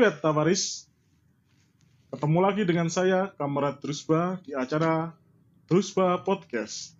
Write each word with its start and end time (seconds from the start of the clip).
Privet 0.00 0.24
Tavaris. 0.24 0.88
Ketemu 2.08 2.40
lagi 2.40 2.64
dengan 2.64 2.88
saya, 2.88 3.36
Kamerat 3.36 3.84
Drusba, 3.84 4.40
di 4.40 4.56
acara 4.56 5.12
Drusba 5.68 6.24
Podcast. 6.24 6.96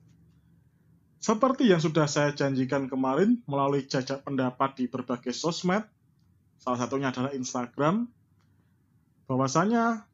Seperti 1.16 1.72
yang 1.72 1.80
sudah 1.80 2.04
saya 2.04 2.36
janjikan 2.36 2.92
kemarin 2.92 3.40
melalui 3.48 3.88
jajak 3.88 4.20
pendapat 4.20 4.76
di 4.76 4.84
berbagai 4.84 5.32
sosmed, 5.32 5.80
salah 6.60 6.76
satunya 6.76 7.08
adalah 7.08 7.32
Instagram, 7.32 8.04
bahwasanya 9.24 10.04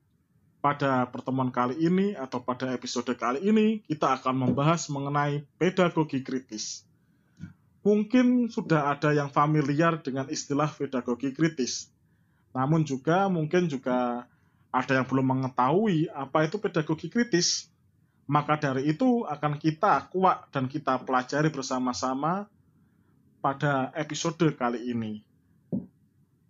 pada 0.63 1.11
pertemuan 1.11 1.51
kali 1.51 1.83
ini 1.83 2.15
atau 2.15 2.39
pada 2.39 2.71
episode 2.71 3.11
kali 3.19 3.43
ini 3.43 3.83
kita 3.91 4.15
akan 4.23 4.47
membahas 4.47 4.87
mengenai 4.95 5.43
pedagogi 5.59 6.23
kritis. 6.23 6.87
Mungkin 7.83 8.47
sudah 8.47 8.95
ada 8.95 9.11
yang 9.11 9.35
familiar 9.35 9.99
dengan 9.99 10.31
istilah 10.31 10.71
pedagogi 10.71 11.35
kritis. 11.35 11.96
Namun 12.57 12.89
juga 12.89 13.29
mungkin 13.29 13.69
juga 13.69 14.25
ada 14.73 14.93
yang 14.97 15.05
belum 15.05 15.37
mengetahui 15.37 16.09
apa 16.09 16.49
itu 16.49 16.57
pedagogi 16.57 17.13
kritis. 17.13 17.69
Maka 18.25 18.57
dari 18.57 18.89
itu 18.89 19.29
akan 19.29 19.61
kita 19.61 20.09
kuak 20.09 20.49
dan 20.51 20.67
kita 20.67 21.05
pelajari 21.05 21.53
bersama-sama 21.53 22.49
pada 23.45 23.93
episode 23.95 24.43
kali 24.57 24.91
ini. 24.91 25.23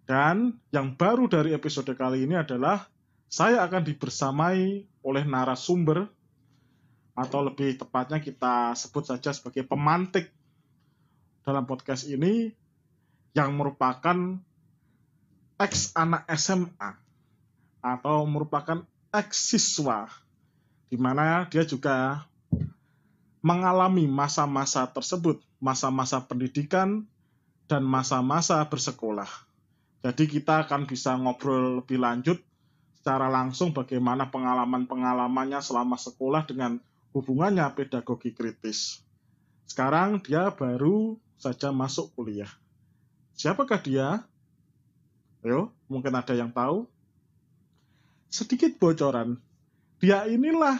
Dan 0.07 0.55
yang 0.71 0.95
baru 0.95 1.27
dari 1.27 1.51
episode 1.53 1.91
kali 1.99 2.25
ini 2.25 2.39
adalah 2.39 2.87
saya 3.27 3.67
akan 3.67 3.83
dibersamai 3.83 4.87
oleh 5.03 5.25
narasumber 5.27 6.07
atau 7.19 7.41
lebih 7.43 7.77
tepatnya 7.77 8.23
kita 8.23 8.73
sebut 8.79 9.03
saja 9.03 9.35
sebagai 9.35 9.67
pemantik 9.67 10.31
dalam 11.43 11.67
podcast 11.67 12.07
ini 12.07 12.55
yang 13.37 13.53
merupakan 13.59 14.39
ex 15.57 15.97
anak 15.97 16.29
SMA 16.37 16.91
atau 17.81 18.25
merupakan 18.29 18.85
ex 19.13 19.57
siswa 19.57 20.09
di 20.87 20.97
mana 21.01 21.49
dia 21.51 21.67
juga 21.67 22.27
mengalami 23.47 24.11
masa-masa 24.11 24.87
tersebut, 24.91 25.39
masa-masa 25.63 26.19
pendidikan 26.19 27.07
dan 27.71 27.83
masa-masa 27.87 28.63
bersekolah. 28.67 29.29
Jadi 30.03 30.27
kita 30.27 30.67
akan 30.67 30.87
bisa 30.87 31.15
ngobrol 31.19 31.83
lebih 31.83 31.99
lanjut 31.99 32.39
secara 32.99 33.31
langsung 33.31 33.71
bagaimana 33.71 34.31
pengalaman-pengalamannya 34.35 35.63
selama 35.63 35.95
sekolah 35.95 36.43
dengan 36.47 36.83
hubungannya 37.15 37.67
pedagogi 37.75 38.35
kritis. 38.35 39.03
Sekarang 39.67 40.19
dia 40.23 40.51
baru 40.51 41.19
saja 41.39 41.71
masuk 41.71 42.15
kuliah. 42.19 42.51
Siapakah 43.39 43.79
dia? 43.83 44.27
Yo, 45.47 45.71
mungkin 45.87 46.11
ada 46.11 46.35
yang 46.35 46.51
tahu. 46.51 46.91
Sedikit 48.27 48.75
bocoran, 48.83 49.39
dia 50.03 50.27
inilah 50.27 50.75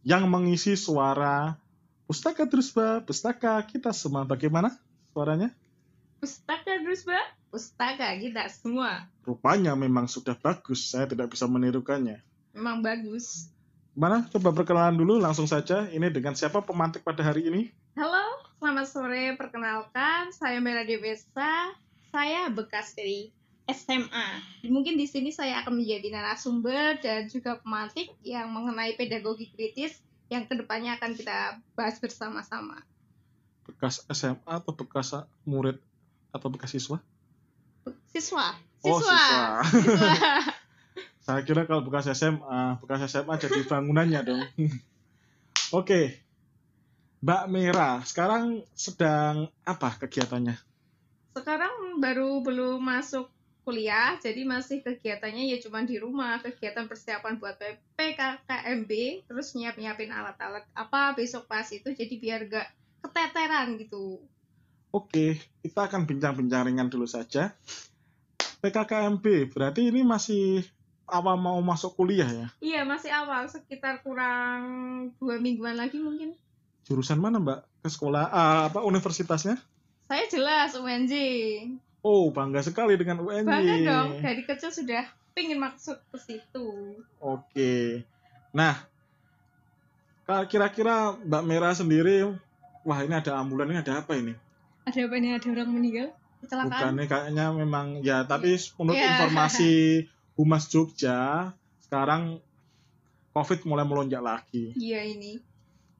yang 0.00 0.24
mengisi 0.32 0.72
suara 0.80 1.60
Pustaka 2.08 2.48
Drusba, 2.48 3.04
Pustaka 3.04 3.60
kita 3.68 3.92
semua. 3.92 4.24
Bagaimana 4.24 4.72
suaranya? 5.12 5.52
Pustaka 6.16 6.80
Drusba, 6.80 7.20
pustaka 7.52 8.16
kita 8.16 8.48
semua. 8.48 9.12
Rupanya 9.28 9.76
memang 9.76 10.08
sudah 10.08 10.32
bagus, 10.32 10.96
saya 10.96 11.04
tidak 11.04 11.36
bisa 11.36 11.44
menirukannya. 11.44 12.24
Memang 12.56 12.80
bagus. 12.80 13.52
Mana? 13.92 14.24
Coba 14.32 14.56
perkenalan 14.56 14.96
dulu 14.96 15.20
langsung 15.20 15.44
saja. 15.44 15.84
Ini 15.92 16.08
dengan 16.08 16.32
siapa 16.32 16.64
pemantik 16.64 17.04
pada 17.04 17.20
hari 17.20 17.52
ini? 17.52 17.68
Halo, 17.92 18.40
selamat 18.56 18.86
sore. 18.88 19.36
Perkenalkan, 19.36 20.32
saya 20.32 20.64
Mela 20.64 20.88
Devesa. 20.88 21.76
Saya 22.08 22.48
bekas 22.48 22.96
dari 22.96 23.36
SMA. 23.66 24.26
Mungkin 24.66 24.94
di 24.94 25.10
sini 25.10 25.34
saya 25.34 25.62
akan 25.62 25.82
menjadi 25.82 26.14
narasumber 26.14 27.02
dan 27.02 27.26
juga 27.26 27.58
pemantik 27.58 28.14
yang 28.22 28.50
mengenai 28.54 28.94
pedagogi 28.94 29.50
kritis 29.50 29.98
yang 30.30 30.46
ke 30.46 30.54
depannya 30.54 30.94
akan 30.98 31.18
kita 31.18 31.58
bahas 31.74 31.98
bersama-sama. 31.98 32.82
Bekas 33.66 34.06
SMA 34.10 34.46
atau 34.46 34.70
bekas 34.74 35.14
murid 35.42 35.82
atau 36.30 36.46
bekas 36.46 36.70
siswa? 36.74 37.02
Siswa. 38.14 38.54
Oh, 38.86 39.02
Siswa. 39.02 39.18
siswa. 39.18 39.42
Siswa. 39.82 40.14
Saya 41.26 41.42
kira 41.42 41.66
kalau 41.66 41.82
bekas 41.82 42.06
SMA, 42.14 42.78
bekas 42.78 43.10
SMA 43.10 43.34
jadi 43.42 43.66
bangunannya 43.66 44.20
dong. 44.22 44.46
Oke. 45.78 46.22
Mbak 47.18 47.44
Mira, 47.50 47.98
sekarang 48.06 48.62
sedang 48.78 49.50
apa 49.66 49.98
kegiatannya? 49.98 50.54
Sekarang 51.34 51.98
baru 51.98 52.38
belum 52.46 52.78
masuk 52.78 53.26
kuliah, 53.66 54.14
jadi 54.22 54.46
masih 54.46 54.78
kegiatannya 54.86 55.50
ya 55.50 55.58
cuma 55.58 55.82
di 55.82 55.98
rumah, 55.98 56.38
kegiatan 56.38 56.86
persiapan 56.86 57.42
buat 57.42 57.58
PKKMB, 57.98 58.90
terus 59.26 59.58
nyiap-nyiapin 59.58 60.14
alat-alat 60.14 60.62
apa 60.70 61.18
besok 61.18 61.50
pas 61.50 61.66
itu, 61.74 61.90
jadi 61.90 62.14
biar 62.14 62.40
gak 62.46 62.70
keteteran 63.02 63.74
gitu. 63.82 64.22
Oke, 64.94 65.42
kita 65.66 65.90
akan 65.90 66.06
bincang-bincang 66.06 66.70
ringan 66.70 66.86
dulu 66.86 67.10
saja. 67.10 67.50
PKKMB, 68.62 69.50
berarti 69.50 69.90
ini 69.90 70.06
masih 70.06 70.62
awal 71.10 71.34
mau 71.34 71.58
masuk 71.58 71.98
kuliah 71.98 72.30
ya? 72.30 72.46
Iya, 72.62 72.80
masih 72.86 73.10
awal, 73.10 73.50
sekitar 73.50 74.06
kurang 74.06 74.62
dua 75.18 75.42
mingguan 75.42 75.74
lagi 75.74 75.98
mungkin. 75.98 76.38
Jurusan 76.86 77.18
mana 77.18 77.42
Mbak? 77.42 77.82
Ke 77.82 77.88
sekolah, 77.90 78.30
ah, 78.30 78.70
apa 78.70 78.86
universitasnya? 78.86 79.58
Saya 80.06 80.24
jelas 80.30 80.78
UNJ. 80.78 81.14
Oh, 82.06 82.30
bangga 82.30 82.62
sekali 82.62 82.94
dengan 82.94 83.18
UNJ. 83.18 83.50
Bangga 83.50 83.76
dong, 83.82 84.22
dari 84.22 84.46
kecil 84.46 84.70
sudah 84.70 85.02
pingin 85.34 85.58
masuk 85.58 85.98
ke 86.14 86.18
situ. 86.22 86.94
Oke. 87.18 88.06
Nah, 88.54 88.78
kira-kira 90.46 91.18
Mbak 91.18 91.42
Mera 91.42 91.74
sendiri, 91.74 92.30
wah 92.86 93.02
ini 93.02 93.10
ada 93.10 93.34
ambulan, 93.42 93.74
ini 93.74 93.82
ada 93.82 94.06
apa 94.06 94.14
ini? 94.14 94.38
Ada 94.86 95.10
apa 95.10 95.18
nih? 95.18 95.34
Ada 95.34 95.48
orang 95.50 95.68
meninggal? 95.74 96.08
Kecelakaan? 96.46 96.70
Bukannya 96.70 97.04
kayaknya 97.10 97.46
memang, 97.50 97.86
ya 98.06 98.22
tapi 98.22 98.54
menurut 98.78 99.02
Iya. 99.02 99.10
informasi 99.18 99.70
Humas 100.38 100.70
Jogja, 100.70 101.50
sekarang 101.82 102.38
COVID 103.34 103.66
mulai 103.66 103.82
melonjak 103.82 104.22
lagi. 104.22 104.70
Iya 104.78 105.02
ini. 105.10 105.42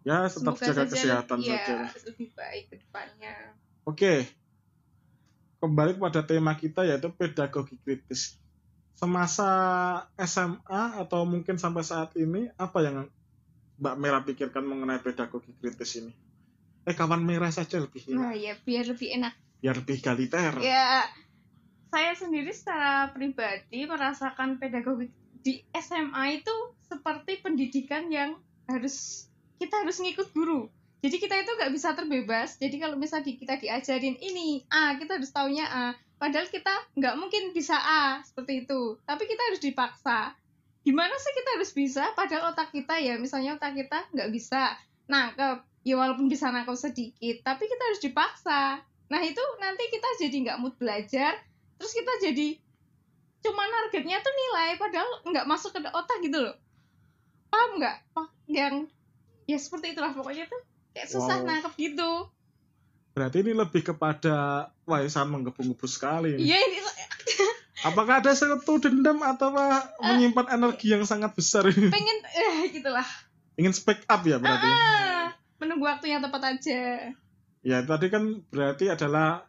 Ya, 0.07 0.31
tetap 0.31 0.55
Semoga 0.55 0.71
jaga 0.71 0.83
saja 0.87 0.95
kesehatan 0.95 1.39
iya, 1.43 1.59
saja. 1.67 1.77
lebih 2.15 2.31
baik 2.39 2.65
ke 2.71 2.75
depannya. 2.79 3.35
Oke, 3.83 4.23
kembali 5.67 5.99
kepada 5.99 6.23
tema 6.23 6.55
kita 6.55 6.87
yaitu 6.87 7.11
pedagogi 7.11 7.75
kritis. 7.83 8.39
Semasa 8.97 9.51
SMA 10.17 10.83
atau 11.03 11.27
mungkin 11.29 11.61
sampai 11.61 11.85
saat 11.85 12.17
ini, 12.17 12.49
apa 12.57 12.81
yang 12.81 13.11
Mbak 13.77 13.97
Merah 14.01 14.23
pikirkan 14.25 14.65
mengenai 14.65 15.03
pedagogi 15.03 15.53
kritis 15.61 16.01
ini? 16.01 16.15
Eh, 16.87 16.95
kawan 16.95 17.19
merah 17.19 17.51
saja 17.51 17.83
lebih 17.83 18.07
Nah 18.15 18.31
ya 18.31 18.55
biar 18.63 18.87
lebih 18.87 19.11
enak. 19.19 19.35
biar 19.59 19.75
lebih 19.83 19.99
egaliter. 19.99 20.53
Ya 20.63 21.03
saya 21.91 22.15
sendiri 22.15 22.55
secara 22.55 23.11
pribadi 23.11 23.91
merasakan 23.91 24.63
pedagogi 24.63 25.11
di 25.43 25.67
SMA 25.75 26.39
itu 26.39 26.55
seperti 26.87 27.43
pendidikan 27.43 28.07
yang 28.07 28.39
harus 28.71 29.27
kita 29.59 29.83
harus 29.83 29.99
ngikut 29.99 30.31
guru. 30.31 30.71
Jadi 31.07 31.23
kita 31.23 31.39
itu 31.39 31.55
nggak 31.55 31.71
bisa 31.71 31.95
terbebas. 31.95 32.59
Jadi 32.59 32.83
kalau 32.83 32.99
misalnya 32.99 33.31
kita 33.31 33.55
diajarin 33.63 34.19
ini 34.19 34.67
A, 34.75 34.99
kita 34.99 35.23
harus 35.23 35.31
taunya 35.31 35.63
A. 35.71 35.87
Padahal 36.19 36.51
kita 36.51 36.75
nggak 36.99 37.15
mungkin 37.15 37.55
bisa 37.55 37.79
A 37.79 38.27
seperti 38.27 38.67
itu. 38.67 38.99
Tapi 39.07 39.23
kita 39.31 39.39
harus 39.47 39.63
dipaksa. 39.63 40.35
Gimana 40.83 41.15
sih 41.15 41.31
kita 41.31 41.63
harus 41.63 41.71
bisa? 41.71 42.11
Padahal 42.19 42.51
otak 42.51 42.75
kita 42.75 42.99
ya, 42.99 43.23
misalnya 43.23 43.55
otak 43.55 43.79
kita 43.79 44.03
nggak 44.19 44.35
bisa 44.35 44.75
nangkep. 45.07 45.63
Ya 45.87 45.95
walaupun 45.95 46.27
bisa 46.27 46.51
nangkep 46.51 46.75
sedikit, 46.75 47.47
tapi 47.47 47.71
kita 47.71 47.83
harus 47.87 48.03
dipaksa. 48.03 48.83
Nah 49.07 49.23
itu 49.23 49.39
nanti 49.63 49.87
kita 49.87 50.09
jadi 50.19 50.37
nggak 50.43 50.59
mood 50.59 50.75
belajar, 50.75 51.39
terus 51.79 51.95
kita 51.95 52.11
jadi 52.19 52.59
cuma 53.47 53.63
targetnya 53.63 54.19
tuh 54.19 54.35
nilai, 54.35 54.75
padahal 54.75 55.11
nggak 55.23 55.47
masuk 55.47 55.71
ke 55.71 55.87
otak 55.87 56.19
gitu 56.19 56.43
loh. 56.43 56.59
Paham 57.47 57.79
nggak? 57.79 57.97
Yang 58.51 58.91
ya 59.47 59.59
seperti 59.63 59.95
itulah 59.95 60.11
pokoknya 60.11 60.51
tuh 60.51 60.59
kayak 60.97 61.13
susah 61.13 61.37
Wow. 61.37 61.47
nangkep 61.47 61.73
gitu. 61.77 62.11
Berarti 63.13 63.37
ini 63.45 63.53
lebih 63.53 63.85
kepada 63.85 64.69
wah 64.85 65.01
sangat 65.05 65.29
menggebu-gebu 65.37 65.85
sekali. 65.85 66.37
ini. 66.37 66.49
Iya 66.49 66.59
ini 66.59 66.79
Apakah 67.89 68.25
ada 68.25 68.33
satu 68.33 68.81
dendam 68.81 69.21
atau 69.21 69.53
menyimpan 70.01 70.57
energi 70.57 70.97
yang 70.97 71.05
sangat 71.05 71.37
besar 71.37 71.69
ini? 71.69 71.93
pengen 71.93 72.19
eh 72.25 72.73
gitulah. 72.73 73.05
Ingin 73.61 73.77
speak 73.77 74.09
up 74.09 74.25
ya 74.25 74.41
berarti? 74.41 74.65
Ah, 74.65 75.37
menunggu 75.61 75.85
waktu 75.85 76.13
yang 76.13 76.25
tepat 76.25 76.57
aja. 76.57 77.13
Ya, 77.61 77.79
tadi 77.85 78.09
kan 78.09 78.41
berarti 78.49 78.89
adalah 78.89 79.45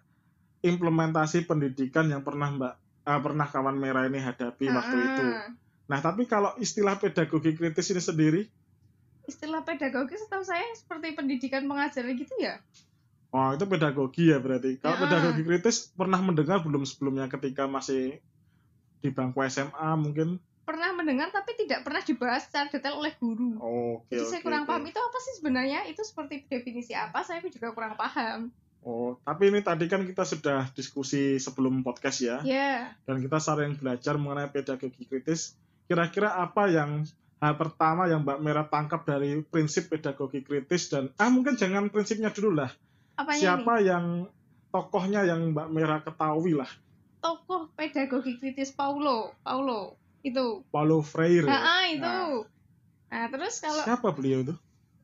implementasi 0.59 1.47
pendidikan 1.47 2.11
yang 2.11 2.23
pernah 2.23 2.51
Mbak 2.51 2.73
ah, 3.07 3.19
pernah 3.23 3.47
kawan 3.47 3.79
merah 3.79 4.03
ini 4.03 4.19
hadapi 4.19 4.67
waktu 4.67 4.95
Ah, 4.95 5.07
itu. 5.07 5.25
Nah, 5.87 5.99
tapi 6.03 6.27
kalau 6.27 6.51
istilah 6.59 6.99
pedagogi 6.99 7.55
kritis 7.55 7.87
ini 7.89 8.03
sendiri, 8.03 8.41
Istilah 9.27 9.61
pedagogi 9.61 10.15
setahu 10.15 10.41
saya 10.41 10.63
seperti 10.73 11.13
pendidikan 11.13 11.67
pengajaran 11.67 12.15
gitu 12.15 12.31
ya. 12.39 12.63
Oh, 13.29 13.51
itu 13.51 13.67
pedagogi 13.67 14.31
ya 14.31 14.39
berarti. 14.39 14.79
Kalau 14.79 14.95
Ya. 14.95 15.01
pedagogi 15.03 15.43
kritis 15.43 15.91
pernah 15.91 16.17
mendengar 16.17 16.63
belum 16.63 16.87
sebelumnya 16.87 17.27
ketika 17.27 17.67
masih 17.67 18.23
di 18.97 19.09
bangku 19.11 19.43
SMA 19.45 19.89
mungkin? 19.95 20.39
pernah 20.67 20.91
mendengar 20.91 21.31
tapi 21.31 21.55
tidak 21.55 21.87
pernah 21.87 22.03
dibahas 22.03 22.43
secara 22.43 22.67
detail 22.67 22.99
oleh 22.99 23.15
guru 23.15 23.55
Oke, 23.55 24.11
jadi 24.11 24.23
saya 24.27 24.39
oke, 24.43 24.47
kurang 24.51 24.63
oke. 24.63 24.69
paham 24.75 24.83
itu 24.83 24.99
apa 24.99 25.17
sih 25.23 25.33
sebenarnya 25.39 25.79
itu 25.87 26.01
seperti 26.03 26.43
definisi 26.43 26.91
apa 26.91 27.23
saya 27.23 27.39
juga 27.39 27.71
kurang 27.71 27.95
paham 27.95 28.51
Oh, 28.83 29.15
tapi 29.23 29.47
ini 29.47 29.63
tadi 29.63 29.87
kan 29.87 30.03
kita 30.03 30.27
sudah 30.27 30.67
diskusi 30.71 31.39
sebelum 31.39 31.87
podcast 31.87 32.19
ya. 32.19 32.43
ya 32.43 32.91
Dan 33.03 33.19
kita 33.19 33.39
sering 33.39 33.75
belajar 33.75 34.15
mengenai 34.15 34.47
pedagogi 34.47 35.03
kritis. 35.03 35.55
Kira-kira 35.87 36.35
apa 36.35 36.67
yang 36.67 37.03
hal 37.37 37.53
pertama 37.53 38.05
yang 38.05 38.25
Mbak 38.25 38.39
Mera 38.39 38.63
tangkap 38.63 39.03
dari 39.03 39.41
prinsip 39.41 39.87
pedagogi 39.87 40.41
kritis 40.41 40.89
dan 40.89 41.13
ah 41.15 41.29
mungkin 41.29 41.53
jangan 41.53 41.87
prinsipnya 41.87 42.29
dulu 42.29 42.57
lah. 42.57 42.71
apanya 43.13 43.41
Siapa 43.57 43.73
nih 43.77 43.83
yang 43.87 44.05
tokohnya 44.67 45.21
yang 45.23 45.53
Mbak 45.53 45.67
Mera 45.69 45.97
ketahui 45.99 46.53
lah? 46.53 46.69
tokoh 47.17 47.69
pedagogi 47.73 48.37
kritis 48.37 48.69
Paulo 48.69 49.33
Paulo 49.41 49.97
itu 50.21 50.61
Paulo 50.67 51.01
Freire. 51.01 51.45
nah, 51.45 51.61
ah, 51.61 51.85
itu 51.85 52.01
Nah. 52.01 52.45
nah 53.07 53.25
terus 53.27 53.57
kalau 53.57 53.81
Siapa 53.81 54.09
beliau 54.11 54.41
itu? 54.41 54.53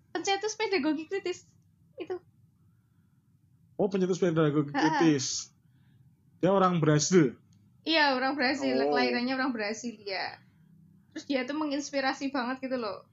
pencetus 0.10 0.54
pedagogi 0.54 1.06
kritis 1.06 1.46
itu 1.96 2.18
Oh, 3.74 3.90
pencetus 3.90 4.18
pedagogi 4.18 4.70
kritis. 4.70 5.50
Dia 6.38 6.50
orang 6.50 6.78
Brazil. 6.78 7.34
iya 7.84 8.14
orang 8.14 8.34
Brasil 8.34 8.78
Oh. 8.80 8.90
kelahirannya 8.90 9.34
orang 9.34 9.52
Brasil 9.52 9.98
ya 10.00 10.38
terus 11.14 11.30
dia 11.30 11.46
tuh 11.46 11.56
menginspirasi 11.56 12.34
banget 12.34 12.66
gitu 12.66 12.82
loh. 12.82 13.06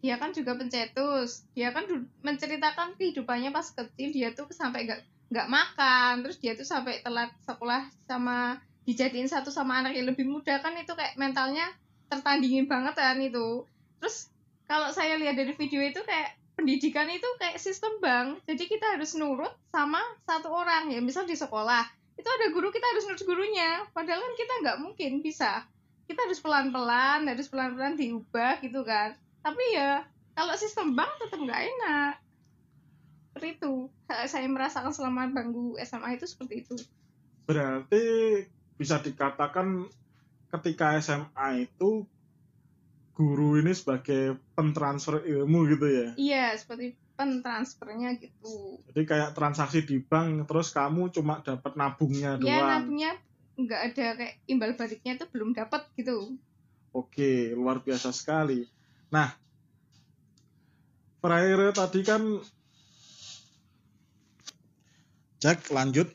Dia 0.00 0.16
kan 0.22 0.30
juga 0.30 0.54
pencetus. 0.54 1.44
Dia 1.52 1.74
kan 1.74 1.84
menceritakan 2.22 2.94
kehidupannya 2.94 3.50
pas 3.50 3.66
kecil 3.74 4.14
dia 4.14 4.30
tuh 4.32 4.46
sampai 4.54 4.86
nggak 4.86 5.00
nggak 5.34 5.48
makan. 5.50 6.22
Terus 6.22 6.38
dia 6.38 6.54
tuh 6.54 6.64
sampai 6.64 7.02
telat 7.02 7.34
sekolah 7.42 7.90
sama 8.06 8.62
dijadiin 8.86 9.26
satu 9.26 9.50
sama 9.50 9.82
anak 9.82 9.98
yang 9.98 10.06
lebih 10.06 10.30
muda. 10.30 10.62
Kan 10.62 10.78
itu 10.78 10.94
kayak 10.94 11.18
mentalnya 11.18 11.66
tertandingin 12.06 12.70
banget 12.70 12.94
kan 12.94 13.18
itu. 13.18 13.66
Terus 13.98 14.30
kalau 14.70 14.94
saya 14.94 15.18
lihat 15.18 15.34
dari 15.34 15.52
video 15.58 15.82
itu 15.82 16.00
kayak 16.06 16.38
pendidikan 16.54 17.10
itu 17.10 17.26
kayak 17.42 17.58
sistem 17.58 17.98
bank 17.98 18.38
jadi 18.46 18.62
kita 18.70 18.94
harus 18.94 19.18
nurut 19.18 19.50
sama 19.74 19.98
satu 20.22 20.54
orang. 20.54 20.92
Ya 20.94 21.02
misal 21.02 21.26
di 21.26 21.34
sekolah 21.34 21.82
itu 22.14 22.28
ada 22.30 22.46
guru 22.54 22.70
kita 22.70 22.86
harus 22.94 23.10
nurut 23.10 23.24
gurunya. 23.26 23.82
Padahal 23.90 24.22
kan 24.22 24.34
kita 24.38 24.52
nggak 24.62 24.78
mungkin 24.84 25.12
bisa 25.24 25.66
kita 26.04 26.20
harus 26.28 26.40
pelan-pelan 26.40 27.24
harus 27.28 27.48
pelan-pelan 27.48 27.96
diubah 27.96 28.60
gitu 28.60 28.84
kan. 28.84 29.16
Tapi 29.40 29.64
ya 29.76 30.04
kalau 30.34 30.54
sistem 30.56 30.92
bank 30.96 31.10
tetap 31.20 31.40
nggak 31.40 31.62
enak. 31.76 32.14
Seperti 33.30 33.48
itu. 33.58 33.74
Saya 34.06 34.46
merasakan 34.46 34.92
selama 34.94 35.26
bangku 35.32 35.74
SMA 35.82 36.20
itu 36.20 36.26
seperti 36.28 36.54
itu. 36.66 36.76
Berarti 37.48 38.04
bisa 38.78 38.98
dikatakan 39.00 39.86
ketika 40.50 40.98
SMA 41.02 41.66
itu 41.66 42.06
guru 43.14 43.62
ini 43.62 43.70
sebagai 43.70 44.38
pentransfer 44.58 45.22
ilmu 45.22 45.70
gitu 45.70 45.86
ya. 45.86 46.08
iya 46.18 46.46
seperti 46.58 46.98
pentransfernya 47.14 48.18
gitu. 48.18 48.82
Jadi 48.90 49.02
kayak 49.06 49.38
transaksi 49.38 49.86
di 49.86 50.02
bank 50.02 50.50
terus 50.50 50.74
kamu 50.74 51.14
cuma 51.14 51.38
dapat 51.38 51.78
nabungnya 51.78 52.34
ya 52.42 52.58
doang. 52.58 52.70
nabungnya 52.74 53.12
nggak 53.54 53.80
ada 53.92 54.06
kayak 54.18 54.34
imbal 54.50 54.74
baliknya 54.74 55.14
itu 55.14 55.26
belum 55.30 55.54
dapat 55.54 55.86
gitu 55.94 56.34
Oke, 56.94 57.50
luar 57.58 57.82
biasa 57.82 58.14
sekali. 58.14 58.62
Nah, 59.10 59.26
Freire 61.18 61.74
tadi 61.74 62.06
kan 62.06 62.22
Jack 65.42 65.74
lanjut. 65.74 66.06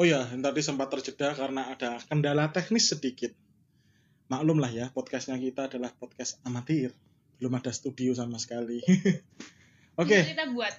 Oh 0.00 0.08
ya, 0.08 0.24
yang 0.32 0.40
tadi 0.40 0.64
sempat 0.64 0.88
terjeda 0.88 1.36
karena 1.36 1.76
ada 1.76 2.00
kendala 2.08 2.48
teknis 2.48 2.88
sedikit. 2.88 3.36
Maklum 4.32 4.56
lah 4.56 4.72
ya, 4.72 4.88
podcastnya 4.96 5.36
kita 5.36 5.68
adalah 5.68 5.92
podcast 5.92 6.40
amatir. 6.48 6.96
Belum 7.36 7.52
ada 7.60 7.68
studio 7.68 8.16
sama 8.16 8.40
sekali. 8.40 8.80
Oke, 10.00 10.24
Bisa 10.24 10.32
kita 10.32 10.46
buat 10.56 10.74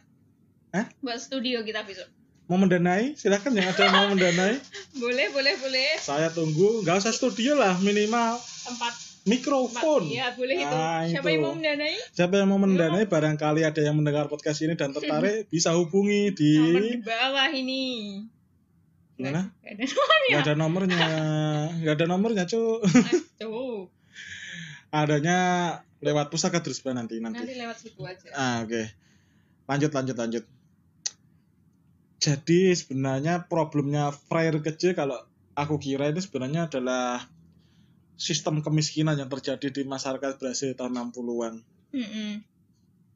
Hah? 0.74 0.86
buat 1.06 1.22
studio 1.22 1.62
kita 1.62 1.86
besok 1.86 2.19
mau 2.50 2.58
mendanai? 2.58 3.14
Silahkan 3.14 3.54
yang 3.54 3.70
ada 3.70 3.78
yang 3.80 3.94
mau 3.94 4.08
mendanai. 4.10 4.58
boleh 5.04 5.28
boleh 5.30 5.54
boleh 5.62 5.90
Saya 6.02 6.34
tunggu. 6.34 6.82
Nggak 6.82 7.06
usah 7.06 7.14
studio 7.14 7.54
lah, 7.54 7.78
minimal 7.80 8.42
tempat 8.66 8.94
mikrofon. 9.24 10.10
ya 10.10 10.34
boleh 10.34 10.58
itu 10.58 10.74
Nah, 10.74 11.06
siapa 11.06 11.30
itu. 11.30 11.38
yang 11.38 11.44
mau 11.46 11.54
mendanai 11.54 11.94
Siapa 12.10 12.34
yang 12.40 12.50
mau 12.50 12.58
mendanai 12.58 13.06
barangkali 13.06 13.62
ada 13.62 13.82
yang 13.84 13.94
mendengar 13.94 14.26
podcast 14.26 14.66
ini 14.66 14.74
dan 14.74 14.90
tertarik 14.90 15.46
bisa 15.54 15.76
hubungi 15.78 16.34
di 16.34 16.58
nomor 16.58 16.82
di 16.82 16.98
bawah 16.98 17.50
ini 17.54 17.84
gimana? 19.14 19.52
Nggak 19.62 19.76
ada 19.76 19.86
nomor 19.86 20.18
Nggak 20.30 20.42
ada 20.42 20.56
nomornya, 20.56 21.08
nggak 21.84 21.96
ada 22.00 22.06
nomornya 22.08 22.44
cu. 22.48 22.64
Adanya 24.90 25.40
lewat 26.02 26.34
pusaka 26.34 26.64
terus 26.64 26.82
nanti 26.82 27.22
nanti. 27.22 27.44
nanti 27.44 27.54
lewat 27.54 27.78
situ 27.78 28.02
aja 28.02 28.26
Ah 28.34 28.66
oke, 28.66 28.82
lanjut 29.70 29.92
lanjut 29.94 30.16
lanjut. 30.18 30.44
Jadi 32.20 32.76
sebenarnya 32.76 33.48
problemnya 33.48 34.12
Freire 34.12 34.60
kecil 34.60 34.92
kalau 34.92 35.16
aku 35.56 35.80
kira 35.80 36.12
ini 36.12 36.20
sebenarnya 36.20 36.68
adalah 36.68 37.24
sistem 38.20 38.60
kemiskinan 38.60 39.16
yang 39.16 39.32
terjadi 39.32 39.72
di 39.72 39.88
masyarakat 39.88 40.36
Brasil 40.36 40.76
tahun 40.76 41.16
60-an. 41.16 41.64
Mm-mm. 41.90 42.46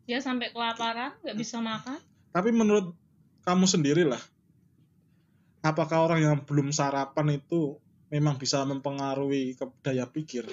dia 0.04 0.20
sampai 0.20 0.50
kelaparan 0.50 1.14
nggak 1.22 1.38
bisa 1.38 1.62
makan 1.62 1.96
Tapi 2.34 2.50
menurut 2.50 2.92
kamu 3.46 3.70
sendiri 3.70 4.04
lah, 4.04 4.20
apakah 5.62 6.10
orang 6.10 6.20
yang 6.26 6.38
belum 6.42 6.74
sarapan 6.74 7.38
itu 7.38 7.78
memang 8.10 8.42
bisa 8.42 8.66
mempengaruhi 8.66 9.54
ke 9.54 9.70
daya 9.86 10.10
pikir? 10.10 10.50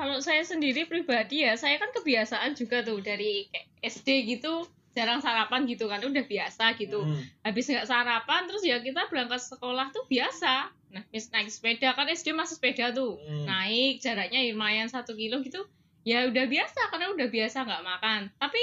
kalau 0.00 0.16
saya 0.24 0.40
sendiri 0.40 0.88
pribadi 0.88 1.44
ya 1.44 1.60
saya 1.60 1.76
kan 1.76 1.92
kebiasaan 1.92 2.56
juga 2.56 2.80
tuh 2.80 3.04
dari 3.04 3.52
SD 3.84 4.32
gitu 4.32 4.64
jarang 4.90 5.18
sarapan 5.18 5.64
gitu 5.64 5.86
kan 5.86 5.98
udah 5.98 6.24
biasa 6.24 6.74
gitu 6.74 7.00
Hmm. 7.00 7.22
habis 7.40 7.64
nggak 7.64 7.84
sarapan 7.84 8.42
terus 8.44 8.60
ya 8.60 8.78
kita 8.78 9.06
berangkat 9.06 9.38
sekolah 9.40 9.88
tuh 9.88 10.02
biasa 10.04 10.66
nah 10.90 11.02
mis- 11.08 11.30
naik 11.30 11.46
sepeda 11.46 11.92
kan 11.92 12.04
SD 12.04 12.32
masih 12.32 12.56
sepeda 12.56 12.90
tuh 12.90 13.14
Hmm. 13.16 13.44
naik 13.44 13.98
jaraknya 13.98 14.42
lumayan 14.48 14.86
satu 14.86 15.14
kilo 15.14 15.38
gitu 15.40 15.62
ya 16.02 16.26
udah 16.26 16.44
biasa 16.44 16.90
karena 16.90 17.06
udah 17.08 17.28
biasa 17.28 17.62
nggak 17.62 17.84
makan 17.84 18.20
tapi 18.34 18.58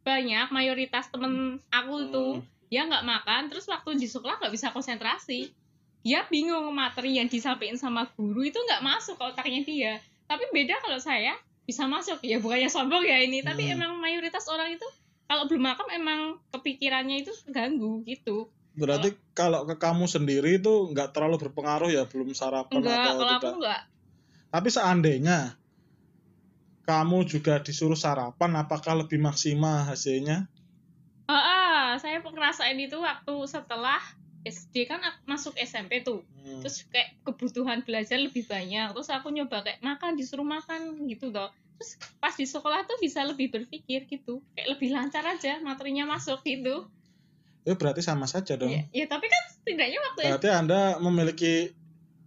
banyak 0.00 0.46
mayoritas 0.50 1.08
temen 1.08 1.34
aku 1.68 1.94
tuh 2.08 2.32
Hmm. 2.36 2.46
dia 2.66 2.82
nggak 2.84 3.02
makan 3.04 3.42
terus 3.48 3.64
waktu 3.64 3.96
di 3.96 4.06
sekolah 4.06 4.38
nggak 4.38 4.52
bisa 4.52 4.70
konsentrasi 4.70 5.50
dia 6.00 6.22
bingung 6.24 6.68
materi 6.70 7.16
yang 7.16 7.26
disampaikan 7.26 7.74
sama 7.74 8.06
guru 8.12 8.42
itu 8.42 8.60
nggak 8.60 8.80
masuk 8.80 9.16
ke 9.16 9.24
otaknya 9.26 9.60
dia 9.62 9.92
tapi 10.24 10.44
beda 10.50 10.78
kalau 10.78 10.98
saya 10.98 11.34
bisa 11.62 11.84
masuk 11.84 12.20
ya 12.20 12.36
bukannya 12.36 12.68
sombong 12.68 13.02
ya 13.02 13.18
ini 13.18 13.40
tapi 13.40 13.64
Hmm. 13.64 13.74
emang 13.74 13.92
mayoritas 13.96 14.44
orang 14.46 14.70
itu 14.70 14.84
kalau 15.28 15.44
belum 15.48 15.64
makan 15.70 15.88
emang 16.00 16.20
kepikirannya 16.52 17.16
itu 17.24 17.30
terganggu 17.44 18.02
gitu 18.06 18.48
Berarti 18.74 19.08
kalau 19.38 19.62
ke 19.70 19.78
kamu 19.78 20.04
sendiri 20.10 20.58
itu 20.58 20.90
nggak 20.90 21.14
terlalu 21.14 21.36
berpengaruh 21.46 21.90
ya 21.94 22.02
belum 22.10 22.34
sarapan 22.34 22.82
enggak 22.82 22.98
atau 22.98 23.12
kalau 23.22 23.32
aku 23.38 23.46
tidak. 23.46 23.54
enggak 23.58 23.80
Tapi 24.54 24.68
seandainya 24.70 25.38
kamu 26.84 27.18
juga 27.32 27.54
disuruh 27.66 27.96
sarapan, 28.04 28.50
apakah 28.62 28.94
lebih 29.00 29.16
maksimal 29.26 29.76
hasilnya? 29.88 30.38
ah 31.28 31.44
ah, 31.56 31.84
saya 32.02 32.20
ngerasain 32.20 32.76
itu 32.86 32.96
waktu 33.00 33.34
setelah 33.48 34.00
SD 34.44 34.84
kan 34.90 35.00
aku 35.08 35.20
masuk 35.32 35.54
SMP 35.56 36.04
tuh 36.04 36.20
Hmm. 36.44 36.60
terus 36.60 36.84
kayak 36.92 37.16
kebutuhan 37.24 37.80
belajar 37.86 38.20
lebih 38.20 38.44
banyak 38.44 38.92
terus 38.92 39.08
aku 39.08 39.28
nyoba 39.32 39.64
kayak 39.64 39.80
makan 39.80 40.12
disuruh 40.20 40.44
makan 40.44 40.80
gitu 41.08 41.32
toh 41.32 41.48
terus 41.74 41.90
pas 42.16 42.30
di 42.30 42.44
sekolah 42.44 42.84
tuh 42.84 42.96
bisa 42.96 43.22
lebih 43.22 43.50
berpikir 43.50 44.04
gitu 44.04 44.40
kayak 44.52 44.68
lebih 44.70 44.90
lancar 44.90 45.24
aja 45.24 45.58
materinya 45.58 46.06
masuk 46.08 46.40
gitu 46.42 46.86
Ya 47.62 47.72
berarti 47.72 47.98
sama 47.98 48.24
saja 48.24 48.54
dong. 48.54 48.68
ya, 48.68 48.84
ya 48.92 49.04
tapi 49.06 49.24
kan 49.24 49.42
setidaknya 49.50 49.96
waktu 49.98 50.20
Berarti 50.28 50.48
Anda 50.50 50.80
memiliki 51.00 51.72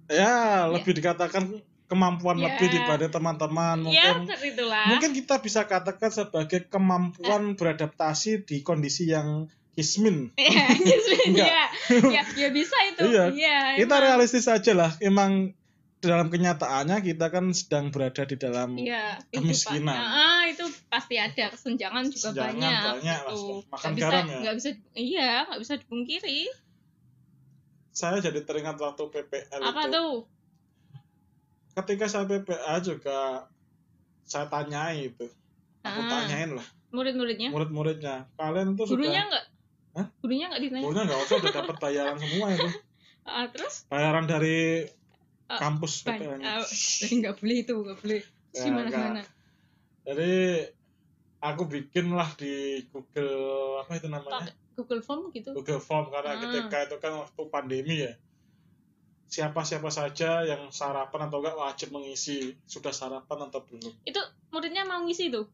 ya 0.09 0.65
lebih 0.65 0.97
dikatakan 0.97 1.61
kemampuan 1.85 2.35
Ya. 2.35 2.49
lebih 2.49 2.67
daripada 2.67 3.05
teman-teman 3.07 3.85
ya 3.85 4.17
mungkin. 4.17 4.33
itulah 4.33 4.85
Mungkin 4.89 5.11
kita 5.13 5.37
bisa 5.37 5.63
katakan 5.63 6.09
sebagai 6.09 6.65
kemampuan 6.65 7.53
beradaptasi 7.53 8.43
di 8.43 8.59
kondisi 8.59 9.07
yang 9.07 9.45
kismin. 9.71 10.33
ya, 10.41 10.73
Enggak. 11.29 11.47
ya, 11.47 11.63
ya, 12.09 12.21
ya 12.33 12.49
bisa 12.49 12.73
itu 12.89 13.05
Iya. 13.05 13.23
ya, 13.29 13.57
Kita 13.77 13.93
emang. 13.93 14.01
realistis 14.01 14.49
aja 14.49 14.73
lah. 14.73 14.89
Emang 14.97 15.53
dalam 15.97 16.27
kenyataannya 16.27 17.01
kita 17.01 17.27
kan 17.27 17.49
sedang 17.51 17.89
berada 17.89 18.21
di 18.21 18.35
dalam 18.35 18.77
Iya, 18.77 19.17
Kemiskinan. 19.27 19.97
Ah, 19.97 20.45
itu 20.45 20.61
pasti 20.87 21.17
ada 21.17 21.49
kesenjangan 21.49 22.05
juga 22.07 22.31
Kesenjangan 22.31 22.53
banyak. 22.53 22.81
banyak 22.93 23.19
gitu. 23.25 23.53
makan 23.67 23.91
bisa, 23.91 24.03
garam 24.03 24.25
ya? 24.25 24.37
nggak 24.39 24.55
bisa, 24.55 24.69
iya, 24.93 25.31
nggak 25.43 25.59
bisa 25.59 25.73
dipungkiri. 25.77 26.39
saya 27.89 28.21
jadi 28.21 28.45
teringat 28.45 28.77
waktu 28.77 29.09
PPL 29.09 29.57
Apa 29.63 29.81
itu. 29.83 29.91
tuh? 29.91 30.13
Ketika 31.73 32.05
saya 32.05 32.25
PPA 32.25 32.77
juga 32.79 33.49
saya 34.21 34.45
tanyai 34.47 35.09
itu. 35.09 35.25
Aku 35.81 35.99
Ah. 35.99 36.09
tanyain 36.11 36.51
lah 36.51 36.67
Murid-muridnya? 36.87 37.49
murid-muridnya. 37.49 38.29
Kalian 38.33 38.73
tuh 38.73 38.85
Gurunya 38.87 39.17
sudah 39.17 39.25
nggak? 39.27 39.45
Hah? 39.93 40.07
gurunya 40.15 40.45
nggak 40.45 40.61
ditanya 40.61 40.83
Pokoknya 40.83 41.03
nggak 41.03 41.19
usah 41.19 41.35
udah 41.35 41.53
dapat 41.55 41.75
bayaran 41.79 42.17
semua 42.17 42.47
itu. 42.51 42.69
Ah, 43.27 43.43
terus 43.49 43.83
Bayaran 43.89 44.23
dari 44.23 44.87
Ah, 45.47 45.59
kampus 45.59 46.03
ban- 46.03 46.19
PTN. 46.19 46.39
ah, 46.41 46.59
jadi 46.61 47.13
nggak 47.21 47.35
boleh 47.37 47.57
itu 47.57 47.73
nggak 47.73 47.97
boleh 47.97 48.21
Ya, 48.49 48.61
gimana 48.63 48.83
nggak. 48.83 48.91
gimana 48.93 49.21
Jadi 50.03 50.31
aku 51.39 51.63
bikin 51.65 52.05
lah 52.11 52.29
di 52.33 52.53
Google 52.85 53.35
apa 53.79 53.91
itu 53.93 54.07
namanya? 54.07 54.43
Pakai 54.43 54.53
Google 54.73 55.01
Form 55.01 55.21
gitu 55.31 55.49
Google 55.53 55.79
Form 55.79 56.07
karena 56.09 56.31
Ah. 56.31 56.39
ketika 56.41 56.77
itu 56.83 56.95
kan 56.97 57.13
waktu 57.17 57.41
pandemi 57.47 57.95
ya. 58.01 58.13
Siapa-siapa 59.25 59.87
saja 59.89 60.41
yang 60.41 60.67
sarapan 60.69 61.27
atau 61.27 61.37
enggak 61.37 61.55
wajib 61.57 61.91
mengisi 61.91 62.37
sudah 62.63 62.91
sarapan 62.91 63.43
atau 63.45 63.59
belum. 63.61 63.91
itu 64.01 64.21
muridnya 64.49 64.83
mau 64.83 64.99
ngisi 65.01 65.27
tuh 65.29 65.47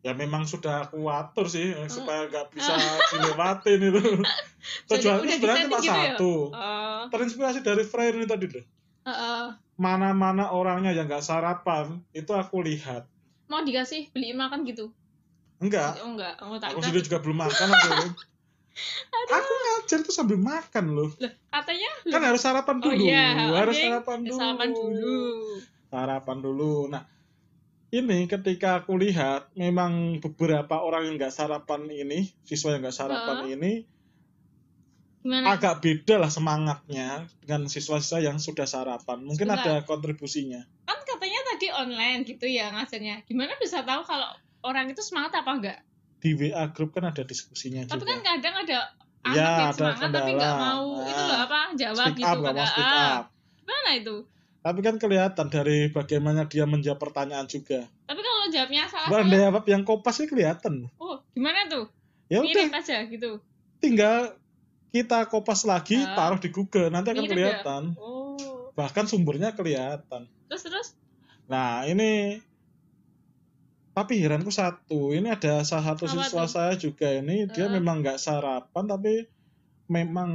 Ya 0.00 0.10
memang 0.12 0.42
sudah 0.42 0.82
aku 0.82 1.06
atur 1.06 1.44
sih 1.46 1.70
eh, 1.70 1.84
supaya 1.86 2.24
nggak 2.24 2.50
bisa 2.50 2.72
Ah. 2.72 2.96
dilewatin 3.10 3.80
itu. 3.84 4.00
Tujuanku 4.88 5.22
udah 5.22 5.36
sebenarnya 5.36 5.66
cuma 5.66 5.76
gitu 5.76 5.84
ya? 5.84 5.94
satu. 6.16 6.32
Oh, 6.48 7.02
Terinspirasi 7.06 7.60
dari 7.60 7.84
Freire 7.84 8.16
ini 8.16 8.24
tadi 8.24 8.46
loh. 8.48 8.64
Mana-mana 9.80 10.52
orangnya 10.52 10.92
yang 10.92 11.08
nggak 11.08 11.24
sarapan 11.24 12.04
itu 12.12 12.32
aku 12.36 12.60
lihat. 12.60 13.08
mau 13.50 13.66
dikasih 13.66 14.14
beliin 14.14 14.38
makan 14.38 14.62
gitu 14.62 14.94
Enggak, 15.60 15.98
oh 16.00 16.14
enggak 16.16 16.34
oh 16.40 16.56
tak 16.56 16.72
aku 16.72 16.80
sendiri 16.80 17.04
juga 17.04 17.18
belum 17.20 17.38
makan 17.42 17.68
aku. 17.68 17.90
aku 19.36 19.52
ngajar 19.64 19.98
tuh 20.06 20.14
sambil 20.14 20.38
makan 20.40 20.84
loh. 20.96 21.10
Loh, 21.18 21.32
katanya 21.50 21.90
Kan 22.08 22.22
harus 22.24 22.40
sarapan 22.40 22.76
Oh 22.80 22.84
dulu. 22.88 23.04
iya, 23.04 23.26
harus 23.60 23.76
sarapan 23.76 24.18
dulu. 24.24 24.38
sarapan 24.38 24.68
dulu 24.72 25.18
Sarapan 25.90 26.38
dulu. 26.38 26.72
Nah, 26.86 27.02
ini 27.90 28.18
ketika 28.30 28.80
aku 28.86 28.94
lihat 28.94 29.50
memang 29.58 30.22
beberapa 30.22 30.78
orang 30.78 31.10
yang 31.10 31.14
nggak 31.18 31.34
sarapan 31.34 31.90
ini, 31.90 32.30
siswa 32.46 32.78
yang 32.78 32.86
nggak 32.86 32.94
sarapan 32.96 33.36
Heeh. 33.42 33.52
ini 33.58 33.72
gimana 35.20 35.52
agak 35.52 35.78
beda 35.78 36.16
lah 36.16 36.28
semangatnya 36.28 37.08
dengan 37.38 37.66
siswa-siswa 37.66 38.20
yang 38.22 38.36
sudah 38.36 38.64
sarapan. 38.64 39.20
Mungkin 39.20 39.46
Sebentar. 39.46 39.64
ada 39.78 39.84
kontribusinya. 39.84 40.64
kan 40.82 40.98
katanya 41.06 41.40
tadi 41.46 41.66
online 41.68 42.20
gitu 42.22 42.44
ya 42.44 42.70
ngajarnya 42.70 43.24
gimana 43.24 43.52
bisa 43.56 43.80
tahu 43.80 44.00
kalau 44.02 44.32
orang 44.62 44.88
itu 44.88 45.00
semangat 45.00 45.36
apa 45.36 45.50
enggak 45.52 45.78
Di 46.18 46.32
WA 46.32 46.68
grup 46.68 46.92
kan 46.92 47.04
ada 47.06 47.20
diskusinya 47.22 47.80
tapi 47.82 48.00
juga. 48.00 48.10
kan 48.10 48.20
kadang 48.22 48.54
ada 48.58 48.78
anak 49.22 49.34
Ya, 49.34 49.44
yang 49.46 49.60
ada 49.66 49.76
semangat 49.76 50.08
tapi 50.10 50.30
nggak 50.30 50.48
kendala. 50.48 50.56
mau 50.58 50.84
Nah, 50.90 51.06
itu 51.06 51.22
loh 51.22 51.38
apa 51.42 51.60
jawab 51.74 51.96
speak 52.02 52.16
gitu 52.18 52.26
up, 52.26 52.36
mau 52.36 52.46
kagak. 52.50 52.66
speak 52.66 52.84
Ah, 52.86 52.96
up. 53.10 53.24
gimana 53.58 53.90
itu 53.94 54.16
Tapi 54.58 54.78
kan 54.78 54.94
kelihatan 54.96 55.46
dari 55.48 55.78
bagaimana 55.88 56.40
dia 56.44 56.64
menjawab 56.64 56.96
pertanyaan 56.98 57.44
juga. 57.44 57.80
tapi 58.02 58.20
kalau 58.20 58.44
jawabnya 58.46 58.82
salah 58.86 59.08
Bukan 59.10 59.26
jawab 59.30 59.64
yang 59.66 59.82
kopas 59.82 60.14
sih 60.14 60.26
kelihatan. 60.26 60.88
oh 60.96 61.20
gimana 61.30 61.64
tuh 61.66 61.84
Ya 62.26 62.38
udah, 62.38 62.48
mirip 62.62 62.72
aja 62.72 62.96
gitu 63.04 63.40
tinggal 63.76 64.36
kita 64.90 65.26
kopas 65.26 65.62
lagi, 65.62 65.96
Ah. 65.96 66.14
taruh 66.14 66.36
di 66.36 66.48
Google, 66.48 66.88
nanti 66.88 67.10
akan 67.10 67.22
ya? 67.22 67.30
kelihatan. 67.30 67.82
oh 67.96 68.70
Bahkan 68.72 69.04
sumbernya 69.06 69.52
kelihatan. 69.52 70.26
terus 70.46 70.62
terus 70.62 70.88
Nah, 71.46 71.82
ini 71.84 72.38
tapi 73.90 74.18
heranku 74.18 74.48
satu, 74.48 75.10
ini 75.10 75.28
ada 75.28 75.60
salah 75.62 75.92
satu 75.92 76.06
Apa 76.06 76.14
siswa 76.24 76.42
tuh? 76.42 76.48
saya 76.48 76.74
juga 76.74 77.10
ini 77.12 77.44
dia 77.46 77.66
Eh. 77.66 77.70
memang 77.70 78.00
nggak 78.00 78.16
sarapan 78.16 78.84
tapi 78.84 79.26
memang 79.86 80.30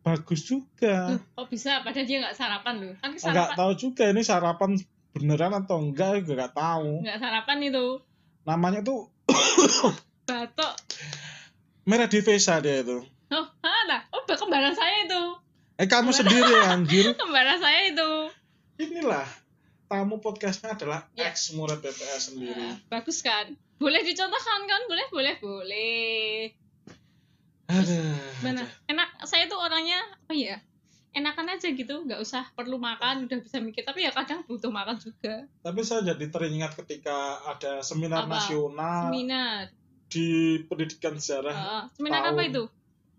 bagus 0.00 0.42
juga. 0.44 1.12
Loh, 1.12 1.22
kok 1.36 1.46
bisa 1.48 1.78
padahal 1.80 2.02
dia 2.04 2.18
nggak 2.20 2.34
sarapan 2.34 2.74
loh 2.80 2.94
kan 2.96 3.10
Nggak 3.12 3.50
tahu 3.54 3.72
juga 3.76 4.04
ini 4.08 4.22
sarapan 4.22 4.70
beneran 5.12 5.52
atau 5.56 5.76
enggak 5.80 6.22
juga 6.22 6.32
nggak 6.40 6.54
tahu. 6.56 6.90
nggak 7.02 7.18
sarapan 7.18 7.58
itu 7.64 7.86
Namanya 8.42 8.80
tuh 8.80 9.06
batok 10.24 10.72
Merah 11.84 12.06
Divesa 12.06 12.58
dia 12.58 12.80
itu. 12.80 13.02
Oh 13.32 13.46
ada 13.58 14.04
oh 14.10 14.22
kembaran 14.24 14.72
saya 14.72 15.04
itu 15.04 15.22
Eh 15.76 15.88
kamu 15.88 16.12
sendiri 16.12 16.52
anjir. 16.62 17.10
kembaran 17.18 17.56
saya 17.56 17.88
itu 17.88 18.10
Inilah 18.78 19.24
tamu 19.86 20.16
podcastnya 20.18 20.72
adalah 20.72 21.04
Ya. 21.12 21.28
ex 21.28 21.52
murid 21.52 21.80
BPS 21.80 22.30
sendiri. 22.30 22.52
Nah, 22.54 22.76
bagus 22.88 23.20
kan 23.20 23.52
boleh 23.76 24.00
dicontohkan 24.00 24.60
kan 24.64 24.80
boleh 24.86 25.06
boleh 25.10 25.34
boleh 25.36 26.52
Aduh. 27.68 28.20
Mana? 28.42 28.68
Enak, 28.84 29.24
saya 29.24 29.48
tuh 29.48 29.56
orangnya 29.56 29.96
apa 30.04 30.34
ya? 30.34 30.56
Enakan 31.12 31.52
aja 31.52 31.68
gitu, 31.68 32.04
nggak 32.04 32.20
usah 32.20 32.48
perlu 32.52 32.76
makan, 32.76 33.24
udah 33.24 33.38
bisa 33.38 33.60
mikir. 33.60 33.80
Tapi 33.82 34.04
ya 34.04 34.12
kadang 34.12 34.44
butuh 34.44 34.68
makan 34.68 34.96
juga. 34.96 35.44
Tapi 35.60 35.80
saya 35.80 36.04
jadi 36.06 36.24
teringat 36.26 36.72
ketika 36.74 37.12
ada 37.44 37.80
seminar 37.80 38.24
Apa? 38.24 38.32
nasional 38.34 39.08
Seminar. 39.08 39.72
di 40.08 40.28
pendidikan 40.64 41.16
sejarah 41.16 41.52
Heeh. 41.52 41.82
seminar 41.96 42.20
apa 42.22 42.32
tahun 42.34 42.48
itu? 42.52 42.62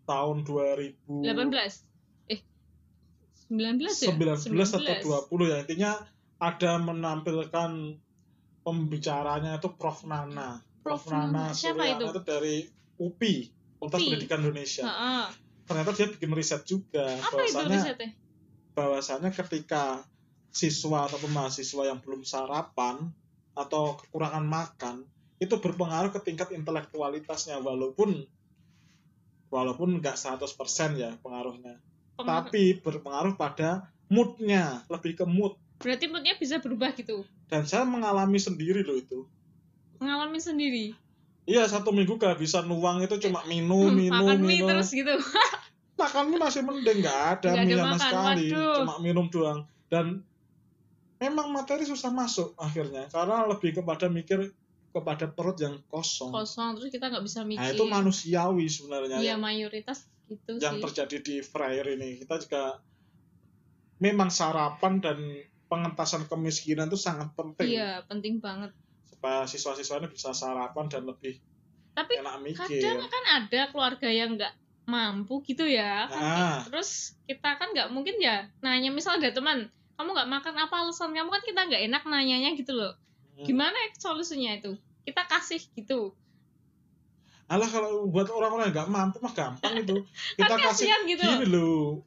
Tahun 0.03 0.43
2000 0.43 1.07
18. 1.07 2.31
Eh. 2.31 2.39
19 3.49 3.87
ya? 3.87 4.13
19 4.13 4.77
atau 4.77 5.27
20 5.31 5.51
ya 5.51 5.57
intinya 5.63 5.91
ada 6.43 6.71
menampilkan 6.81 7.71
pembicaranya 8.63 9.59
itu 9.59 9.69
Prof 9.75 10.03
Nana. 10.07 10.59
Prof 10.83 11.07
Nana. 11.07 11.51
Siapa 11.55 11.83
Suryana 11.83 12.11
itu? 12.11 12.19
dari 12.23 12.55
UPI, 12.99 13.35
Fakultas. 13.79 13.99
Pendidikan 13.99 14.39
Indonesia. 14.43 14.83
Heeh. 14.83 15.25
Ternyata 15.63 15.91
dia 15.95 16.07
bikin 16.11 16.31
riset 16.35 16.61
juga 16.67 17.07
Apa 17.07 17.39
itu 17.43 17.55
bahwasanya 17.55 17.79
risetnya? 17.79 18.09
bahwasanya 18.73 19.29
ketika 19.31 20.03
siswa 20.51 21.07
atau 21.07 21.17
mahasiswa 21.31 21.83
yang 21.87 22.03
belum 22.03 22.27
sarapan 22.27 23.09
atau 23.53 23.95
kekurangan 24.01 24.43
makan 24.43 24.95
itu 25.39 25.55
berpengaruh 25.61 26.13
ke 26.13 26.19
tingkat 26.25 26.49
intelektualitasnya 26.51 27.61
walaupun 27.61 28.25
walaupun 29.53 30.01
nggak 30.01 30.17
100% 30.17 30.41
ya 30.95 31.13
pengaruhnya 31.19 31.77
tapi 32.15 32.73
berpengaruh 32.75 33.33
pada 33.33 33.85
moodnya 34.07 34.81
lebih 34.87 35.13
ke 35.15 35.25
mood 35.25 35.53
Berarti 35.77 36.07
moodnya 36.07 36.33
bisa 36.33 36.57
berubah 36.57 36.89
gitu. 36.93 37.21
dan 37.45 37.63
saya 37.63 37.83
mengalami 37.83 38.37
sendiri 38.37 38.81
loh 38.81 38.95
itu 38.95 39.29
Ngalamin 39.99 40.41
sendiri. 40.41 40.85
iya 41.43 41.63
satu 41.63 41.91
minggu 41.91 42.15
gak 42.15 42.35
bisa 42.35 42.59
nuang 42.61 42.99
itu 42.99 43.15
cuma 43.21 43.45
minum 43.45 43.87
Hmm, 43.87 43.97
minum 43.99 44.25
makan 44.25 44.39
mie 44.39 44.49
minum 44.57 44.69
terus 44.71 44.89
gitu. 44.89 45.13
makan 46.01 46.23
mie 46.27 46.39
masih 46.39 46.61
mending 46.61 46.99
nggak 46.99 47.19
ada 47.31 47.49
mie 47.53 47.61
ada 47.61 47.75
sama 47.75 47.85
makan, 47.87 48.01
sekali 48.01 48.45
waduh. 48.49 48.75
cuma 48.81 48.95
minum 48.99 49.25
doang 49.27 49.59
dan 49.87 50.05
memang 51.17 51.47
materi 51.49 51.83
susah 51.83 52.09
masuk 52.09 52.51
akhirnya 52.57 53.05
karena 53.07 53.45
lebih 53.45 53.75
kepada 53.75 54.07
mikir 54.07 54.51
kepada 54.93 55.25
perut 55.25 55.57
yang 55.57 55.81
kosong, 55.85 56.29
Kosong 56.29 56.77
terus 56.77 56.87
kita 56.87 57.09
nggak 57.09 57.21
bisa 57.21 57.41
mikir. 57.41 57.57
nah 57.57 57.67
itu 57.67 57.83
manusiawi 57.83 58.65
sebenarnya 58.65 59.17
Iya 59.17 59.35
mayoritas 59.35 60.05
gitu 60.23 60.55
yang 60.57 60.77
sih. 60.77 60.83
terjadi 60.85 61.17
di 61.19 61.35
Freire 61.41 61.89
ini 61.91 62.21
kita 62.21 62.37
juga 62.39 62.77
memang 63.97 64.29
sarapan 64.29 64.99
dan 64.99 65.17
pengentasan 65.65 66.27
kemiskinan 66.27 66.85
itu 66.85 66.95
sangat 66.95 67.33
penting 67.33 67.73
Iya 67.73 68.05
penting 68.05 68.37
banget. 68.37 68.69
supaya 69.03 69.43
siswa-siswa 69.43 69.97
ini 69.97 70.09
bisa 70.09 70.29
sarapan 70.31 70.85
dan 70.87 71.03
lebih 71.03 71.41
Tapi 71.93 72.13
enak 72.15 72.37
mikir 72.39 72.65
kadang 72.79 73.07
kan 73.07 73.23
ada 73.39 73.61
keluarga 73.69 74.09
yang 74.09 74.33
nggak 74.33 74.53
mampu 74.83 75.39
gitu 75.43 75.63
ya 75.63 76.05
kan 76.05 76.21
Ah. 76.21 76.59
terus 76.61 77.15
kita 77.23 77.55
kan 77.55 77.71
nggak 77.71 77.87
mungkin 77.87 78.19
ya 78.19 78.45
nanya 78.59 78.89
misal 78.89 79.15
ada 79.15 79.29
teman 79.29 79.65
kamu 79.93 80.09
nggak 80.11 80.29
makan 80.29 80.55
apa 80.59 80.75
alasan 80.75 81.13
kamu 81.13 81.29
kan 81.29 81.41
kita 81.41 81.61
nggak 81.63 81.83
enak 81.83 82.03
nanyanya 82.03 82.51
gitu 82.53 82.73
loh. 82.73 82.93
Gimana 83.41 83.73
ya 83.73 83.89
solusinya 83.97 84.51
itu? 84.53 84.77
Kita 85.03 85.25
kasih 85.25 85.61
gitu. 85.73 86.13
Alah 87.49 87.67
kalau 87.67 88.07
buat 88.07 88.29
orang-orang 88.31 88.71
yang 88.71 88.75
nggak 88.77 88.89
mampu 88.89 89.17
mah 89.19 89.33
gampang 89.35 89.73
itu. 89.81 90.05
Kita 90.39 90.55
kan 90.55 90.59
kasih 90.61 90.87
kasihan 90.87 91.01
gitu. 91.09 91.25
gini 91.25 91.47
loh. 91.49 92.01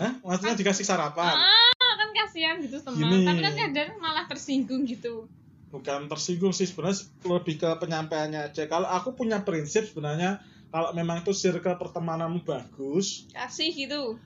Hah? 0.00 0.16
Maksudnya 0.24 0.56
dikasih 0.56 0.86
sarapan? 0.86 1.34
ah 1.36 1.94
kan 2.00 2.10
kasihan 2.16 2.56
gitu 2.64 2.80
teman. 2.80 3.26
Tapi 3.26 3.40
kan 3.44 3.54
kadang 3.54 3.90
malah 4.00 4.24
tersinggung 4.26 4.88
gitu. 4.88 5.28
Bukan 5.70 6.10
tersinggung 6.10 6.50
sih 6.50 6.66
sebenarnya 6.66 7.06
lebih 7.22 7.60
ke 7.60 7.68
penyampaiannya 7.78 8.50
aja. 8.50 8.66
Kalau 8.66 8.88
aku 8.88 9.14
punya 9.14 9.44
prinsip 9.44 9.86
sebenarnya 9.86 10.42
kalau 10.70 10.94
memang 10.94 11.22
itu 11.22 11.34
circle 11.34 11.78
pertemananmu 11.78 12.46
bagus, 12.46 13.26
kasih 13.34 13.74
gitu 13.74 14.18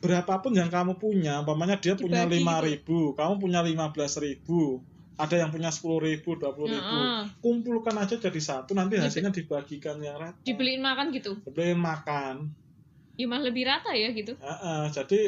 berapapun 0.00 0.56
yang 0.56 0.72
kamu 0.72 0.96
punya, 0.96 1.44
umpamanya 1.44 1.76
dia 1.76 1.92
punya 1.94 2.24
Dibagi 2.24 2.40
lima 2.40 2.56
gitu. 2.58 2.66
ribu, 2.66 2.98
kamu 3.12 3.34
punya 3.36 3.60
lima 3.60 3.92
belas 3.92 4.16
ribu, 4.16 4.80
ada 5.20 5.36
yang 5.36 5.52
punya 5.52 5.68
sepuluh 5.68 6.00
ribu, 6.00 6.40
dua 6.40 6.56
puluh 6.56 6.72
ribu, 6.72 6.96
Heeh. 6.96 7.28
kumpulkan 7.38 7.92
aja 8.00 8.16
jadi 8.16 8.40
satu, 8.40 8.72
nanti 8.72 8.96
hasilnya 8.96 9.28
dibagikan 9.28 10.00
yang 10.00 10.16
rata. 10.16 10.40
dibeliin 10.40 10.80
makan 10.80 11.12
gitu 11.12 11.36
Dibeliin 11.44 11.76
makan. 11.78 12.48
ya 13.20 13.28
malah 13.28 13.52
lebih 13.52 13.68
rata 13.68 13.92
ya 13.92 14.08
gitu 14.16 14.32
Heeh, 14.40 14.82
jadi 14.96 15.20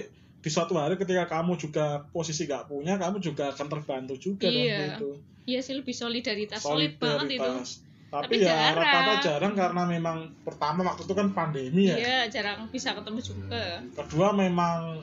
di 0.42 0.48
suatu 0.48 0.72
hari 0.80 0.96
ketika 0.96 1.28
kamu 1.28 1.60
juga 1.60 2.08
posisi 2.08 2.48
gak 2.48 2.64
punya, 2.66 2.96
kamu 2.96 3.20
juga 3.20 3.52
akan 3.52 3.68
terbantu 3.68 4.16
juga 4.16 4.48
Iya. 4.48 4.96
itu. 4.96 5.20
iya 5.44 5.60
sih 5.60 5.76
lebih 5.76 5.92
solidaritas 5.92 6.64
solid 6.64 6.96
banget 6.96 7.36
itu 7.36 7.44
Solidaritas. 7.44 7.68
Tapi, 8.12 8.28
Tapi 8.28 8.44
ya 8.44 8.76
rata-rata 8.76 9.14
jarang 9.18 9.56
karena 9.56 9.82
memang 9.82 10.16
pertama 10.44 10.84
waktu 10.84 11.00
itu 11.02 11.14
kan 11.14 11.32
pandemi 11.32 11.88
ya. 11.88 11.96
iya 11.96 12.18
jarang 12.28 12.68
bisa 12.68 12.92
ketemu 12.92 13.18
juga 13.18 13.80
Kedua 13.96 14.36
memang 14.36 15.00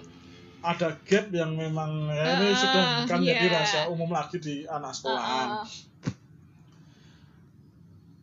ada 0.62 0.94
gap 1.01 1.25
yang 1.30 1.56
memang 1.56 1.89
ya 2.08 2.38
ini 2.38 2.48
Ah, 2.48 2.54
sudah 2.54 2.84
bukan 3.01 3.20
iya. 3.20 3.34
jadi 3.34 3.46
rahasia 3.50 3.84
umum 3.88 4.10
lagi 4.10 4.38
di 4.38 4.62
anak 4.63 4.94
sekolahan. 4.94 5.48
Ah, 5.50 5.58
ah. 5.58 5.68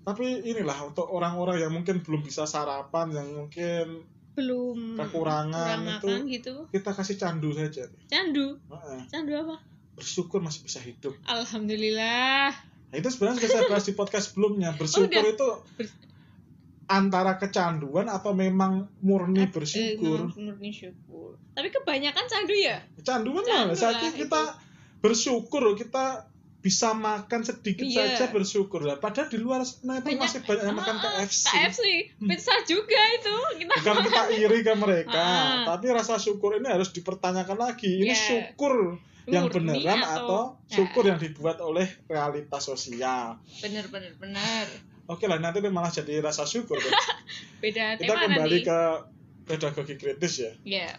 tapi 0.05 0.23
inilah 0.45 0.87
untuk 0.87 1.09
orang-orang 1.09 1.59
yang 1.59 1.73
mungkin 1.73 1.99
belum 1.99 2.23
bisa 2.23 2.47
sarapan 2.47 3.11
yang 3.11 3.27
mungkin 3.35 4.07
belum 4.37 4.95
Kekurangan 4.95 5.51
kurang 5.51 5.83
itu- 5.83 6.07
makan 6.07 6.21
gitu 6.31 6.55
kita 6.71 6.91
kasih 6.93 7.17
candu 7.17 7.51
saja 7.51 7.91
candu 8.07 8.55
Heeh. 8.69 9.01
candu 9.09 9.33
apa 9.35 9.57
bersyukur 9.95 10.39
masih 10.39 10.63
bisa 10.63 10.79
hidup 10.79 11.17
alhamdulillah 11.27 12.55
Nah, 12.87 12.97
itu 12.97 13.09
sebenarnya 13.09 13.37
sudah 13.39 13.51
saya 13.51 13.65
bahas 13.67 13.85
di 13.85 13.93
podcast 13.93 14.27
sebelumnya. 14.31 14.71
Bersyukur 14.73 15.11
udah. 15.11 15.23
itu 15.29 15.49
antara 16.87 17.35
kecanduan 17.35 18.07
atau 18.07 18.31
memang 18.33 18.87
murni 19.01 19.43
Eh, 19.43 19.51
bersyukur. 19.51 20.31
murni 20.31 20.71
syukur 20.71 21.35
tapi 21.51 21.69
kebanyakan 21.69 22.25
candu 22.25 22.55
ya 22.55 22.79
Kecanduan 22.95 23.43
Candu 23.43 23.73
lah. 23.73 23.75
Saat 23.75 23.99
lah 23.99 24.13
kita 24.13 24.43
bersyukur, 24.97 25.67
kita 25.75 26.31
bisa 26.57 26.93
makan 26.93 27.43
sedikit 27.43 27.83
Iya. 27.83 28.15
saja 28.15 28.25
bersyukur 28.29 28.83
lah. 28.83 28.99
Padahal 28.99 29.27
di 29.27 29.39
luar 29.39 29.63
sana 29.63 29.99
itu 29.99 30.11
Banyak- 30.11 30.21
masih 30.21 30.41
banyak 30.43 30.63
yang 30.65 30.77
makan 30.77 30.97
Ah, 30.97 31.03
KFC. 31.17 31.45
KFC 31.49 31.83
pizza 32.21 32.55
juga 32.65 33.01
itu 33.13 33.35
kita 33.57 33.73
Bukan 33.73 33.97
kita 34.05 34.23
iri 34.33 34.59
ke 34.61 34.75
mereka, 34.75 35.15
Ah. 35.17 35.63
tapi 35.65 35.87
rasa 35.89 36.15
syukur 36.17 36.55
ini 36.55 36.67
harus 36.67 36.91
dipertanyakan 36.91 37.57
lagi. 37.57 37.87
Ini 38.01 38.11
Iya. 38.11 38.19
syukur 38.21 38.99
yang 39.27 39.47
beneran 39.47 40.01
atau, 40.01 40.55
syukur 40.67 41.03
Ya, 41.03 41.09
yang 41.13 41.19
dibuat 41.19 41.59
oleh 41.59 41.87
realitas 42.07 42.63
sosial. 42.63 43.39
bener 43.59 43.87
bener 43.89 44.15
bener 44.17 44.67
Oke 45.07 45.27
lah, 45.27 45.39
nanti 45.39 45.63
malah 45.63 45.87
jadi 45.89 46.19
rasa 46.19 46.43
syukur. 46.43 46.79
kan. 46.79 46.91
beda 47.63 47.95
kita 47.95 48.07
tema 48.07 48.23
kembali 48.23 48.59
nanti 48.59 48.67
ke 48.67 48.79
pedagogi 49.45 49.95
kritis 49.95 50.35
ya. 50.41 50.53
ya 50.65 50.91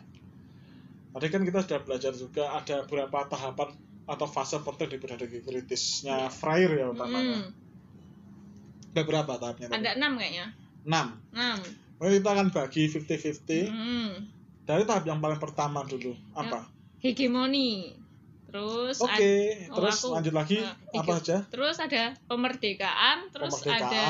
Tadi 1.11 1.27
kan 1.27 1.41
kita 1.41 1.59
sudah 1.61 1.79
belajar 1.81 2.13
juga 2.13 2.53
ada 2.53 2.83
beberapa 2.83 3.25
tahapan 3.25 3.73
atau 4.05 4.23
fase 4.25 4.55
penting 4.61 4.87
di 4.87 4.97
pedagogi 4.97 5.39
kritisnya 5.41 6.29
Freire 6.29 6.77
ya 6.77 6.87
utamanya. 6.87 7.43
hmm, 7.43 7.51
Ada 8.91 9.01
berapa 9.03 9.31
tahapnya? 9.35 9.67
ada 9.69 9.89
enam 9.93 10.15
kayaknya 10.15 10.45
6. 10.83 11.35
enam 11.35 11.57
Oke, 11.97 12.13
kita 12.13 12.29
akan 12.29 12.47
bagi 12.53 12.81
50-50. 12.87 13.67
hmm. 13.67 14.11
Dari 14.63 14.83
tahap 14.83 15.03
yang 15.03 15.17
paling 15.17 15.37
pertama 15.37 15.81
dulu. 15.83 16.13
Apa? 16.31 16.69
hegemoni 16.97 17.93
terus 18.57 18.97
Oke, 18.99 19.33
oh, 19.69 19.77
terus 19.77 20.01
aku- 20.01 20.13
lanjut 20.13 20.33
lagi 20.33 20.57
eh, 20.57 20.97
apa 20.97 21.13
aja? 21.15 21.37
terus 21.45 21.77
ada 21.77 22.17
pemerdekaan 22.25 23.29
terus 23.29 23.53
Pemerdekaan. 23.53 23.85
ada 23.85 24.05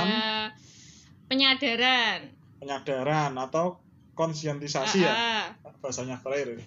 penyadaran 1.27 2.32
Penyadaran 2.58 3.36
atau 3.36 3.84
konsientisasi 4.13 4.98
ya 5.00 5.12
Ah, 5.12 5.20
ah. 5.62 5.74
bahasanya 5.77 6.16
Freire. 6.18 6.63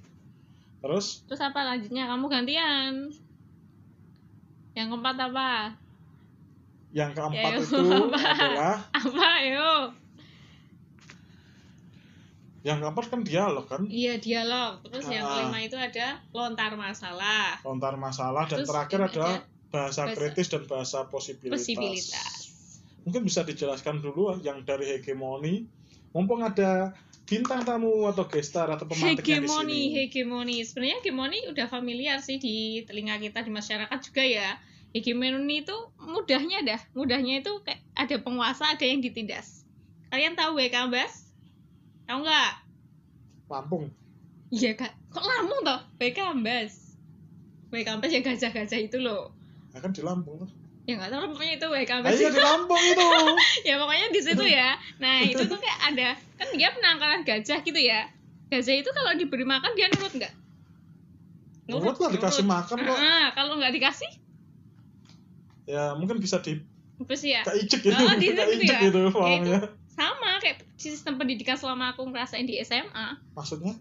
Terus 0.79 1.25
terus 1.25 1.41
apa 1.41 1.65
lanjutnya 1.65 2.05
kamu 2.07 2.25
gantian 2.27 3.09
yang 4.73 4.87
keempat 4.89 5.17
apa 5.19 5.75
yang 6.91 7.11
keempat 7.11 7.51
Ya, 7.51 7.59
itu 7.59 7.81
apa? 7.97 8.19
adalah 8.21 8.77
apa 8.93 9.29
yo 9.43 9.73
yang 12.61 12.79
keempat 12.79 13.09
kan 13.09 13.21
dialog 13.21 13.65
kan, 13.65 13.83
iya 13.87 14.17
dialog. 14.17 14.85
Terus 14.85 15.07
yang 15.07 15.23
Ah. 15.23 15.33
kelima 15.41 15.59
itu 15.61 15.75
ada 15.75 16.21
lontar 16.31 16.75
masalah. 16.75 17.57
Lontar 17.61 17.97
masalah 17.97 18.45
dan 18.45 18.61
Terus 18.61 18.69
terakhir 18.69 18.99
ini 18.99 19.09
adalah 19.09 19.35
ada 19.35 19.49
bahasa 19.71 20.01
bahasa- 20.03 20.15
kritis 20.15 20.47
dan 20.47 20.63
bahasa 20.65 20.99
posibilitas. 21.07 21.57
posibilitas. 21.57 22.33
Mungkin 23.01 23.23
bisa 23.23 23.41
dijelaskan 23.43 23.99
dulu 23.99 24.37
yang 24.39 24.61
dari 24.61 24.85
hegemoni. 24.91 25.65
Mumpung 26.11 26.43
ada 26.43 26.93
bintang 27.25 27.63
tamu 27.63 28.05
atau 28.05 28.27
gestar 28.27 28.67
atau 28.67 28.85
pemantiknya 28.85 29.39
hegemoni 29.39 29.71
di 29.71 29.81
sini. 29.81 29.95
hegemoni 29.97 30.57
sebenarnya 30.61 30.97
hegemoni 30.99 31.39
udah 31.47 31.67
familiar 31.67 32.19
sih 32.19 32.37
di 32.37 32.57
telinga 32.85 33.17
kita 33.17 33.41
di 33.41 33.49
masyarakat 33.49 33.99
juga 34.03 34.21
ya. 34.21 34.59
Hegemoni 34.91 35.63
itu 35.63 35.77
mudahnya 35.97 36.61
dah. 36.61 36.81
Mudahnya 36.93 37.39
itu 37.39 37.63
kayak 37.63 37.79
ada 37.95 38.17
penguasa 38.19 38.69
ada 38.69 38.83
yang 38.83 38.99
ditindas. 38.99 39.63
Kalian 40.11 40.35
tahu 40.35 40.59
WK 40.59 40.75
Ambas 40.83 41.30
tahu 42.11 42.21
nggak? 42.27 42.51
Lampung. 43.47 43.85
iya 44.51 44.75
kak. 44.75 44.91
Kok 45.11 45.23
Lampung 45.23 45.61
toh? 45.63 45.79
WK 45.97 46.19
Ambas. 46.27 46.73
WK 47.71 47.87
Ambas 47.87 48.11
yang 48.11 48.23
gajah-gajah 48.23 48.81
itu 48.81 48.99
loh. 48.99 49.31
Ya 49.71 49.79
kan 49.79 49.95
di 49.95 50.03
Lampung 50.03 50.43
tuh. 50.43 50.51
ya 50.89 50.99
nggak 50.99 51.13
tahu 51.13 51.23
pokoknya 51.31 51.55
itu 51.55 51.67
Ah, 51.71 51.99
Ambas. 52.03 52.19
iya 52.19 52.29
di 52.35 52.41
Lampung 52.43 52.83
itu. 52.83 53.07
ya 53.69 53.75
pokoknya 53.79 54.07
di 54.11 54.21
situ 54.21 54.45
ya. 54.45 54.75
Nah 54.99 55.23
itu 55.31 55.43
tuh 55.47 55.59
kayak 55.59 55.79
ada 55.95 56.09
kan 56.35 56.49
dia 56.59 56.69
penangkaran 56.75 57.23
gajah 57.23 57.59
gitu 57.63 57.79
ya. 57.79 58.11
Gajah 58.51 58.75
itu 58.75 58.91
kalau 58.91 59.15
diberi 59.15 59.47
makan 59.47 59.71
dia 59.79 59.87
nurut 59.87 60.11
nggak? 60.11 60.35
Nurut 61.71 61.97
lah 62.03 62.11
dikasih 62.11 62.43
makan 62.43 62.77
kok. 62.83 62.97
Ah, 62.99 63.31
kalau 63.31 63.55
nggak 63.55 63.71
dikasih? 63.71 64.11
Ya 65.71 65.95
mungkin 65.95 66.19
bisa 66.19 66.43
di 66.43 66.59
apa 67.01 67.15
sih 67.17 67.33
ya 67.33 67.41
keicek 67.47 67.81
gitu. 67.87 67.97
Oh, 67.97 68.15
di 68.19 68.27
keicek 68.37 68.77
ya? 68.77 68.81
gitu 68.91 68.99
Ya, 69.15 69.39
itu 69.41 69.55
sama 69.95 70.37
kayak 70.43 70.67
sistem 70.81 71.21
pendidikan 71.21 71.55
selama 71.55 71.93
aku 71.93 72.09
ngerasain 72.09 72.49
di 72.49 72.57
SMA 72.61 73.21
Maksudnya? 73.37 73.77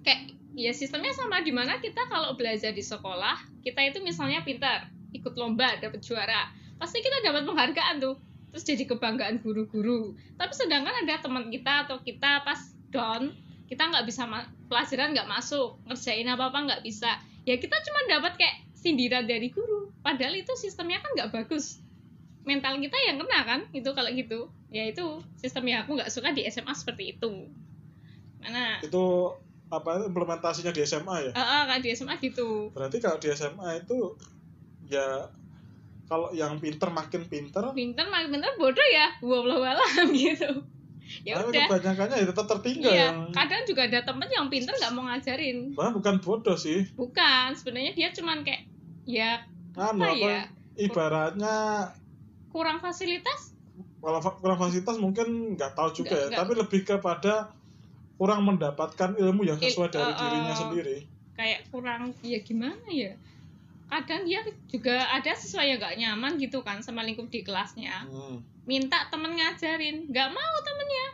kayak 0.00 0.30
ya 0.54 0.70
sistemnya 0.70 1.10
sama 1.10 1.42
di 1.42 1.50
mana 1.50 1.76
kita 1.76 2.06
kalau 2.06 2.38
belajar 2.38 2.70
di 2.70 2.80
sekolah 2.80 3.34
kita 3.60 3.82
itu 3.82 3.98
misalnya 3.98 4.40
pintar 4.40 4.86
ikut 5.10 5.34
lomba 5.34 5.74
dapat 5.76 5.98
juara 6.00 6.48
pasti 6.76 7.00
kita 7.00 7.24
dapat 7.24 7.42
penghargaan 7.42 7.98
tuh. 7.98 8.16
Terus 8.46 8.64
jadi 8.64 8.84
kebanggaan 8.88 9.40
guru-guru. 9.40 10.12
Tapi 10.36 10.52
sedangkan 10.52 11.04
ada 11.04 11.20
teman 11.20 11.48
kita 11.48 11.84
atau 11.84 12.00
kita 12.00 12.40
pas 12.40 12.56
down 12.88 13.32
kita 13.68 13.84
nggak 13.84 14.04
bisa 14.04 14.24
ma- 14.24 14.48
pelajaran 14.68 15.12
nggak 15.12 15.28
masuk 15.28 15.76
ngerjain 15.84 16.24
apa 16.24 16.48
apa 16.48 16.58
nggak 16.64 16.80
bisa. 16.80 17.20
Ya 17.44 17.60
kita 17.60 17.76
cuma 17.84 18.00
dapat 18.08 18.40
kayak 18.40 18.64
sindiran 18.72 19.28
dari 19.28 19.52
guru. 19.52 19.92
Padahal 20.00 20.36
itu 20.36 20.52
sistemnya 20.56 21.00
kan 21.00 21.10
nggak 21.16 21.30
bagus. 21.36 21.80
Mental 22.48 22.80
kita 22.80 22.96
yang 23.08 23.16
kena 23.20 23.40
kan 23.44 23.60
itu 23.72 23.90
kalau 23.92 24.08
gitu 24.08 24.48
ya 24.76 24.84
itu 24.92 25.24
sistem 25.40 25.64
yang 25.72 25.88
aku 25.88 25.96
nggak 25.96 26.12
suka 26.12 26.36
di 26.36 26.44
SMA 26.52 26.72
seperti 26.76 27.16
itu 27.16 27.48
mana 28.44 28.78
Itu 28.84 29.32
apa 29.66 30.06
implementasinya 30.06 30.70
di 30.70 30.86
SMA 30.86 31.30
ya? 31.30 31.32
Ah, 31.34 31.42
ah, 31.42 31.60
kayak 31.66 31.82
di 31.82 31.90
SMA 31.90 32.14
gitu. 32.22 32.70
Berarti 32.70 33.02
kalau 33.02 33.18
di 33.18 33.28
SMA 33.34 33.82
itu 33.82 34.14
ya 34.86 35.26
kalau 36.06 36.30
yang 36.30 36.62
pinter 36.62 36.86
makin 36.94 37.26
pinter, 37.26 37.66
Pinter 37.74 38.06
makin 38.06 38.38
pinter 38.38 38.52
bodoh 38.54 38.88
ya, 38.94 39.10
wallahu 39.26 39.66
alam 39.66 40.06
gitu. 40.14 40.62
Ya 41.26 41.38
tapi 41.38 41.54
udah. 41.54 41.66
kebanyakannya 41.70 42.16
ya 42.22 42.26
tetap 42.30 42.46
tertinggal 42.46 42.90
Iya, 42.90 43.02
yang 43.10 43.18
kadang 43.30 43.62
juga 43.66 43.82
ada 43.90 44.00
temen 44.06 44.28
yang 44.30 44.46
pinter 44.46 44.74
nggak 44.74 44.92
mau 44.94 45.02
ngajarin. 45.10 45.58
Bahkan 45.74 45.92
bukan 45.98 46.14
bodoh 46.22 46.54
sih. 46.58 46.86
Bukan, 46.94 47.54
sebenarnya 47.58 47.94
dia 47.98 48.14
cuman 48.14 48.46
kayak 48.46 48.70
ya 49.06 49.42
Anu 49.74 50.02
apa 50.02 50.06
apa 50.14 50.30
ya? 50.30 50.42
ibaratnya 50.78 51.56
kurang 52.54 52.78
fasilitas. 52.78 53.55
Kalau 54.06 54.22
kurang 54.22 54.58
fasilitas 54.62 55.02
mungkin 55.02 55.58
nggak 55.58 55.74
tahu 55.74 55.90
juga 55.90 56.14
Nggak- 56.14 56.22
ya, 56.22 56.26
nggak. 56.30 56.38
tapi 56.38 56.52
lebih 56.54 56.80
kepada 56.86 57.34
kurang 58.14 58.46
mendapatkan 58.46 59.10
ilmu 59.18 59.42
yang 59.42 59.58
sesuai 59.58 59.90
dari 59.90 60.14
eh, 60.14 60.16
dirinya 60.16 60.54
eh, 60.54 60.58
sendiri. 60.62 60.96
kayak 61.34 61.60
kurang 61.74 62.14
ya 62.22 62.38
gimana 62.40 62.86
ya? 62.86 63.12
Kadang 63.86 64.26
dia 64.26 64.42
juga 64.66 64.98
ada 65.10 65.30
siswa 65.34 65.62
yang 65.62 65.78
gak 65.78 65.94
nyaman 65.98 66.38
gitu 66.42 66.62
kan 66.62 66.80
sama 66.86 67.02
lingkup 67.02 67.26
di 67.34 67.42
kelasnya. 67.42 68.06
Hmm. 68.06 68.40
minta 68.66 69.06
temen 69.14 69.30
ngajarin 69.30 70.10
nggak 70.10 70.28
mau 70.34 70.54
temennya. 70.62 71.06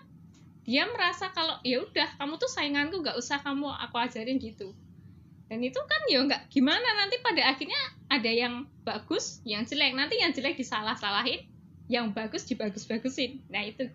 Dia 0.65 0.89
merasa 0.89 1.29
kalau 1.37 1.61
ya 1.61 1.85
udah 1.85 2.17
kamu 2.17 2.41
tuh 2.41 2.49
sainganku 2.49 3.05
nggak 3.05 3.17
usah 3.21 3.45
kamu 3.45 3.69
aku 3.69 3.97
ajarin 4.01 4.41
gitu. 4.41 4.73
Dan 5.53 5.61
itu 5.61 5.77
kan 5.85 6.01
ya 6.09 6.25
nggak 6.25 6.49
gimana 6.49 6.87
nanti 6.97 7.21
pada 7.21 7.53
akhirnya 7.53 7.77
ada 8.09 8.31
yang 8.33 8.65
bagus 8.89 9.45
yang 9.45 9.69
jelek. 9.69 9.93
Nanti 9.93 10.17
yang 10.17 10.33
jelek 10.33 10.57
disalah-salahin 10.57 11.45
yang 11.93 12.17
bagus 12.17 12.49
dibagus-bagusin. 12.49 13.45
Nah 13.53 13.69
itu 13.69 13.93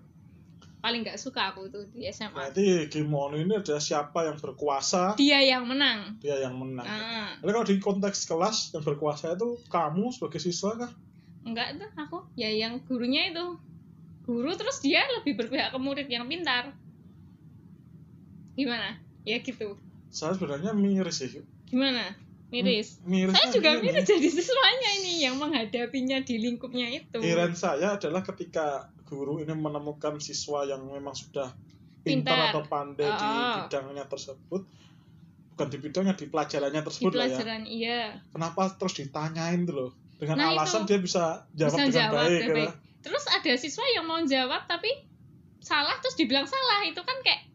paling 0.77 1.01
nggak 1.01 1.17
suka 1.17 1.49
aku 1.49 1.73
itu 1.73 1.81
di 1.89 2.05
SMA 2.13 2.37
Berarti 2.37 2.85
hegemoni 2.85 3.41
ini 3.41 3.57
adalah 3.57 3.81
siapa 3.81 4.29
yang 4.29 4.37
berkuasa, 4.37 5.17
dia 5.17 5.41
yang 5.41 5.65
menang. 5.65 6.21
Dia 6.21 6.37
yang 6.45 6.53
menang. 6.53 6.85
Jadi 7.41 7.49
kalau 7.49 7.65
di 7.65 7.75
konteks 7.81 8.29
kelas 8.29 8.77
yang 8.77 8.85
berkuasa 8.85 9.33
itu 9.33 9.57
kamu 9.73 10.13
sebagai 10.13 10.37
siswa 10.37 10.77
kah? 10.77 10.91
enggak 11.47 11.79
tuh 11.81 11.89
aku. 11.97 12.19
Ya 12.37 12.53
yang 12.53 12.83
gurunya 12.85 13.33
itu. 13.33 13.57
Guru 14.27 14.51
terus 14.59 14.83
dia 14.83 15.07
lebih 15.17 15.39
berpihak 15.39 15.71
ke 15.71 15.79
murid 15.79 16.05
yang 16.11 16.27
pintar. 16.27 16.75
Gimana? 18.53 18.99
Ya 19.23 19.39
gitu. 19.39 19.79
Saya 20.11 20.35
sebenarnya 20.35 20.75
miris 20.75 21.23
sih. 21.23 21.41
gimana 21.67 22.15
miris 22.47 23.03
Miris 23.03 23.35
saya 23.35 23.51
juga 23.51 23.75
gini. 23.75 23.91
miris 23.91 24.07
jadi 24.07 24.27
siswanya 24.29 24.89
ini 24.97 25.13
yang 25.19 25.35
menghadapinya 25.35 26.23
di 26.23 26.39
lingkupnya 26.39 26.87
itu 26.89 27.19
Heran 27.19 27.51
saya 27.53 27.99
adalah 27.99 28.23
ketika 28.23 28.87
guru 29.03 29.39
ini 29.39 29.51
menemukan 29.51 30.15
siswa 30.17 30.63
yang 30.63 30.83
memang 30.83 31.11
sudah 31.11 31.51
pintar, 32.03 32.31
Pintar. 32.31 32.51
atau 32.51 32.63
pandai 32.65 33.07
di 33.09 33.27
Oh. 33.27 33.55
bidangnya 33.63 34.03
tersebut, 34.05 34.61
bukan 35.51 35.67
di 35.67 35.77
bidangnya 35.77 36.13
di 36.13 36.27
pelajarannya 36.27 36.79
di 36.79 36.87
tersebut 36.87 37.11
lah 37.11 37.27
ya. 37.27 37.35
pelajaran 37.35 37.61
iya 37.63 37.99
Kenapa 38.31 38.61
terus 38.75 38.93
ditanyain 38.95 39.63
tuh 39.63 39.75
loh? 39.75 39.91
Dengan 40.15 40.35
Nah, 40.37 40.47
alasan 40.51 40.83
itu. 40.83 40.89
dia 40.89 40.99
bisa 40.99 41.23
jawab 41.51 41.71
bisa 41.71 41.83
dengan 41.83 41.91
jawab 41.93 42.19
baik. 42.25 42.39
ya. 42.39 42.53
baik. 42.53 42.71
terus 42.99 43.23
ada 43.27 43.51
siswa 43.55 43.85
yang 43.91 44.03
mau 44.03 44.19
jawab 44.21 44.61
tapi 44.65 44.91
salah 45.59 45.95
terus 45.99 46.15
dibilang 46.15 46.43
salah 46.43 46.83
itu 46.83 46.99
kan 46.99 47.15
kayak 47.21 47.46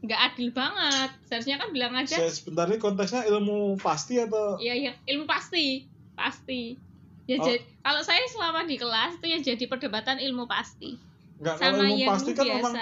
nggak 0.00 0.20
adil 0.26 0.48
banget 0.50 1.10
seharusnya 1.24 1.56
kan 1.56 1.68
bilang 1.70 1.92
aja 1.92 2.16
Saya 2.16 2.32
sebentar 2.32 2.64
ini 2.64 2.76
konteksnya 2.76 3.28
ilmu 3.28 3.76
pasti 3.76 4.16
atau 4.16 4.56
Iya, 4.56 4.74
yang 4.88 4.96
ilmu 5.06 5.24
pasti, 5.24 5.84
pasti. 6.14 6.72
Ya 7.24 7.36
Oh. 7.36 7.44
jadi 7.44 7.60
kalau 7.78 8.00
saya 8.00 8.24
selama 8.26 8.64
di 8.64 8.74
kelas 8.74 9.20
itu 9.20 9.26
ya 9.28 9.38
jadi 9.44 9.64
perdebatan 9.66 10.16
ilmu 10.18 10.44
pasti. 10.44 10.96
Enggak 11.36 11.56
kalau 11.58 11.76
Sama 11.76 11.84
ilmu 11.86 11.96
yang 11.96 12.10
pasti 12.10 12.30
kan 12.32 12.44
biasa. 12.44 12.56
memang 12.56 12.74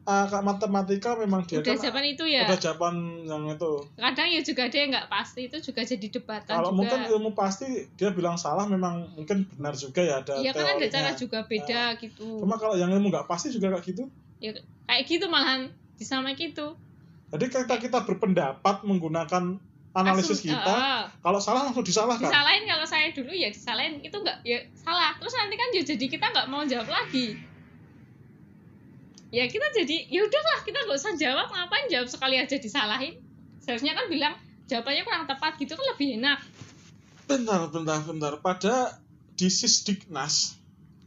Kak, 0.00 0.42
matematika 0.42 1.10
memang 1.14 1.44
dia 1.44 1.60
udah 1.60 1.70
kan 1.70 1.82
jawaban 1.86 2.02
itu 2.04 2.24
ya. 2.26 2.42
udah 2.42 2.58
jawaban 2.58 2.94
yang 3.22 3.42
itu. 3.46 3.72
Kadang 3.94 4.26
ya 4.26 4.40
juga 4.40 4.62
yang 4.66 4.90
nggak 4.90 5.06
pasti 5.06 5.40
itu 5.46 5.56
juga 5.60 5.80
jadi 5.82 6.06
debatan 6.08 6.50
Kalau 6.50 6.70
juga. 6.70 6.78
mungkin 6.82 7.00
ilmu 7.14 7.30
pasti 7.30 7.66
dia 7.94 8.10
bilang 8.10 8.34
salah 8.34 8.66
memang 8.66 9.06
mungkin 9.14 9.46
benar 9.54 9.74
juga 9.74 10.02
ya 10.02 10.18
ada 10.18 10.34
Iya 10.34 10.50
kan 10.50 10.66
ada 10.66 10.86
cara 10.86 11.10
juga 11.14 11.42
beda 11.44 11.94
gitu. 11.98 12.42
Cuma 12.42 12.56
kalau 12.56 12.74
yang 12.74 12.90
ilmu 12.90 13.06
nggak 13.06 13.26
pasti 13.26 13.50
juga 13.50 13.70
kayak 13.70 13.86
gitu. 13.86 14.02
Ya 14.38 14.50
kayak 14.88 15.04
gitu 15.06 15.26
malahan 15.26 15.70
disama 16.00 16.32
gitu. 16.32 16.74
Jadi 17.30 17.44
kita 17.52 17.76
kita 17.76 17.98
berpendapat 18.08 18.82
menggunakan 18.88 19.60
analisis 19.92 20.40
Asum- 20.40 20.56
kita. 20.56 20.72
Ah. 20.72 21.04
Kalau 21.20 21.38
salah 21.38 21.68
langsung 21.68 21.84
disalahkan. 21.84 22.32
disalahin 22.32 22.64
kalau 22.64 22.86
saya 22.88 23.12
dulu 23.12 23.30
ya 23.30 23.52
disalahin 23.52 24.00
itu 24.00 24.16
nggak 24.16 24.40
ya 24.42 24.58
salah 24.80 25.12
terus 25.20 25.36
nanti 25.36 25.54
kan 25.60 25.68
ya 25.76 25.82
jadi 25.84 26.04
kita 26.08 26.26
nggak 26.32 26.46
mau 26.48 26.62
jawab 26.64 26.88
lagi 26.88 27.36
ya 29.30 29.46
kita 29.46 29.66
jadi 29.74 30.10
ya 30.10 30.26
udahlah 30.26 30.58
kita 30.66 30.78
nggak 30.86 30.98
usah 30.98 31.14
jawab 31.14 31.46
ngapain 31.54 31.86
jawab 31.86 32.06
sekali 32.10 32.38
aja 32.38 32.58
disalahin 32.58 33.18
seharusnya 33.62 33.94
kan 33.94 34.10
bilang 34.10 34.34
jawabannya 34.66 35.02
kurang 35.06 35.26
tepat 35.26 35.58
gitu 35.58 35.74
kan 35.78 35.86
lebih 35.94 36.18
enak 36.22 36.38
Bentar, 37.30 37.70
bentar, 37.70 38.02
bentar. 38.02 38.32
Pada 38.42 38.98
di 39.38 39.46
Sisdiknas, 39.46 40.58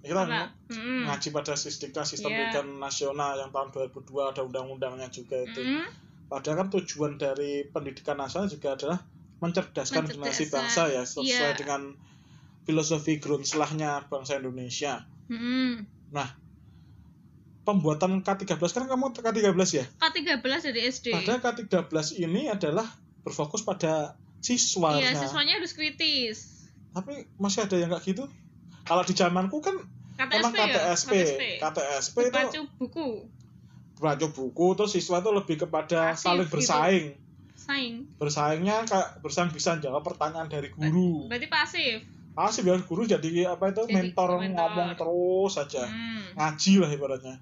kita? 0.03 0.51
Mm-mm. 0.69 1.07
ngaji 1.07 1.27
pada 1.31 1.53
Sisdiknas 1.55 2.11
Sistem 2.11 2.29
Iya. 2.29 2.51
Pendidikan 2.51 2.67
Nasional 2.75 3.39
yang 3.39 3.49
tahun 3.49 3.69
2002 3.71 4.31
ada 4.35 4.41
undang-undangnya 4.43 5.07
juga 5.07 5.39
itu. 5.39 5.59
Mm-mm. 5.59 5.87
Padahal 6.27 6.59
kan 6.59 6.67
tujuan 6.73 7.15
dari 7.15 7.63
pendidikan 7.65 8.17
nasional 8.17 8.49
juga 8.49 8.73
adalah 8.73 8.99
mencerdaskan 9.37 10.07
generasi 10.07 10.49
bangsa 10.49 10.89
ya 10.89 11.03
sesuai 11.03 11.27
Iya. 11.29 11.55
dengan 11.55 11.95
filosofi 12.63 13.19
Grundslahnya 13.19 14.07
bangsa 14.07 14.39
Indonesia. 14.39 15.03
Mm-mm. 15.29 15.87
Pembuatan 17.63 18.19
K13 18.19 18.59
kan 18.59 18.85
kamu 18.91 19.15
K13 19.15 19.55
ya? 19.71 19.85
K13 19.95 20.43
dari 20.67 20.81
SD 20.83 21.15
Padahal 21.15 21.39
K13 21.39 21.95
ini 22.19 22.51
adalah 22.51 22.83
berfokus 23.23 23.63
pada 23.63 24.19
siswa 24.43 24.99
iya 24.99 25.15
siswanya 25.15 25.55
harus 25.55 25.71
kritis 25.71 26.67
Tapi 26.91 27.23
masih 27.39 27.63
ada 27.63 27.79
yang 27.79 27.87
kayak 27.95 28.03
gitu? 28.03 28.27
Kalau 28.83 29.03
di 29.07 29.13
zamanku 29.15 29.63
kan 29.63 29.75
memang 30.19 30.51
KTSP 30.51 30.59
ya 30.59 30.77
KTSP, 30.77 31.11
KTSP 31.15 31.41
KTSP 31.59 32.15
itu 32.19 32.35
baca 32.35 32.59
buku 32.79 33.09
baca 34.03 34.27
buku 34.29 34.67
terus 34.75 34.91
siswa 34.91 35.23
itu 35.23 35.31
lebih 35.31 35.55
kepada 35.63 36.11
Aktif 36.11 36.27
saling 36.27 36.47
gitu. 36.47 36.53
bersaing. 36.59 37.05
saing 37.55 37.95
Bersaingnya 38.19 38.83
kayak 38.83 39.23
bersaing 39.23 39.51
bisa 39.55 39.79
jawab 39.79 40.03
pertanyaan 40.03 40.51
dari 40.51 40.67
guru. 40.67 41.31
berarti 41.31 41.47
pasif 41.47 41.99
Pasti 42.33 42.65
biar 42.65 42.81
guru 42.81 43.05
jadi 43.05 43.45
apa 43.45 43.69
itu 43.69 43.85
Jadi 43.85 43.93
mentor, 43.93 44.41
mentor. 44.41 44.57
ngomong 44.57 44.89
terus 44.97 45.53
saja. 45.53 45.85
Hmm. 45.85 46.33
Ngaji 46.33 46.73
lah 46.81 46.89
ibaratnya. 46.89 47.35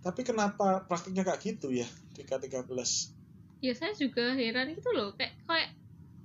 Tapi 0.00 0.20
kenapa 0.24 0.88
praktiknya 0.88 1.20
kayak 1.20 1.44
gitu 1.44 1.68
ya 1.76 1.84
di 2.16 2.24
K13? 2.24 2.72
ya 3.62 3.72
saya 3.78 3.94
juga 3.94 4.34
heran 4.34 4.74
gitu 4.74 4.90
loh 4.90 5.14
kayak 5.14 5.38
kayak 5.46 5.70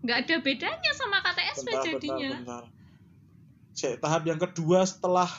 nggak 0.02 0.17
ada 0.26 0.36
bedanya 0.41 0.91
sama 0.97 1.21
KTSP 1.21 1.67
Bentar, 1.69 1.84
jadinya 1.86 2.30
bentar, 2.34 2.41
bentar. 2.41 2.63
Cek, 3.78 4.02
tahap 4.02 4.26
yang 4.26 4.38
kedua 4.38 4.82
setelah 4.84 5.30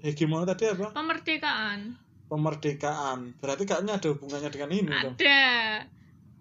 hegemoni 0.00 0.44
tadi 0.44 0.66
apa? 0.66 0.90
pemerdekaan 0.90 1.94
Pemerdekaan. 2.28 3.32
Berarti 3.38 3.64
kayaknya 3.64 3.96
ada 3.96 4.08
hubungannya 4.10 4.50
dengan 4.50 4.70
ini 4.70 4.84
dong. 4.84 5.14
ada 5.14 5.40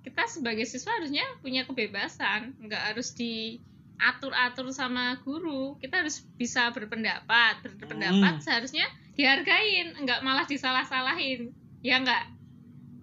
kita 0.02 0.24
sebagai 0.26 0.64
siswa 0.64 0.92
harusnya 0.94 1.24
punya 1.38 1.64
kebebasan 1.64 2.56
nggak 2.58 2.84
harus 2.92 3.12
diatur-atur 3.14 4.68
sama 4.70 5.16
guru 5.22 5.76
kita 5.78 6.00
harus 6.00 6.24
bisa 6.34 6.72
berpendapat 6.72 7.60
Hmm. 7.62 7.76
berpendapat 7.78 8.40
seharusnya 8.42 8.84
dihargain 9.14 9.96
nggak 9.98 10.20
malah 10.22 10.44
disalah-salahin 10.44 11.52
ya 11.82 12.00
nggak 12.00 12.24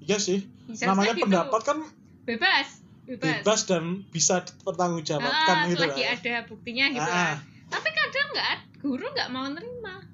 Iya 0.01 0.19
sih. 0.19 0.45
Seharusnya 0.67 0.87
Namanya 0.91 1.13
gitu. 1.15 1.25
pendapat 1.25 1.61
kan 1.63 1.79
bebas 2.23 2.69
bebas, 3.05 3.33
bebas 3.41 3.61
dan 3.65 3.85
bisa 4.11 4.41
dipertanggungjawabkan 4.43 5.57
Ah, 5.57 5.65
gitu 5.67 5.77
selagi 5.79 6.03
kan. 6.03 6.13
ada 6.15 6.35
buktinya 6.45 6.85
gitu 6.91 7.01
Ah. 7.03 7.13
kan 7.13 7.37
tapi 7.73 7.89
kadang 7.91 8.27
nggak 8.35 8.57
guru 8.85 9.07
nggak 9.17 9.31
mau 9.33 9.47
nerima. 9.49 10.05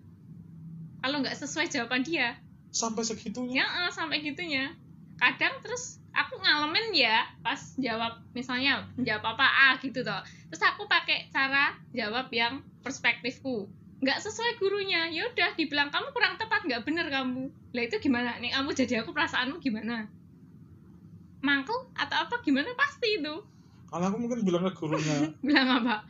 Kalau 1.01 1.17
nggak 1.25 1.37
sesuai 1.39 1.67
jawaban 1.73 2.07
dia. 2.07 2.37
Sampai 2.71 3.03
segitunya. 3.03 3.65
ya 3.65 3.67
eh, 3.67 3.91
sampai 3.91 4.23
gitunya. 4.23 4.71
Kadang 5.19 5.59
terus 5.65 5.99
aku 6.15 6.39
ngalamin 6.39 6.95
ya 6.95 7.27
pas 7.43 7.59
jawab 7.79 8.23
misalnya 8.35 8.87
jawab 9.01 9.35
apa 9.35 9.47
A 9.47 9.69
gitu 9.83 10.07
toh. 10.07 10.23
Terus 10.53 10.63
aku 10.63 10.87
pakai 10.87 11.33
cara 11.35 11.75
jawab 11.91 12.31
yang 12.31 12.63
perspektifku. 12.87 13.67
Nggak 14.01 14.23
sesuai 14.23 14.63
gurunya. 14.63 15.11
Ya 15.11 15.27
udah 15.29 15.59
dibilang 15.59 15.91
kamu 15.91 16.15
kurang 16.15 16.39
tepat 16.39 16.63
nggak 16.63 16.87
bener 16.87 17.11
kamu. 17.11 17.51
Lah 17.75 17.83
itu 17.83 17.97
gimana? 17.99 18.39
Nih 18.39 18.55
kamu 18.55 18.71
jadi 18.77 19.03
aku 19.03 19.11
perasaanmu 19.11 19.59
gimana? 19.59 20.07
Mangkel 21.43 21.89
atau 21.97 22.17
apa 22.29 22.39
gimana? 22.45 22.71
Pasti 22.77 23.19
itu. 23.19 23.35
Kalau 23.91 24.05
aku 24.07 24.17
mungkin 24.23 24.47
bilang 24.47 24.63
ke 24.71 24.73
gurunya, 24.79 25.35
bilang 25.47 25.83
apa 25.83 26.07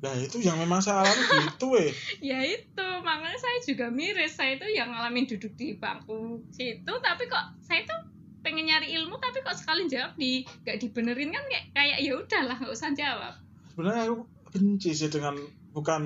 nah 0.00 0.12
itu 0.12 0.40
yang 0.40 0.56
memang 0.56 0.80
saya 0.80 1.04
alami 1.04 1.24
gitu 1.44 1.76
eh. 1.76 1.92
ya 2.32 2.40
itu 2.40 2.86
makanya 3.00 3.36
saya 3.36 3.58
juga 3.62 3.86
miris 3.88 4.32
saya 4.32 4.56
itu 4.56 4.64
yang 4.66 4.88
ngalamin 4.88 5.28
duduk 5.28 5.52
di 5.54 5.76
bangku 5.76 6.40
situ 6.48 6.92
tapi 6.98 7.24
kok 7.26 7.56
saya 7.60 7.84
tuh 7.84 8.00
pengen 8.40 8.64
nyari 8.64 8.96
ilmu 8.96 9.20
tapi 9.20 9.40
kok 9.40 9.52
sekali 9.52 9.84
jawab 9.86 10.16
di 10.16 10.40
gak 10.64 10.80
dibenerin 10.80 11.28
kan 11.28 11.44
kayak 11.44 11.64
kayak 11.70 11.98
ya 12.00 12.16
udahlah 12.16 12.56
nggak 12.56 12.72
usah 12.72 12.90
jawab 12.92 13.34
Sebenarnya 13.70 14.02
aku 14.08 14.16
benci 14.50 14.90
sih 14.90 15.06
dengan 15.06 15.36
bukan 15.70 16.02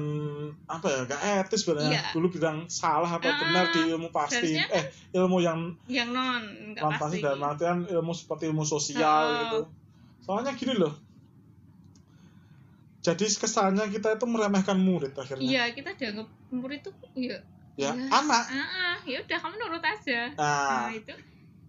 apa 0.67 0.87
ya 0.87 1.01
gak 1.07 1.21
etis 1.47 1.65
sebenarnya 1.65 1.97
Iya. 1.97 2.05
dulu 2.13 2.27
bilang 2.31 2.67
salah 2.67 3.09
apa 3.09 3.25
Ah, 3.25 3.39
benar 3.41 3.65
di 3.73 3.81
ilmu 3.89 4.11
pasti 4.11 4.59
eh 4.59 4.85
ilmu 5.15 5.39
yang 5.39 5.73
yang 5.87 6.11
non 6.11 6.43
pasti 6.77 7.23
dalam 7.23 7.41
artian 7.41 7.87
ilmu 7.87 8.13
seperti 8.13 8.51
ilmu 8.51 8.67
sosial 8.67 9.01
Ah. 9.25 9.39
gitu 9.41 9.59
soalnya 10.21 10.53
gini 10.53 10.75
loh 10.75 10.93
jadi 13.05 13.25
kesannya 13.29 13.85
kita 13.93 14.17
itu 14.17 14.25
meremehkan 14.25 14.81
murid 14.81 15.13
akhirnya. 15.13 15.45
Iya 15.45 15.65
kita 15.77 15.93
dianggap 15.93 16.25
murid 16.49 16.81
itu 16.81 16.91
ya 17.21 17.37
ya 17.77 17.93
iya. 17.93 18.09
anak. 18.09 18.45
Ah, 18.49 18.65
ah, 18.65 18.97
ya 19.05 19.21
udah 19.21 19.39
kamu 19.45 19.55
nurut 19.61 19.85
aja. 19.85 20.33
Nah. 20.33 20.89
Nah 20.89 20.91
itu. 20.97 21.13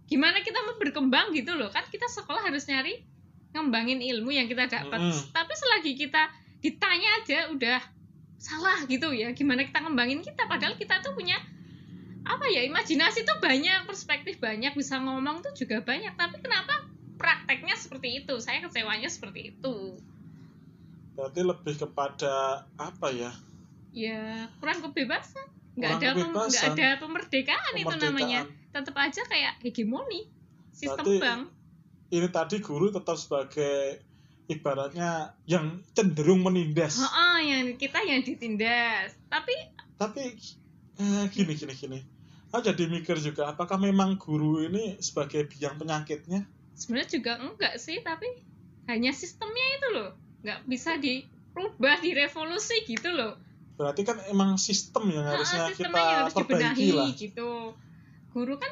Gimana 0.08 0.40
kita 0.48 0.64
mau 0.64 0.80
berkembang 0.80 1.36
gitu 1.36 1.60
loh? 1.60 1.68
Kan 1.76 1.84
kita 1.92 2.08
sekolah 2.08 2.40
harus 2.40 2.64
nyari 2.72 3.04
ngembangin 3.52 4.00
ilmu 4.00 4.32
yang 4.32 4.48
kita 4.48 4.72
dapat. 4.72 5.00
Mm-mm. 5.00 5.32
tapi 5.32 5.54
selagi 5.56 5.96
kita 5.96 6.32
ditanya 6.64 7.10
aja 7.24 7.40
udah 7.52 7.80
salah 8.36 8.84
gitu 8.88 9.16
ya 9.16 9.32
gimana 9.36 9.68
kita 9.68 9.84
ngembangin 9.84 10.24
kita? 10.24 10.48
Padahal 10.48 10.80
kita 10.80 11.04
tuh 11.04 11.20
punya 11.20 11.36
apa 12.24 12.48
ya 12.48 12.64
imajinasi 12.64 13.28
tuh 13.28 13.44
banyak 13.44 13.84
perspektif 13.86 14.40
banyak 14.40 14.72
bisa 14.72 15.04
ngomong 15.04 15.44
tuh 15.44 15.52
juga 15.52 15.84
banyak. 15.84 16.16
Tapi 16.16 16.40
kenapa 16.40 16.88
prakteknya 17.20 17.76
seperti 17.76 18.24
itu? 18.24 18.40
Saya 18.40 18.64
kecewanya 18.64 19.12
seperti 19.12 19.52
itu 19.52 20.00
berarti 21.16 21.42
lebih 21.42 21.76
kepada 21.80 22.68
apa 22.76 23.08
ya? 23.10 23.32
Ya 23.96 24.52
kurang 24.60 24.84
kebebasan. 24.84 25.48
Nggak 25.80 25.92
ada 26.00 26.08
pem- 26.12 26.32
nggak 26.32 26.48
kebebasan. 26.52 26.72
ada 26.76 26.88
pemerdekaan, 27.00 27.74
itu 27.80 27.96
namanya. 27.96 28.40
Tetap 28.76 28.96
aja 29.00 29.22
kayak 29.24 29.54
hegemoni 29.64 30.28
sistem 30.76 31.08
Berarti 31.08 31.24
bank. 31.24 31.42
ini 32.12 32.28
tadi 32.28 32.56
guru 32.60 32.92
tetap 32.92 33.16
sebagai 33.16 34.04
ibaratnya 34.52 35.32
yang 35.48 35.80
cenderung 35.96 36.44
menindas. 36.44 37.00
Oh, 37.00 37.40
yang 37.40 37.80
kita 37.80 38.04
yang 38.04 38.20
ditindas. 38.22 39.16
Tapi 39.32 39.56
tapi 39.96 40.36
eh, 41.00 41.24
gini 41.32 41.56
gini 41.56 41.74
gini. 41.74 42.00
Aku 42.52 42.64
jadi 42.64 42.88
mikir 42.88 43.20
juga 43.20 43.52
apakah 43.52 43.76
memang 43.80 44.16
guru 44.20 44.64
ini 44.64 45.00
sebagai 45.00 45.48
biang 45.48 45.80
penyakitnya? 45.80 46.48
Sebenarnya 46.76 47.10
juga 47.12 47.32
enggak 47.40 47.76
sih 47.80 48.00
tapi 48.04 48.28
hanya 48.92 49.12
sistemnya 49.16 49.66
itu 49.80 49.88
loh 49.96 50.12
nggak 50.46 50.60
bisa 50.64 50.96
dirubah 50.96 51.98
direvolusi 52.00 52.86
gitu 52.86 53.10
loh 53.10 53.34
berarti 53.76 54.06
kan 54.06 54.22
emang 54.30 54.56
sistem 54.56 55.10
yang 55.10 55.26
Nah, 55.26 55.36
harusnya 55.36 55.68
sistemnya 55.68 55.90
kita 55.90 56.00
yang 56.06 56.20
harus 56.22 56.34
perbaiki 56.34 56.62
dibenahi 56.62 56.88
lah 56.94 57.10
gitu 57.12 57.50
guru 58.30 58.56
kan 58.56 58.72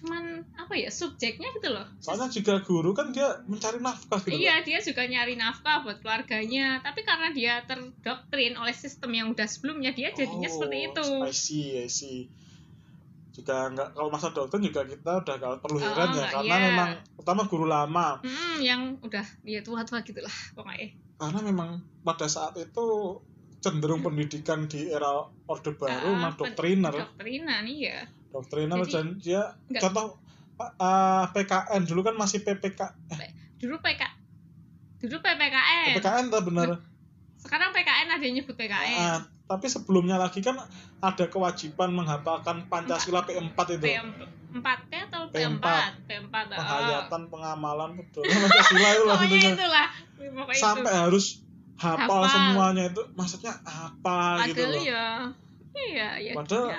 cuman 0.00 0.24
apa 0.56 0.74
ya 0.74 0.88
subjeknya 0.88 1.52
gitu 1.52 1.68
loh 1.68 1.84
soalnya 2.00 2.32
juga 2.32 2.64
guru 2.64 2.90
kan 2.90 3.12
dia 3.12 3.44
mencari 3.44 3.78
nafkah 3.78 4.16
gitu 4.18 4.32
Iya, 4.32 4.64
dia 4.64 4.80
juga 4.80 5.04
nyari 5.04 5.36
nafkah 5.36 5.84
buat 5.84 6.00
keluarganya. 6.00 6.80
Tapi 6.80 7.04
karena 7.04 7.28
dia 7.30 7.60
terdoktrin 7.62 8.56
oleh 8.56 8.72
sistem 8.72 9.12
yang 9.12 9.28
udah 9.28 9.44
sebelumnya, 9.44 9.92
dia 9.92 10.08
jadinya 10.10 10.48
Oh, 10.48 10.54
seperti 10.56 10.78
itu. 10.88 11.06
I 11.20 11.34
see, 11.36 11.64
I 11.76 11.86
see. 11.86 12.32
juga 13.30 13.68
nggak 13.68 13.92
kalau 13.92 14.08
masa 14.08 14.32
doktrin 14.32 14.64
juga 14.64 14.82
kita 14.82 15.20
udah 15.20 15.34
nggak 15.36 15.60
perlu 15.60 15.76
Oh, 15.76 15.84
heran 15.84 16.08
ya 16.10 16.24
karena 16.32 16.48
iya. 16.50 16.64
memang 16.66 16.88
utama 17.14 17.42
guru 17.44 17.64
lama 17.64 18.18
Hmm, 18.20 18.56
yang 18.58 18.80
udah 19.00 19.22
ya 19.44 19.60
tua-tua 19.60 20.00
gitulah 20.00 20.32
pokoknya. 20.52 20.96
Karena 21.20 21.40
memang 21.42 21.70
pada 22.00 22.24
saat 22.26 22.56
itu 22.56 23.20
cenderung 23.60 24.00
pendidikan 24.00 24.64
di 24.64 24.88
era 24.88 25.12
orde 25.44 25.70
baru 25.70 25.92
Ah, 26.16 26.32
pen- 26.32 26.56
doktriner 26.56 26.94
Doktrinan 26.96 27.64
iya. 27.66 28.08
doktriner 28.26 28.80
Jadi, 28.80 28.90
dan 28.90 29.06
dia 29.16 29.40
nggak- 29.68 29.82
contoh 29.82 30.06
uh, 30.58 31.24
PKN 31.28 31.82
dulu 31.84 32.00
kan 32.02 32.16
masih 32.16 32.40
PPK 32.40 32.80
Dulu 33.58 33.76
PK 33.78 34.02
dulu 34.98 35.16
PPKN. 35.18 35.84
PPKN 35.94 36.26
tak 36.26 36.42
benar 36.42 36.68
sekarang 37.36 37.68
PKN 37.70 38.08
ada 38.10 38.20
yang 38.22 38.34
nyebut 38.34 38.52
PKN 38.54 38.96
Ah, 38.96 39.18
tapi 39.46 39.66
sebelumnya 39.66 40.16
lagi 40.16 40.40
kan 40.40 40.56
ada 40.98 41.24
kewajiban 41.26 41.90
menghafalkan 41.90 42.64
Pancasila 42.64 43.20
P4 43.22 43.44
itu. 43.74 43.84
P4 43.86 44.39
atau 44.50 45.22
P4. 45.30 45.62
P4 45.62 45.66
P4 46.10 46.34
oh. 46.34 46.58
Penghayatan, 46.58 47.22
pengamalan, 47.30 47.90
betul. 47.98 48.22
Pancasila 48.26 48.88
itu 48.90 49.04
lah 49.06 49.18
intinya. 49.22 49.50
itulah 49.54 49.88
Sampai 50.58 50.92
harus 50.92 51.40
hafal 51.80 52.28
Hafal. 52.28 52.28
semuanya 52.28 52.84
itu 52.92 53.02
maksudnya 53.16 53.56
apa 53.64 54.44
itu 54.44 54.52
gitu 54.52 54.68
loh. 54.68 54.82
ya 54.84 55.06
iya 55.72 56.08
ya 56.20 56.32
Padahal 56.36 56.68
ya. 56.68 56.78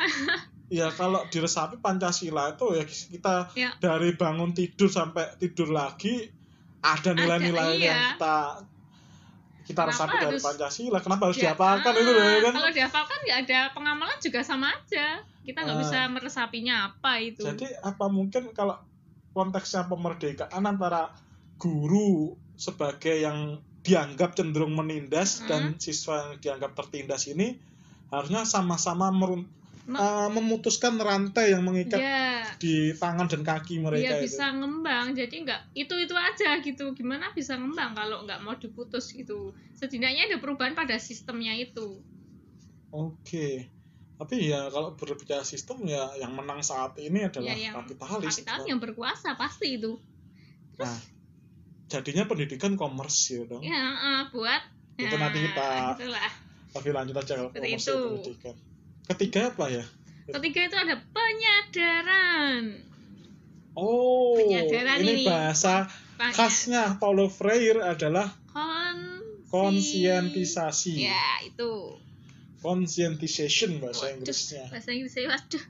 ya 0.85 0.87
kalau 0.93 1.25
diresapi 1.33 1.81
Pancasila 1.81 2.53
itu 2.53 2.65
ya 2.77 2.83
kita 2.85 3.35
Ya. 3.57 3.73
dari 3.81 4.13
bangun 4.13 4.53
tidur 4.53 4.93
sampai 4.93 5.35
tidur 5.41 5.73
lagi 5.73 6.29
ada 6.85 7.17
nilai-nilai 7.17 7.81
iya. 7.81 7.85
yang 7.89 7.99
kita 8.15 8.37
kita 9.71 9.81
Kenapa 9.81 9.91
resapi 9.95 10.15
dari 10.17 10.27
harus- 10.29 10.43
Pancasila. 10.43 10.99
Kenapa 10.99 11.23
harus 11.25 11.39
dihafalkan 11.39 11.93
itu 11.93 12.09
loh 12.09 12.23
ya 12.23 12.39
kan? 12.41 12.53
Kalau 12.53 12.71
dihafalkan 12.71 13.17
nggak 13.21 13.39
ada 13.41 13.59
pengamalan 13.71 14.17
juga 14.19 14.39
sama 14.41 14.67
aja. 14.69 15.07
Kita 15.41 15.59
nggak 15.59 15.77
Ah. 15.77 15.81
bisa 15.81 15.99
meresapinya 16.07 16.75
apa 16.85 17.11
itu. 17.17 17.41
Jadi 17.41 17.65
apa 17.79 18.05
mungkin 18.07 18.51
kalau 18.51 18.75
konteksnya 19.31 19.87
pemerdekaan 19.87 20.61
antara 20.61 21.09
guru 21.57 22.33
sebagai 22.53 23.15
yang 23.17 23.39
dianggap 23.81 24.35
cenderung 24.35 24.75
menindas 24.75 25.41
Hmm. 25.41 25.47
dan 25.47 25.61
siswa 25.75 26.21
yang 26.21 26.37
dianggap 26.37 26.75
tertindas 26.75 27.25
ini 27.25 27.57
harusnya 28.07 28.43
sama-sama 28.43 29.09
merun- 29.09 29.49
Me- 29.81 29.97
eh, 29.97 30.29
memutuskan 30.29 30.95
rantai 30.95 31.57
yang 31.57 31.65
mengikat 31.65 31.97
ya, 31.97 32.45
di 32.57 32.93
tangan 32.93 33.25
dan 33.25 33.41
kaki 33.41 33.81
mereka 33.81 34.21
itu. 34.21 34.29
bisa 34.29 34.53
ngembang. 34.53 35.17
Jadi 35.17 35.41
nggak 35.41 35.73
itu 35.73 35.93
itu 35.97 36.13
aja 36.13 36.61
gitu. 36.61 36.93
Gimana 36.93 37.33
bisa 37.33 37.57
ngembang 37.57 37.97
kalau 37.97 38.21
nggak 38.23 38.39
mau 38.41 38.53
diputus 38.53 39.09
gitu? 39.09 39.51
Setidaknya 39.73 40.29
ada 40.29 40.37
perubahan 40.37 40.77
pada 40.77 41.01
sistemnya 41.01 41.57
itu. 41.57 41.97
Oke. 42.89 43.71
Tapi 44.15 44.53
ya 44.53 44.69
kalau 44.69 44.93
berbicara 44.93 45.41
sistem 45.41 45.81
ya 45.83 46.13
yang 46.15 46.37
menang 46.37 46.61
saat 46.61 46.93
ini 47.01 47.25
adalah 47.25 47.57
Ya, 47.57 47.71
yang 47.71 47.75
kapitalis. 47.81 48.37
Kapital 48.37 48.69
yang 48.69 48.77
berkuasa 48.77 49.33
pasti 49.33 49.81
itu. 49.81 49.97
Nah, 50.77 50.93
jadinya 51.89 52.29
pendidikan 52.29 52.77
komersil 52.77 53.49
dong. 53.49 53.65
Ya, 53.65 53.81
eh, 53.97 54.21
buat 54.29 54.61
Itu 54.93 55.17
nanti 55.17 55.41
kita- 55.41 55.97
itulah. 55.97 56.29
Tapi 56.69 56.89
lanjut 56.93 57.15
aja 57.17 57.33
kalau 57.33 57.49
komersil 57.49 57.97
itu. 57.97 58.01
pendidikan. 58.21 58.55
Ketiga 59.11 59.51
apa 59.51 59.65
ya? 59.67 59.83
Ketiga 60.31 60.59
itu 60.65 60.77
ada 60.77 60.95
penyadaran. 61.11 62.63
Oh, 63.75 64.35
Penyadaran 64.35 64.99
ini 64.99 65.23
ini. 65.23 65.25
bahasa 65.27 65.87
Banyak. 66.15 66.35
khasnya 66.35 66.83
Paulo 66.95 67.27
Freire 67.27 67.83
adalah 67.83 68.31
Konsi- 68.51 69.47
konsientisasi. 69.51 70.95
Ya, 71.01 71.23
itu. 71.43 71.99
Conscientization 72.61 73.81
bahasa 73.81 74.11
Waduh, 74.11 74.15
Inggrisnya. 74.21 74.63
Bahasa 74.69 74.89
Inggris 74.91 75.11
saya 75.11 75.27
waduh, 75.33 75.63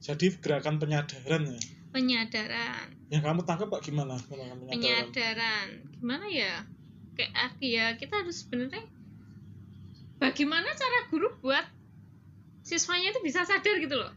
Jadi 0.00 0.26
gerakan 0.38 0.78
penyadaran 0.78 1.42
ya. 1.50 1.60
penyadaran. 1.90 2.86
Yang 3.10 3.22
kamu 3.26 3.40
tangkap 3.42 3.68
Pak 3.68 3.82
gimana? 3.82 4.14
Penyadaran. 4.24 4.68
Penyadaran. 4.70 5.66
Gimana 5.98 6.26
ya? 6.30 6.62
Kayak 7.18 7.32
ah, 7.34 7.52
ya 7.58 7.86
kita 7.98 8.22
harus 8.22 8.46
sebenarnya 8.46 8.86
bagaimana 10.16 10.70
cara 10.70 11.10
guru 11.10 11.28
buat 11.42 11.66
siswanya 12.62 13.10
itu 13.10 13.20
bisa 13.20 13.42
sadar 13.42 13.76
gitu 13.76 13.94
loh. 13.94 14.12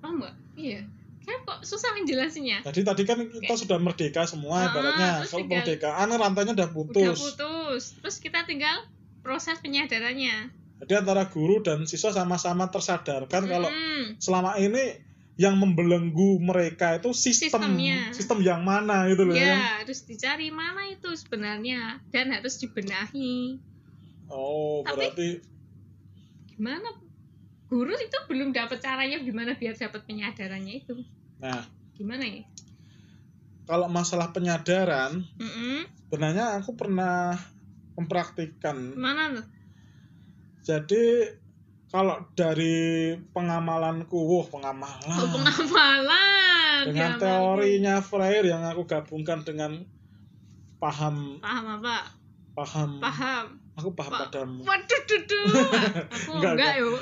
Paham 0.00 0.18
nggak? 0.18 0.34
Iya. 0.54 0.80
Kayak 1.20 1.40
kok 1.44 1.58
susah 1.62 1.92
menjelasinya. 1.92 2.64
Jadi 2.64 2.80
tadi 2.80 3.02
kan 3.04 3.18
kita 3.22 3.54
sudah 3.54 3.76
merdeka 3.76 4.24
semua 4.24 4.56
Ah, 4.58 4.66
ibaratnya. 4.66 5.10
terus 5.20 5.30
Kalau 5.30 5.44
kemerdekaan 5.44 6.08
rantainya 6.10 6.52
udah 6.54 6.68
Udah 6.68 6.74
putus. 6.74 7.18
putus. 7.20 7.82
Terus 7.98 8.16
kita 8.18 8.42
tinggal 8.42 8.88
proses 9.20 9.60
penyadarannya. 9.60 10.48
Jadi 10.80 10.92
antara 10.96 11.28
guru 11.28 11.60
dan 11.60 11.84
siswa 11.84 12.08
sama-sama 12.10 12.66
tersadarkan 12.66 13.44
kalau 13.44 13.68
Mm-mm. 13.68 14.16
selama 14.16 14.56
ini 14.56 14.96
yang 15.36 15.52
membelenggu 15.54 16.36
mereka 16.38 16.96
itu 16.96 17.12
sistem 17.12 17.60
Sistemnya. 17.64 18.12
sistem 18.12 18.40
yang 18.40 18.60
mana 18.60 19.04
gitu 19.06 19.24
loh 19.24 19.32
ya. 19.32 19.56
ya 19.56 19.56
harus 19.78 20.04
dicari 20.04 20.48
mana 20.48 20.88
itu 20.88 21.08
sebenarnya 21.14 22.00
dan 22.08 22.28
harus 22.30 22.56
dibenahi 22.56 23.56
Oh, 24.28 24.80
Tapi- 24.82 24.96
berarti 24.96 25.28
gimana? 26.60 26.92
Guru 27.72 27.96
itu 27.96 28.18
belum 28.28 28.52
dapat 28.52 28.84
caranya 28.84 29.16
gimana 29.16 29.56
biar 29.56 29.72
dapat 29.72 30.04
penyadarannya 30.04 30.84
itu. 30.84 30.92
Nah, 31.40 31.64
gimana 31.96 32.20
ya? 32.28 32.44
Kalau 33.64 33.88
masalah 33.88 34.28
penyadaran, 34.36 35.24
Mm-mm. 35.40 35.88
sebenarnya 36.04 36.60
aku 36.60 36.76
pernah 36.76 37.32
mempraktikkan. 37.96 38.92
mana 38.92 39.40
tuh? 39.40 39.46
Jadi 40.60 41.32
kalau 41.88 42.28
dari 42.36 43.16
pengamalanku, 43.32 44.20
wah 44.20 44.46
pengamalan. 44.52 45.16
oh, 45.16 45.28
pengamalan. 45.32 46.92
Dengan 46.92 47.16
Ya, 47.16 47.20
teorinya 47.20 47.94
Freire 48.04 48.52
yang 48.52 48.68
aku 48.68 48.84
gabungkan 48.84 49.48
dengan 49.48 49.80
paham 50.76 51.40
paham 51.40 51.64
apa? 51.80 51.96
Paham. 52.56 52.90
Paham 53.00 53.59
aku 53.80 53.90
paham 53.90 54.12
Pa- 54.12 54.20
padamu. 54.26 54.60
waduh 54.62 55.02
duduh 55.04 55.44
aku 56.14 56.30
Enggak, 56.36 56.52
enggak, 56.54 56.72
Ini 56.76 56.92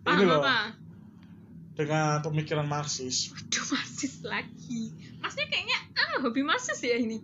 paham 0.00 0.24
loh. 0.24 0.40
apa? 0.40 0.56
Dengan 1.74 2.20
pemikiran 2.20 2.64
Marxis. 2.64 3.28
Waduh 3.30 3.64
marxis 3.70 4.14
lagi. 4.22 4.92
Masnya 5.18 5.44
kayaknya 5.46 5.78
ah 5.94 6.20
hobi 6.20 6.40
marxis 6.40 6.78
ya 6.78 6.94
ini? 6.94 7.18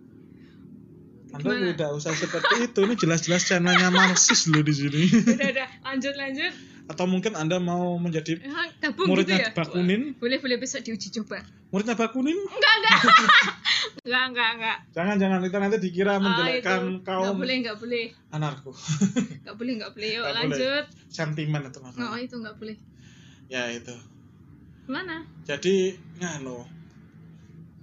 Anda 1.27 1.43
Gimana? 1.43 1.75
tidak 1.75 1.89
usah 1.93 2.13
seperti 2.13 2.55
itu. 2.63 2.79
Ini 2.81 2.95
jelas-jelas 2.95 3.43
channelnya 3.43 3.89
Marxis 3.89 4.47
loh 4.47 4.63
di 4.63 4.71
sini. 4.71 5.03
Udah 5.35 5.49
udah. 5.51 5.69
Lanjut 5.83 6.15
lanjut. 6.15 6.53
Atau 6.87 7.03
mungkin 7.03 7.35
Anda 7.35 7.59
mau 7.59 7.99
menjadi 7.99 8.39
ya, 8.39 8.47
gabung 8.79 9.11
gitu 9.11 9.27
ya? 9.27 9.43
Muridnya 9.43 9.51
Bakunin 9.51 10.01
boleh 10.15 10.39
boleh 10.39 10.55
besok 10.55 10.87
diuji 10.87 11.11
coba 11.11 11.43
muridnya 11.67 11.93
Bakunin 11.93 12.39
enggak 12.55 12.73
enggak. 12.77 12.99
Enggak 14.03 14.23
enggak 14.25 14.49
enggak. 14.55 14.77
Jangan-jangan 14.93 15.39
kita 15.43 15.57
nanti 15.59 15.77
dikira 15.79 16.11
Ah, 16.13 16.19
menjelekkan 16.19 16.79
itu. 16.79 17.03
kaum 17.03 17.23
nggak 17.23 17.37
boleh 17.37 17.55
nggak 17.61 17.77
boleh. 17.77 18.05
anarko. 18.29 18.71
Nggak 19.43 19.55
boleh 19.55 19.73
nggak 19.75 19.91
boleh. 19.91 20.09
Yuk 20.09 20.17
Nggak 20.17 20.31
boleh. 20.33 20.47
lanjut. 20.47 20.85
Sentimen 21.07 21.61
itu 21.63 21.77
oh 21.77 21.83
namanya 21.85 22.17
itu 22.17 22.35
nggak 22.37 22.55
boleh. 22.55 22.77
Ya 23.47 23.63
itu. 23.69 23.95
Mana 24.87 25.17
Jadi 25.43 25.75
nganu. 26.17 26.63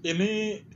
Ini 0.01 0.33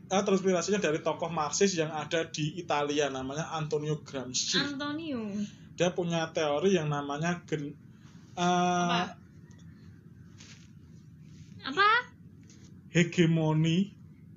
ah, 0.09 0.21
terinspirasinya 0.21 0.77
dari 0.79 1.01
tokoh 1.01 1.29
Marxis 1.29 1.73
yang 1.73 1.89
ada 1.89 2.25
di 2.25 2.57
Italia 2.57 3.09
namanya 3.09 3.49
Antonio 3.51 4.01
Gramsci. 4.01 4.57
Antonio. 4.59 5.33
Dia 5.77 5.93
punya 5.93 6.29
teori 6.29 6.75
yang 6.75 6.89
namanya 6.89 7.41
gen, 7.45 7.73
eh, 8.35 8.85
Apa? 8.89 9.15
apa 11.61 11.89
hegemoni 12.93 13.93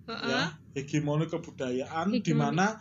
Heeh. 0.08 0.28
ya, 0.28 0.42
hegemoni 0.76 1.26
kebudayaan 1.28 2.20
di 2.20 2.34
mana 2.36 2.80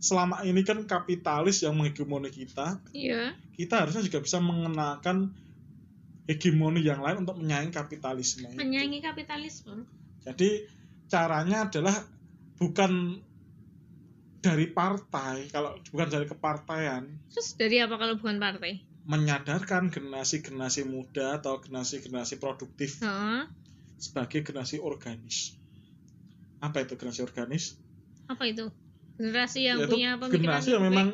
selama 0.00 0.40
ini 0.48 0.64
kan 0.64 0.88
kapitalis 0.88 1.60
yang 1.60 1.76
menghegemoni 1.76 2.32
kita, 2.32 2.80
iya 2.96 3.36
kita 3.52 3.84
harusnya 3.84 4.00
juga 4.00 4.24
bisa 4.24 4.40
mengenalkan 4.40 5.36
hegemoni 6.24 6.80
yang 6.80 7.04
lain 7.04 7.28
untuk 7.28 7.36
menyaingi 7.36 7.74
kapitalisme. 7.74 8.48
itu. 8.48 8.56
menyaingi 8.56 9.04
kapitalisme 9.04 9.84
Jadi 10.24 10.64
caranya 11.10 11.68
adalah 11.68 11.96
bukan 12.56 13.20
dari 14.40 14.72
partai, 14.72 15.52
kalau 15.52 15.76
bukan 15.92 16.08
dari 16.08 16.24
kepartaian, 16.24 17.04
terus 17.28 17.60
dari 17.60 17.76
apa 17.84 18.00
kalau 18.00 18.16
bukan 18.16 18.40
partai 18.40 18.80
menyadarkan 19.04 19.88
generasi-generasi 19.88 20.84
muda 20.88 21.40
atau 21.40 21.60
generasi-generasi 21.60 22.36
produktif 22.36 23.00
Heeh. 23.00 23.48
Sebagai 24.00 24.40
generasi 24.40 24.80
organis. 24.80 25.54
Apa 26.64 26.82
itu 26.82 26.96
generasi 26.96 27.20
organis? 27.22 27.76
apa 28.30 28.46
itu 28.46 28.70
generasi 29.18 29.66
yang 29.66 29.78
Yaitu 29.82 29.90
punya 29.98 30.10
pemikiran 30.14 30.38
generasi 30.38 30.68
yang 30.70 30.84
memang 30.86 31.08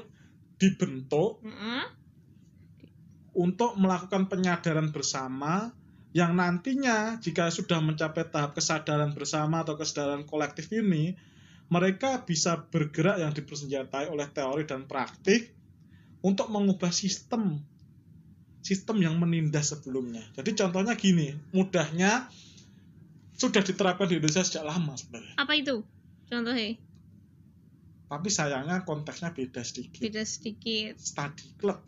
dibentuk 0.61 1.40
Heeh. 1.40 1.85
untuk 3.33 3.72
melakukan 3.81 4.29
penyadaran 4.29 4.92
bersama 4.92 5.72
yang 6.12 6.37
nantinya 6.37 7.20
jika 7.20 7.49
sudah 7.49 7.81
mencapai 7.81 8.29
tahap 8.29 8.57
kesadaran 8.57 9.16
bersama 9.16 9.64
atau 9.64 9.81
kesadaran 9.81 10.29
kolektif 10.29 10.68
ini 10.72 11.16
mereka 11.72 12.22
bisa 12.25 12.68
bergerak 12.68 13.20
yang 13.20 13.33
dipersenjatai 13.33 14.12
oleh 14.12 14.29
teori 14.31 14.64
dan 14.68 14.85
praktik 14.87 15.57
untuk 16.20 16.53
mengubah 16.53 16.92
sistem 16.92 17.61
sistem 18.64 18.99
yang 18.99 19.14
menindas 19.22 19.70
sebelumnya. 19.70 20.27
Jadi 20.35 20.59
contohnya 20.59 20.99
gini, 20.99 21.38
mudahnya 21.55 22.27
sudah 23.37 23.61
diterapkan 23.61 24.07
di 24.07 24.16
Indonesia 24.16 24.40
sejak 24.40 24.64
lama 24.64 24.92
sebenarnya. 24.94 25.35
apa 25.37 25.53
itu 25.55 25.85
contohnya 26.27 26.81
Tapi 28.07 28.29
sayangnya 28.29 28.81
konteksnya 28.81 29.31
beda 29.31 29.61
sedikit. 29.61 29.99
beda 29.99 30.22
sedikit 30.22 30.94
Study 30.96 31.49
club. 31.57 31.79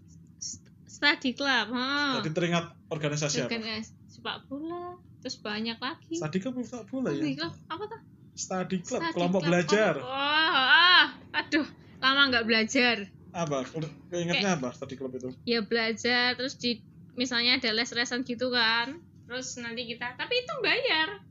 study 0.85 1.31
club 1.33 1.67
heeh. 1.71 2.13
Jadi 2.19 2.31
teringat 2.33 2.65
organisasi 2.89 3.37
apa? 3.41 3.49
Bukan, 3.49 3.63
eh, 3.63 3.83
sepak 4.09 4.37
bola 4.45 4.85
terus 5.19 5.37
banyak 5.37 5.77
lagi 5.77 6.13
Study 6.13 6.39
club 6.39 6.55
bukan 6.57 6.83
bola 6.87 7.11
Study 7.13 7.23
ya? 7.25 7.37
club 7.39 7.53
apa 7.69 7.85
tuh 7.87 8.01
Study 8.35 8.77
club, 8.81 9.01
Study 9.01 9.15
kelompok 9.15 9.41
club. 9.41 9.51
belajar. 9.51 9.95
Oh, 9.99 10.07
ah, 10.07 11.07
aduh, 11.33 11.67
lama 11.99 12.23
nggak 12.29 12.45
belajar 12.45 12.97
Apa? 13.29 13.63
Keingetnya 14.09 14.55
apa 14.55 14.71
tadi 14.73 14.95
klub 14.95 15.13
itu? 15.13 15.31
ya 15.45 15.61
belajar 15.61 16.35
terus 16.35 16.57
di 16.57 16.83
misalnya 17.15 17.57
ada 17.57 17.71
les-lesan 17.73 18.23
gitu 18.23 18.49
kan 18.49 18.99
terus 19.25 19.55
nanti 19.57 19.87
kita 19.87 20.15
tapi 20.15 20.35
itu 20.35 20.55
bayar 20.59 21.23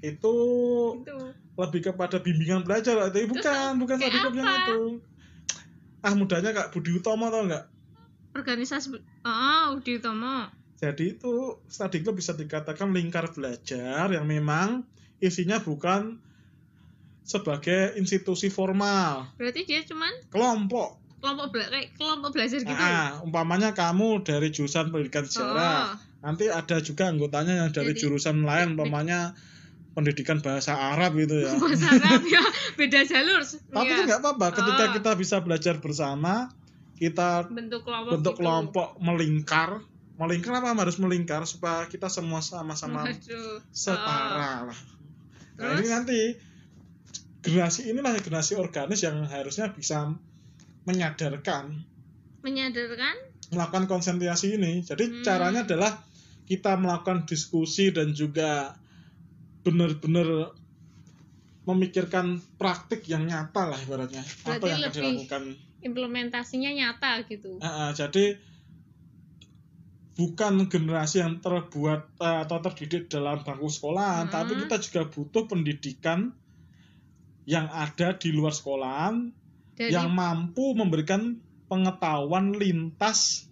Itu 0.00 0.34
itu. 1.04 1.18
lebih 1.60 1.80
kepada 1.92 2.20
bimbingan 2.24 2.64
belajar 2.64 3.12
Terus 3.12 3.28
bukan 3.28 3.80
bukan 3.84 3.96
yang 4.00 4.48
apa? 4.48 4.64
itu. 4.64 4.80
Ah 6.00 6.16
mudahnya 6.16 6.56
kak 6.56 6.72
Budi 6.72 6.96
Utomo 6.96 7.28
tau 7.28 7.44
nggak? 7.44 7.64
Organisasi 8.36 8.96
oh 9.24 9.76
di 9.84 10.00
Utomo. 10.00 10.48
Jadi 10.80 11.20
itu 11.20 11.60
study 11.68 12.00
club 12.00 12.16
bisa 12.16 12.32
dikatakan 12.32 12.88
lingkar 12.96 13.28
belajar 13.36 14.08
yang 14.08 14.24
memang 14.24 14.88
isinya 15.20 15.60
bukan 15.60 16.16
sebagai 17.20 17.94
institusi 18.00 18.48
formal. 18.48 19.28
Berarti 19.36 19.68
dia 19.68 19.84
cuman 19.84 20.10
kelompok. 20.32 20.96
Kelompok 21.20 21.46
bela 21.52 21.68
kayak 21.68 21.92
kelompok 22.00 22.30
belajar 22.32 22.58
gitu? 22.64 22.72
Nah, 22.72 23.20
umpamanya 23.20 23.76
kamu 23.76 24.24
dari 24.24 24.48
jurusan 24.48 24.88
pendidikan 24.88 25.28
sejarah. 25.28 26.00
Oh. 26.00 26.08
Nanti 26.24 26.48
ada 26.48 26.80
juga 26.80 27.12
anggotanya 27.12 27.60
yang 27.64 27.70
dari 27.76 27.92
Jadi, 27.92 28.00
jurusan 28.00 28.40
lain 28.40 28.72
umpamanya 28.72 29.36
pendidikan 29.90 30.38
bahasa 30.38 30.72
Arab 30.74 31.18
gitu 31.18 31.42
ya. 31.42 31.50
Bahasa 31.60 31.88
Arab 31.90 32.22
ya. 32.24 32.42
Beda 32.78 33.00
jalur 33.02 33.42
tapi 33.42 33.90
itu 33.90 34.02
nggak 34.06 34.20
apa-apa. 34.22 34.46
Ketika 34.54 34.84
Oh. 34.86 34.92
kita 34.94 35.10
bisa 35.18 35.36
belajar 35.42 35.74
bersama 35.78 36.48
kita 36.94 37.48
bentuk 37.48 37.82
kelompok 37.82 38.10
bentuk 38.14 38.34
gitu. 38.36 38.40
kelompok 38.44 38.88
melingkar. 39.00 39.70
Melingkar 40.20 40.52
apa? 40.60 40.76
Harus 40.76 41.00
melingkar 41.00 41.42
supaya 41.48 41.88
kita 41.88 42.12
semua 42.12 42.44
sama-sama 42.44 43.08
setara 43.72 44.68
lah. 44.68 44.80
Nah 45.56 45.80
ini 45.80 45.88
nanti 45.88 46.18
generasi 47.40 47.88
inilah 47.88 48.12
generasi 48.20 48.52
organis 48.54 49.00
yang 49.00 49.24
harusnya 49.24 49.72
bisa 49.72 50.12
menyadarkan. 50.84 51.84
Menyadarkan? 52.44 53.14
Melakukan 53.50 53.84
konsentrasi 53.88 54.60
ini. 54.60 54.84
Jadi 54.84 55.04
Hmm. 55.08 55.22
caranya 55.24 55.64
adalah 55.64 56.04
kita 56.44 56.76
melakukan 56.76 57.24
diskusi 57.24 57.88
dan 57.90 58.12
juga 58.12 58.76
benar-benar 59.60 60.56
memikirkan 61.62 62.40
praktik 62.56 63.04
yang 63.06 63.28
nyata 63.28 63.68
lah 63.68 63.78
ibaratnya. 63.78 64.24
Apa 64.24 64.56
Berarti 64.56 64.66
yang 64.66 64.80
akan 64.80 64.86
lebih- 64.88 65.02
dilakukan? 65.20 65.44
implementasinya 65.80 66.70
nyata 66.76 67.24
gitu. 67.24 67.56
Ah, 67.58 67.88
ah, 67.88 67.90
jadi 67.92 68.36
bukan 70.12 70.68
generasi 70.68 71.24
yang 71.24 71.40
terbuat 71.40 72.20
eh, 72.20 72.38
atau 72.44 72.60
terdidik 72.60 73.08
dalam 73.08 73.40
bangku 73.40 73.72
sekolahan, 73.72 74.28
Hmm. 74.28 74.34
tapi 74.34 74.52
kita 74.60 74.76
juga 74.76 75.02
butuh 75.08 75.48
pendidikan 75.48 76.36
yang 77.48 77.66
ada 77.72 78.12
di 78.12 78.28
luar 78.30 78.52
sekolahan 78.52 79.32
dari 79.72 79.96
yang 79.96 80.12
mampu 80.12 80.76
memberikan 80.76 81.40
pengetahuan 81.66 82.52
lintas 82.52 83.48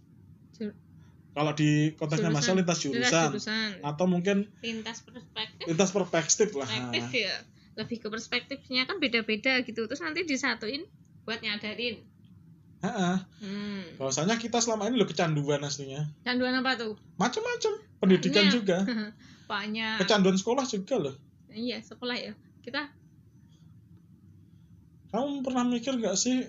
kalau 1.39 1.55
di 1.55 1.95
konteksnya 1.95 2.35
Jurusan. 2.35 2.51
masa 2.51 2.59
lintas 2.59 2.79
lintas 2.83 2.83
jurusan 2.83 3.29
jurusan 3.31 3.71
atau 3.87 4.05
mungkin 4.11 4.51
lintas 4.59 5.07
perspektif 5.07 5.65
lintas 5.71 5.91
perspektif 5.95 6.49
lah. 6.59 6.67
perspektif 6.67 7.05
ya 7.15 7.35
lebih 7.79 7.97
ke 8.03 8.09
perspektifnya 8.11 8.91
kan 8.91 8.99
beda-beda 8.99 9.63
gitu 9.63 9.87
terus 9.87 10.03
nanti 10.03 10.27
disatuin 10.27 10.83
buat 11.23 11.39
nyadarin 11.39 12.03
ah. 12.83 13.23
hmm. 13.39 14.03
bahwasanya 14.03 14.35
kita 14.35 14.59
selama 14.59 14.91
ini 14.91 14.99
loh 14.99 15.07
kecanduan 15.07 15.63
aslinya, 15.63 16.11
canduan 16.27 16.59
apa 16.59 16.75
tuh 16.75 16.99
macam-macam 17.23 17.73
pendidikan 18.03 18.51
Banyak. 18.51 18.55
juga, 18.55 18.79
banyak 19.53 19.97
kecanduan 20.03 20.35
sekolah 20.35 20.67
juga 20.67 20.95
loh. 20.99 21.15
iya 21.55 21.79
sekolah 21.79 22.19
ya 22.19 22.35
kita 22.67 22.91
Kamu 25.09 25.41
pernah 25.41 25.65
mikir 25.65 25.97
nggak 25.97 26.21
sih 26.21 26.45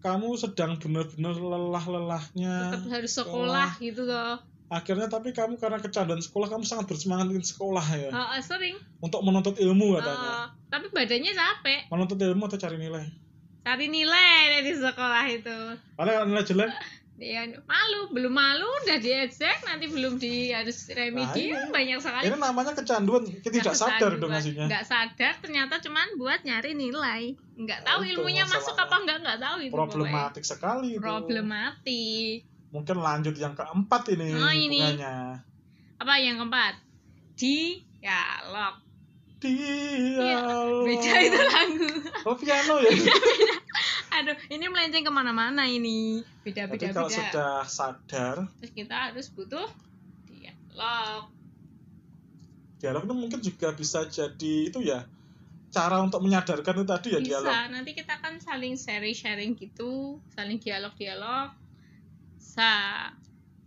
kamu 0.00 0.36
sedang 0.36 0.80
benar-benar 0.80 1.36
lelah-lelahnya 1.36 2.54
tetap 2.72 2.88
harus 2.88 3.12
sekolah 3.12 3.70
gitu 3.80 4.08
loh 4.08 4.40
akhirnya 4.70 5.10
tapi 5.10 5.34
kamu 5.34 5.58
karena 5.58 5.82
kecanduan 5.82 6.22
sekolah 6.22 6.46
kamu 6.46 6.62
sangat 6.62 6.86
bersemangat 6.86 7.34
ingin 7.34 7.42
sekolah 7.42 7.82
ya. 7.90 8.06
Oh, 8.14 8.22
oh, 8.22 8.38
sering. 8.38 8.78
Untuk 9.02 9.18
menuntut 9.26 9.58
ilmu 9.58 9.98
katanya. 9.98 10.30
Oh, 10.30 10.46
tapi 10.70 10.86
badannya 10.94 11.34
capek. 11.34 11.90
Menuntut 11.90 12.22
ilmu 12.22 12.46
atau 12.46 12.54
cari 12.54 12.78
nilai? 12.78 13.02
Cari 13.66 13.90
nilai 13.90 14.40
dari 14.46 14.72
sekolah 14.78 15.24
itu. 15.26 15.58
Padahal 15.98 16.30
nilai 16.30 16.46
jelek 16.46 16.70
ya 17.20 17.44
malu 17.68 18.08
belum 18.16 18.32
malu 18.32 18.64
udah 18.64 18.96
diejek 18.96 19.60
nanti 19.68 19.92
belum 19.92 20.16
di 20.16 20.56
harus 20.56 20.88
remedium 20.88 21.68
iya. 21.68 21.68
banyak 21.68 21.98
sekali. 22.00 22.24
Ini 22.32 22.36
namanya 22.40 22.72
kecanduan 22.72 23.28
kita 23.28 23.60
tidak 23.60 23.76
sadar 23.76 24.16
dong 24.16 24.32
aslinya 24.32 24.64
nggak 24.64 24.84
sadar 24.88 25.36
ternyata 25.44 25.84
cuman 25.84 26.16
buat 26.16 26.40
nyari 26.42 26.72
nilai. 26.72 27.36
Nggak 27.60 27.84
tahu 27.84 28.00
Nah, 28.00 28.08
itu 28.08 28.16
ilmunya 28.16 28.44
masuk 28.48 28.72
apa 28.72 28.94
enggak 28.96 29.18
nggak 29.20 29.36
tahu 29.38 29.56
itu 29.60 29.68
pokoknya. 29.68 29.84
problematik 29.92 30.44
sekali 30.48 30.88
itu. 30.96 31.04
Problematik. 31.04 32.36
Mungkin 32.72 32.96
lanjut 32.96 33.34
yang 33.36 33.52
keempat 33.52 34.02
ini 34.16 34.26
Oh, 34.32 34.48
ini. 34.48 34.80
hubungannya. 34.80 35.44
Apa 36.00 36.14
yang 36.16 36.40
keempat? 36.40 36.74
Dialog. 37.36 38.74
Dialog. 39.40 40.84
Beda 40.88 41.12
itu 41.20 41.40
lagu. 41.40 41.88
Oh 42.24 42.36
piano 42.36 42.74
ya 42.80 42.90
aduh 44.20 44.36
ini 44.52 44.64
melenceng 44.68 45.04
ke 45.04 45.12
mana-mana 45.12 45.64
ini. 45.64 46.20
Beda 46.44 46.68
jadi 46.68 46.72
beda. 46.76 46.86
kalau 46.92 47.08
beda 47.08 47.16
sudah 47.16 47.54
sadar 47.64 48.36
terus 48.60 48.72
kita 48.76 48.94
harus 49.10 49.26
butuh 49.32 49.68
dialog. 50.28 51.32
dialog 52.80 53.02
itu 53.08 53.14
mungkin 53.16 53.40
juga 53.40 53.68
bisa 53.76 54.04
jadi 54.08 54.54
itu 54.72 54.80
ya 54.80 55.04
cara 55.70 56.02
untuk 56.02 56.20
menyadarkan 56.24 56.82
itu 56.82 56.86
tadi 56.86 57.08
ya 57.14 57.20
bisa 57.22 57.40
dialog. 57.40 57.52
nanti 57.70 57.90
kita 57.94 58.14
kan 58.18 58.40
saling 58.42 58.74
sharing 58.74 59.14
sharing 59.14 59.52
gitu 59.54 60.18
saling 60.34 60.58
dialog 60.58 60.90
dialog 60.98 61.54
bisa 62.34 62.72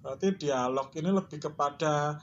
berarti 0.04 0.36
dialog 0.36 0.92
ini 0.98 1.10
lebih 1.16 1.40
kepada 1.40 2.20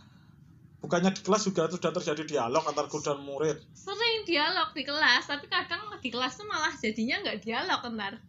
bukannya 0.81 1.13
di 1.13 1.21
kelas 1.21 1.47
juga 1.47 1.69
sudah 1.69 1.93
terjadi 1.93 2.23
dialog 2.25 2.65
antar 2.65 2.89
guru 2.89 3.05
dan 3.05 3.21
murid. 3.21 3.61
Sering 3.77 4.25
dialog 4.25 4.73
di 4.73 4.83
kelas 4.85 5.29
tapi 5.29 5.47
kadang 5.47 5.87
di 6.01 6.09
kelas 6.09 6.41
tuh 6.41 6.49
malah 6.49 6.73
jadinya 6.81 7.21
nggak 7.21 7.45
dialog 7.45 7.81
ntar 7.97 8.21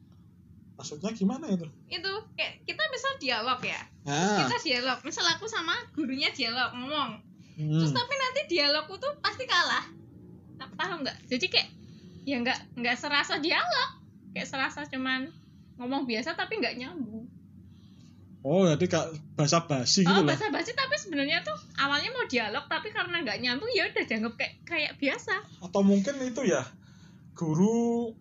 maksudnya 0.81 1.13
gimana 1.13 1.45
itu? 1.45 1.69
Itu 1.93 2.11
kayak 2.33 2.65
kita 2.65 2.83
misal 2.89 3.11
dialog 3.21 3.61
ya. 3.61 3.81
Nah 4.09 4.41
kita 4.41 4.57
dialog 4.65 4.97
misal 5.05 5.25
aku 5.29 5.45
sama 5.45 5.77
gurunya 5.93 6.33
dialog 6.33 6.73
ngomong. 6.73 7.21
Terus 7.53 7.93
hmm. 7.93 7.99
tapi 8.01 8.13
nanti 8.17 8.41
dialogku 8.49 8.97
tuh 8.97 9.13
pasti 9.21 9.45
kalah. 9.45 9.85
Paham 10.73 11.05
nggak? 11.05 11.29
Jadi 11.29 11.45
kayak 11.53 11.69
ya 12.25 12.41
nggak 12.41 12.81
nggak 12.81 12.97
serasa 12.97 13.37
dialog. 13.37 13.89
Kayak 14.33 14.49
serasa 14.49 14.89
cuman 14.89 15.29
ngomong 15.77 16.09
biasa 16.09 16.33
tapi 16.33 16.57
nggak 16.57 16.81
nyambung 16.81 17.20
oh 18.43 18.65
jadi 18.67 18.85
kak 18.87 19.05
bahasa 19.35 19.61
basi 19.61 20.01
gitu 20.01 20.09
oh 20.11 20.19
loh 20.19 20.27
bahasa 20.27 20.49
basi 20.49 20.71
tapi 20.71 20.95
sebenarnya 20.95 21.41
tuh 21.41 21.53
awalnya 21.75 22.09
mau 22.09 22.25
dialog 22.25 22.65
tapi 22.65 22.89
karena 22.89 23.21
nggak 23.21 23.37
nyambung 23.39 23.69
ya 23.69 23.85
udah 23.85 24.03
dianggap 24.03 24.33
kayak 24.35 24.53
kayak 24.63 24.91
biasa 24.95 25.33
atau 25.61 25.81
mungkin 25.81 26.17
itu 26.19 26.41
ya 26.43 26.65
guru 27.33 28.11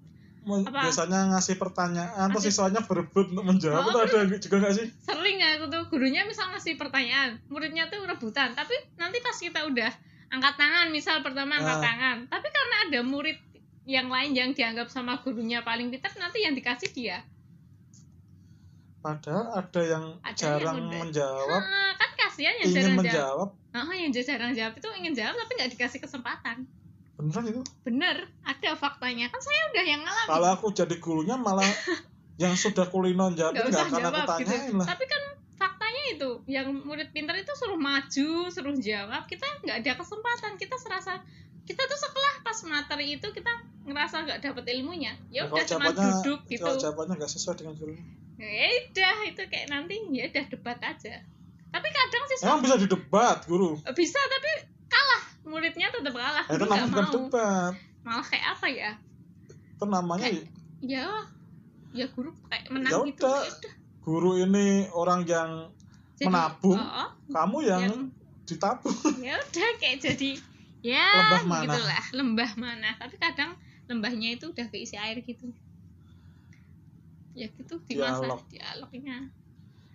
Apa? 0.42 0.88
biasanya 0.88 1.28
ngasih 1.30 1.56
pertanyaan 1.56 2.26
terus 2.28 2.42
Ngasih- 2.42 2.56
siswanya 2.56 2.80
berebut 2.82 3.28
untuk 3.28 3.44
menjawab 3.44 3.80
Oh. 3.82 3.92
itu 3.92 3.98
ada 4.02 4.36
juga 4.38 4.56
nggak 4.58 4.74
sih 4.74 4.86
sering 5.02 5.38
aku 5.38 5.64
tuh 5.68 5.82
gurunya 5.86 6.24
misal 6.24 6.48
ngasih 6.48 6.74
pertanyaan 6.74 7.36
muridnya 7.46 7.86
tuh 7.86 8.00
rebutan 8.02 8.52
tapi 8.52 8.72
nanti 8.96 9.20
pas 9.20 9.36
kita 9.36 9.60
udah 9.62 9.92
angkat 10.28 10.54
tangan 10.54 10.88
misal 10.88 11.20
pertama 11.20 11.54
angkat 11.54 11.76
Ah. 11.76 11.84
tangan 11.84 12.16
tapi 12.26 12.48
karena 12.48 12.76
ada 12.86 13.00
murid 13.02 13.36
yang 13.84 14.06
lain 14.06 14.32
yang 14.32 14.50
dianggap 14.50 14.86
sama 14.86 15.18
gurunya 15.18 15.60
paling 15.60 15.88
pintar 15.88 16.12
nanti 16.14 16.40
yang 16.40 16.52
dikasih 16.52 16.88
dia 16.90 17.20
padahal 19.00 19.44
ada 19.54 19.80
yang 19.80 20.04
Ada 20.20 20.36
jarang 20.36 20.76
yang 20.76 20.86
udah- 20.86 21.00
menjawab 21.00 21.62
Ah, 21.62 21.92
kan 21.94 22.10
kasihan 22.18 22.54
yang 22.54 22.66
ingin 22.66 22.74
jarang 22.74 22.94
jawab. 22.94 23.00
menjawab. 23.02 23.48
Ah, 23.70 23.94
yang 23.94 24.10
jarang 24.10 24.52
jawab 24.52 24.72
itu 24.74 24.88
ingin 24.94 25.12
jawab 25.14 25.34
tapi 25.36 25.52
nggak 25.54 25.70
dikasih 25.72 25.98
kesempatan. 25.98 26.56
Beneran 27.14 27.44
itu? 27.46 27.60
Bener 27.82 28.16
ada 28.42 28.70
faktanya. 28.74 29.28
Kan 29.28 29.40
saya 29.40 29.60
udah 29.68 29.84
yang 29.84 30.00
ngalamin. 30.00 30.30
Kalau 30.30 30.48
aku 30.50 30.66
jadi 30.70 30.96
gurunya 30.96 31.36
malah 31.36 31.64
yang 32.42 32.52
sudah 32.54 32.86
kulino 32.86 33.28
jawab 33.30 33.52
nggak 33.54 33.68
akan 33.86 34.00
aku 34.02 34.20
jawab 34.20 34.38
gitu. 34.40 34.72
lah. 34.74 34.86
Tapi 34.88 35.04
kan 35.04 35.22
faktanya 35.54 36.02
itu 36.10 36.30
yang 36.46 36.72
murid 36.72 37.08
pintar 37.10 37.36
itu 37.36 37.52
suruh 37.52 37.76
maju 37.76 38.30
suruh 38.48 38.72
jawab 38.74 39.24
kita 39.24 39.44
nggak 39.62 39.76
ada 39.80 39.92
kesempatan. 39.94 40.56
Kita 40.56 40.76
serasa 40.76 41.20
kita 41.62 41.82
tuh 41.82 41.98
sekolah 41.98 42.40
pas 42.40 42.56
materi 42.64 43.14
itu 43.14 43.28
kita 43.28 43.52
ngerasa 43.82 44.24
nggak 44.24 44.38
dapet 44.42 44.64
ilmunya. 44.72 45.12
Ya 45.28 45.44
udah 45.46 45.62
cuma 45.62 45.88
duduk 45.90 46.40
gitu. 46.46 46.60
kalau 46.60 46.76
jawabannya 46.76 47.14
nggak 47.16 47.30
sesuai 47.30 47.56
dengan 47.56 47.76
gurunya 47.76 48.04
ya 48.42 48.66
udah 48.88 49.16
itu 49.26 49.42
kayak 49.46 49.68
nanti 49.68 49.94
ya 50.10 50.24
udah 50.26 50.44
debat 50.48 50.78
aja. 50.80 51.14
Tapi 51.70 51.88
kadang 51.88 52.22
sih 52.26 52.36
emang 52.42 52.60
bisa 52.60 52.76
didebat 52.76 53.38
guru? 53.44 53.78
Bisa 53.92 54.18
tapi 54.18 54.50
kalah. 54.86 55.22
Muridnya 55.44 55.88
tetap 55.88 56.10
kalah. 56.10 56.44
Itu 56.46 56.64
namanya 56.64 56.86
bukan 56.88 57.06
debat. 57.28 57.72
Malah 58.00 58.26
kayak 58.26 58.46
apa 58.56 58.66
ya? 58.66 58.90
Itu 59.70 59.84
namanya 59.84 60.26
Kayak- 60.26 60.48
ya. 60.80 61.06
ya 61.92 62.06
guru 62.08 62.30
kayak 62.46 62.66
menang 62.68 62.90
Ya 62.92 62.98
gitu. 63.06 63.22
udah. 63.26 63.40
ya 63.42 63.52
udah. 63.52 63.74
guru 64.00 64.30
ini 64.34 64.66
orang 64.90 65.20
yang 65.22 65.50
Jadi, 66.16 66.28
Menabung. 66.28 66.76
oh, 66.76 67.04
oh, 67.04 67.08
kamu 67.28 67.56
yang 67.64 67.80
yang 67.86 67.98
ditabung. 68.44 68.96
Ya 69.24 69.36
udah 69.36 69.68
kayak 69.76 69.98
jadi 70.00 70.30
ya 70.80 71.06
Lembah 71.06 71.42
mana? 71.44 71.64
gitulah. 71.76 72.04
Lembah 72.12 72.50
mana? 72.56 72.90
Tapi 72.96 73.16
kadang 73.16 73.52
lembahnya 73.86 74.34
itu 74.34 74.48
udah 74.48 74.66
keisi 74.68 74.96
air 74.96 75.20
gitu 75.20 75.48
ya 77.32 77.46
gitu 77.48 77.78
di 77.84 77.94
masa 77.94 78.20
Dialog. 78.20 78.40
dialognya. 78.48 79.16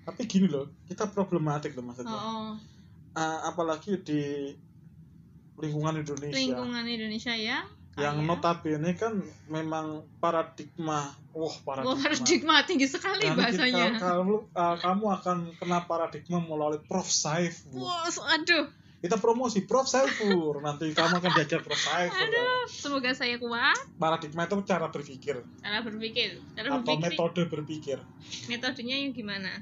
Tapi 0.05 0.21
gini 0.25 0.47
loh 0.47 0.69
kita 0.85 1.07
problematik 1.07 1.73
loh 1.73 1.83
maksudnya. 1.83 2.15
Oh. 2.15 2.53
Ah, 3.11 3.47
apalagi 3.47 3.99
di 3.99 4.51
lingkungan 5.55 5.95
Indonesia. 5.97 6.35
Lingkungan 6.35 6.83
Indonesia 6.83 7.33
ya 7.33 7.63
yang 7.95 8.19
kayak- 8.19 8.27
notabene 8.27 8.91
kan 8.93 9.13
memang 9.47 10.03
paradigma 10.19 11.15
wah 11.31 11.55
paradigma, 11.63 11.95
Wah, 11.95 11.99
paradigma. 12.03 12.55
tinggi 12.67 12.91
sekali 12.91 13.23
Nanti 13.23 13.39
bahasanya. 13.39 13.85
kita- 13.95 14.19
kamu 14.19 14.35
ah, 14.51 14.75
kamu 14.75 15.05
akan 15.15 15.37
kena 15.55 15.79
paradigma 15.81 16.43
melalui 16.43 16.83
Prof. 16.83 17.07
Saiful 17.07 17.71
Wah, 17.79 18.03
aduh, 18.35 18.67
kita 19.05 19.21
promosi 19.21 19.69
Prof 19.69 19.85
Saiful 19.85 20.57
nanti 20.65 20.89
kamu 20.89 21.21
akan 21.21 21.31
diajar 21.37 21.61
Prof 21.61 21.77
Saiful 21.77 22.17
aduh. 22.25 22.65
Semoga 22.65 23.13
saya 23.13 23.37
kuat. 23.37 23.77
paradigma 24.01 24.49
itu 24.49 24.57
cara 24.65 24.89
berpikir 24.89 25.45
Cara 25.61 25.85
berpikir, 25.85 26.41
cara 26.57 26.67
atau 26.73 26.81
berpikir. 26.81 27.05
metode 27.13 27.41
berpikir 27.45 27.97
Metodenya 28.49 28.97
yang 28.97 29.13
gimana? 29.13 29.61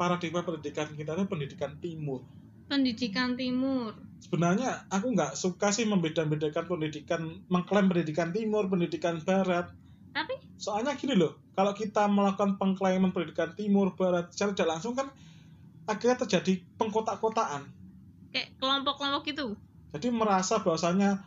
paradigma 0.00 0.40
pendidikan 0.40 0.88
kita 0.96 1.12
itu 1.12 1.28
pendidikan 1.28 1.76
timur 1.76 2.24
Pendidikan 2.72 3.36
timur. 3.36 3.92
sebenarnya 4.24 4.88
aku 4.88 5.12
nggak 5.12 5.36
suka 5.36 5.68
sih 5.76 5.84
membeda-bedakan 5.84 6.64
pendidikan 6.64 7.44
mengklaim 7.52 7.92
pendidikan 7.92 8.32
timur 8.32 8.64
pendidikan 8.64 9.20
barat 9.20 9.68
Tapi 10.16 10.40
soalnya 10.56 10.96
gini 10.96 11.20
loh 11.20 11.36
kalau 11.52 11.76
kita 11.76 12.08
melakukan 12.08 12.56
pengklaiman 12.56 13.12
pendidikan 13.12 13.52
timur 13.52 13.92
barat 13.92 14.32
secara 14.32 14.56
tidak 14.56 14.68
langsung 14.80 14.96
kan 14.96 15.12
akhirnya 15.84 16.16
terjadi 16.24 16.64
pengkotak-kotaan 16.80 17.68
kayak 18.30 18.48
kelompok-kelompok 18.56 19.22
gitu. 19.26 19.46
jadi 19.90 20.08
merasa 20.08 20.58
bahwasanya 20.58 21.22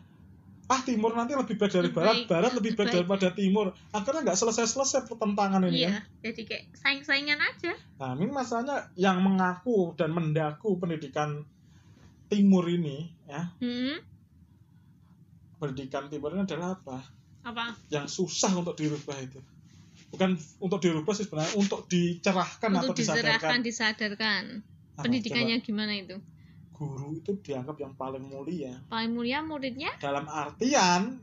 ah 0.65 0.79
timur 0.79 1.11
nanti 1.11 1.35
lebih 1.35 1.55
baik 1.55 1.69
dari 1.69 1.85
Lebih 1.85 1.97
barat 1.97 2.15
baik, 2.15 2.27
barat 2.27 2.51
lebih 2.53 2.71
baik 2.73 2.79
baik. 2.81 2.95
daripada 2.95 3.27
timur 3.31 3.65
akhirnya 3.91 4.21
nggak 4.23 4.37
selesai-selesai 4.37 4.99
pertentangan 5.05 5.61
ini 5.61 5.75
ya 5.77 5.79
Iya, 5.83 5.93
jadi 6.23 6.41
kayak 6.43 6.63
saing-saingan 6.73 7.35
aja. 7.37 7.73
nah 7.99 8.15
ini 8.15 8.25
masalahnya 8.27 8.77
yang 8.95 9.19
mengaku 9.19 9.91
dan 9.93 10.09
mendaku 10.09 10.75
pendidikan 10.77 11.43
timur 12.25 12.63
ini 12.65 13.11
ya 13.25 13.51
Hmm, 13.59 13.99
pendidikan 15.57 16.07
timur 16.07 16.31
ini 16.31 16.43
adalah 16.43 16.75
apa 16.75 16.97
apa? 17.43 17.75
yang 17.89 18.07
susah 18.07 18.51
untuk 18.53 18.73
dirubah 18.73 19.19
itu 19.19 19.39
bukan 20.09 20.35
untuk 20.59 20.79
dirubah 20.79 21.11
sih 21.11 21.25
sebenarnya 21.25 21.53
untuk 21.55 21.83
dicerahkan 21.85 22.69
atau 22.71 22.81
Untuk 22.85 22.95
diserahkan, 22.95 23.59
disadarkan 23.59 23.59
disadarkan. 23.61 24.43
Nah, 24.93 25.01
Pendidikannya 25.01 25.57
gimana 25.59 25.89
itu? 25.91 26.21
Guru 26.73 27.13
itu 27.13 27.37
dianggap 27.39 27.77
yang 27.77 27.93
paling 27.93 28.21
mulia 28.21 28.73
Paling 28.87 29.11
mulia 29.11 29.39
muridnya? 29.39 29.93
dalam 29.97 30.25
artian 30.25 31.21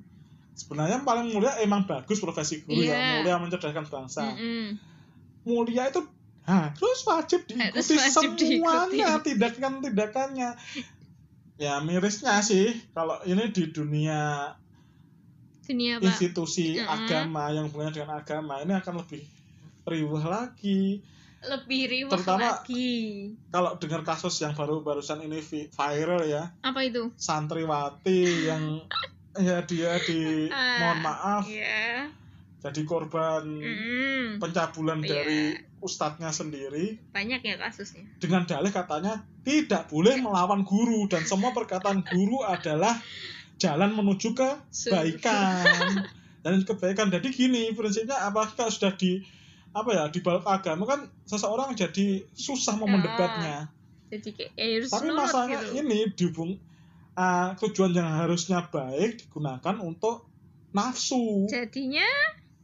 sebenarnya 0.52 0.96
yang 0.96 1.04
paling 1.04 1.26
mulia 1.28 1.58
emang 1.58 1.84
bagus 1.84 2.18
profesi 2.18 2.62
guru 2.62 2.80
Iya. 2.80 2.94
ya 2.94 3.10
mulia 3.16 3.34
mencerdaskan 3.38 3.86
bangsa 3.86 4.22
Mm-mm. 4.30 4.78
mulia 5.42 5.88
itu 5.88 6.00
harus 6.40 7.00
wajib 7.04 7.44
Harus 7.46 7.86
diikuti 7.86 8.00
wajib 8.00 8.30
semuanya 8.38 9.08
tindakan-tindakannya 9.20 10.50
ya 11.56 11.78
mirisnya 11.80 12.40
sih 12.40 12.72
kalau 12.90 13.20
ini 13.22 13.50
di 13.50 13.68
dunia 13.68 14.52
Dunia 15.62 15.96
apa? 15.96 16.08
institusi 16.08 16.74
Mm-mm. 16.74 16.88
agama 16.88 17.50
yang 17.50 17.68
hubungannya 17.68 17.94
dengan 17.96 18.16
agama 18.16 18.58
ini 18.58 18.72
akan 18.72 18.94
lebih 18.98 19.22
riuh 19.84 20.18
lagi 20.20 20.98
Lebih 21.40 21.82
riuh 21.86 22.10
Terutama- 22.10 22.60
lagi. 22.60 23.32
kalau 23.48 23.72
dengar 23.74 24.04
kasus 24.04 24.36
yang 24.38 24.52
baru 24.52 24.80
barusan 24.80 25.20
ini 25.20 25.40
vi- 25.40 25.68
viral 25.68 26.22
ya 26.22 26.52
Apa 26.60 26.82
itu? 26.82 27.08
santriwati 27.14 28.20
yang 28.44 28.76
ya 29.40 29.62
dia 29.62 29.96
di 30.00 30.46
Ah, 30.46 30.76
mohon 30.78 30.98
maaf 31.00 31.42
Iya. 31.44 32.12
jadi 32.60 32.80
korban 32.82 33.40
Mm-mm. 33.46 34.36
pencabulan 34.36 35.00
Iya. 35.00 35.08
dari 35.08 35.40
ustadznya 35.80 36.28
sendiri 36.28 37.00
Banyak 37.08 37.40
ya 37.40 37.56
kasusnya. 37.56 38.04
dengan 38.18 38.44
dalih 38.44 38.68
katanya 38.68 39.24
tidak 39.40 39.88
boleh 39.88 40.18
melawan 40.18 40.60
guru 40.60 41.06
dan 41.06 41.24
semua 41.24 41.50
perkataan 41.50 42.04
guru 42.04 42.42
adalah 42.42 43.00
jalan 43.56 43.90
menuju 43.90 44.36
kebaikan 44.36 46.04
dan 46.40 46.54
kebaikan 46.60 47.08
jadi 47.08 47.28
gini 47.28 47.72
prinsipnya 47.72 48.16
kalau 48.18 48.68
sudah 48.68 48.92
di 48.94 49.24
apa 49.70 49.90
ya 49.90 50.04
di 50.08 50.18
balik 50.18 50.42
agama 50.42 50.82
kan 50.82 51.00
seseorang 51.22 51.72
jadi 51.72 52.26
susah 52.32 52.74
mau 52.74 52.84
Ah, 52.84 52.92
mendebatnya 52.92 53.56
Jadi 54.10 54.28
kayak 54.34 54.52
ya 54.54 54.66
harus 54.74 54.90
tapi 54.90 55.08
masalahnya 55.08 55.58
gitu. 55.62 55.78
ini 55.78 55.98
dihubung 56.10 56.50
ah, 57.14 57.54
tujuan 57.54 57.94
yang 57.94 58.10
harusnya 58.10 58.66
baik 58.66 59.22
digunakan 59.22 59.76
untuk 59.78 60.26
nafsu 60.70 61.46
Jadinya 61.46 62.06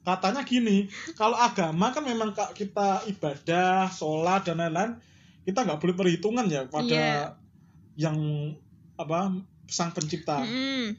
katanya 0.02 0.42
gini 0.42 0.86
kalau 1.14 1.34
agama 1.34 1.90
kan 1.90 2.02
memang 2.02 2.30
kak 2.30 2.54
kita 2.54 3.02
ibadah 3.07 3.86
sholat 3.88 4.42
dan 4.42 4.59
lain-lain 4.59 4.98
kita 5.42 5.62
nggak 5.62 5.78
boleh 5.78 5.94
perhitungan 5.94 6.46
ya 6.46 6.66
pada 6.66 6.86
Iya. 6.86 7.34
yang 7.96 8.14
apa 8.94 9.34
sang 9.66 9.90
pencipta 9.90 10.42
mm, 10.42 10.94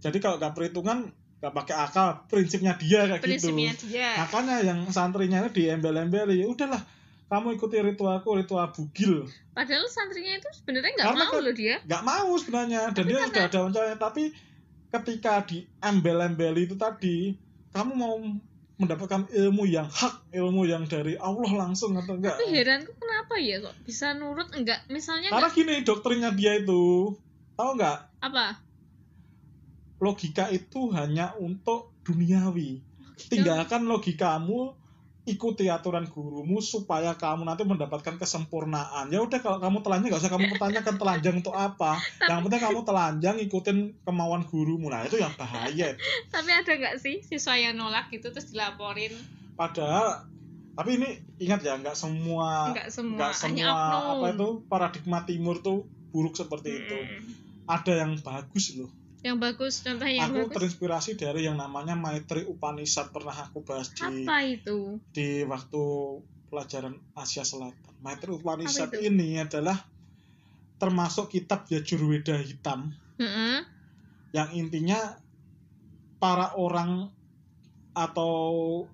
jadi 0.00 0.16
kalau 0.18 0.36
nggak 0.36 0.52
perhitungan 0.52 1.12
nggak 1.38 1.54
pakai 1.54 1.76
akal 1.78 2.08
prinsipnya 2.26 2.74
dia 2.74 3.06
kayak 3.06 3.22
prinsipnya 3.22 3.70
gitu 3.72 3.86
dia. 3.88 4.18
makanya 4.18 4.56
yang 4.60 4.80
santrinya 4.88 5.38
ini 5.38 5.50
diembel-embeli 5.50 6.42
ya 6.42 6.46
udahlah 6.46 6.82
kamu 7.28 7.54
ikuti 7.54 7.76
ritualku 7.78 8.34
ritual 8.34 8.66
bugil 8.68 9.28
Padahal 9.52 9.86
santrinya 9.86 10.34
itu 10.34 10.48
sebenarnya 10.52 10.92
nggak 10.96 11.08
mau 11.12 11.30
kan- 11.30 11.42
loh 11.42 11.54
dia. 11.54 11.76
nggak 11.82 12.02
mau 12.02 12.30
sebenarnya 12.34 12.80
dan 12.90 12.94
Tapi 12.96 13.06
dia 13.06 13.16
karena- 13.16 13.28
sudah 13.28 13.44
ada 13.44 13.58
rencananya 13.60 13.98
tapi 14.00 14.22
ketika 14.88 15.34
diembel-embeli 15.44 16.62
itu 16.64 16.74
tadi 16.74 17.36
kamu 17.70 17.92
mau 17.92 18.16
mendapatkan 18.74 19.26
ilmu 19.28 19.66
yang 19.66 19.86
hak 19.86 20.30
ilmu 20.32 20.62
yang 20.64 20.86
dari 20.86 21.18
Allah 21.18 21.50
langsung 21.52 21.94
atau 21.94 22.14
enggak 22.14 22.34
Tapi 22.34 22.46
heranku 22.48 22.94
kenapa 22.94 23.34
ya 23.36 23.58
kok 23.58 23.74
bisa 23.82 24.14
nurut 24.14 24.46
enggak? 24.50 24.86
Misalnya 24.88 25.28
karena 25.28 25.38
enggak, 25.44 25.58
gini 25.58 25.74
doktrinnya 25.82 26.30
dia 26.32 26.56
itu 26.56 27.14
tahu 27.54 27.70
nggak 27.74 27.98
apa? 28.22 28.62
Logika 29.98 30.50
itu 30.50 30.90
hanya 30.94 31.34
untuk 31.38 31.94
duniawi. 32.06 32.82
Tinggalkan 33.28 33.86
logikamu 33.86 34.74
ikuti 35.28 35.68
aturan 35.68 36.08
gurumu 36.08 36.64
supaya 36.64 37.12
kamu 37.12 37.44
nanti 37.44 37.66
mendapatkan 37.68 38.16
kesempurnaan. 38.16 39.12
Ya 39.12 39.20
udah 39.20 39.36
kalau 39.44 39.60
kamu 39.60 39.84
telanjang 39.84 40.08
nggak 40.08 40.22
usah 40.24 40.32
kamu 40.32 40.46
pertanyakan 40.56 40.96
telanjang 40.96 41.34
untuk 41.44 41.52
apa. 41.52 42.00
Yang 42.24 42.40
penting 42.48 42.62
kamu 42.64 42.80
telanjang 42.86 43.36
ikutin 43.42 43.78
kemauan 44.08 44.48
gurumu. 44.48 44.88
Nah 44.88 45.04
itu 45.04 45.20
yang 45.20 45.34
bahaya. 45.36 45.92
Tapi 46.32 46.50
ada 46.54 46.72
nggak 46.72 46.96
sih 46.96 47.20
siswa 47.20 47.58
yang 47.60 47.76
nolak 47.76 48.08
gitu 48.08 48.32
terus 48.32 48.48
dilaporin? 48.54 49.12
padahal 49.58 50.30
tapi 50.78 51.02
ini 51.02 51.18
ingat 51.42 51.66
ya 51.66 51.74
nggak 51.74 51.98
semua 51.98 52.70
Enggak 52.70 52.94
semua, 52.94 53.18
nggak 53.18 53.32
hanya 53.50 53.66
semua 53.74 53.98
apa 54.14 54.26
itu 54.38 54.48
paradigma 54.70 55.18
timur 55.26 55.58
tuh 55.58 55.90
buruk 56.14 56.38
seperti 56.38 56.70
itu. 56.78 56.94
Hmm. 56.94 57.20
ada 57.66 57.92
yang 58.06 58.14
bagus 58.22 58.78
loh 58.78 58.86
Yang 59.18 59.36
bagus, 59.42 59.74
contohnya 59.82 60.14
yang 60.14 60.30
aku 60.30 60.46
bagus. 60.46 60.54
terinspirasi 60.54 61.10
dari 61.18 61.50
yang 61.50 61.58
namanya 61.58 61.98
Maitri 61.98 62.46
Upanishad 62.46 63.10
pernah 63.10 63.34
aku 63.34 63.66
bahas 63.66 63.90
di 63.90 64.06
Apa 64.06 64.46
itu? 64.46 65.02
di 65.10 65.42
waktu 65.42 65.82
pelajaran 66.48 66.94
Asia 67.18 67.42
Selatan. 67.42 67.94
Maitri 67.98 68.30
Upanishad 68.30 68.94
ini 68.94 69.42
adalah 69.42 69.74
termasuk 70.78 71.34
kitab 71.34 71.66
Yajurweda 71.66 72.38
hitam 72.38 72.94
Heeh. 73.18 73.66
yang 74.30 74.54
intinya 74.54 75.18
para 76.22 76.54
orang 76.54 77.10
atau 77.92 78.86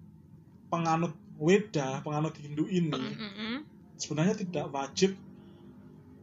penganut 0.73 1.13
Weda, 1.37 2.01
penganut 2.01 2.33
Hindu 2.41 2.65
ini 2.65 2.97
Heeh. 2.97 3.57
sebenarnya 4.01 4.41
tidak 4.41 4.73
wajib 4.73 5.13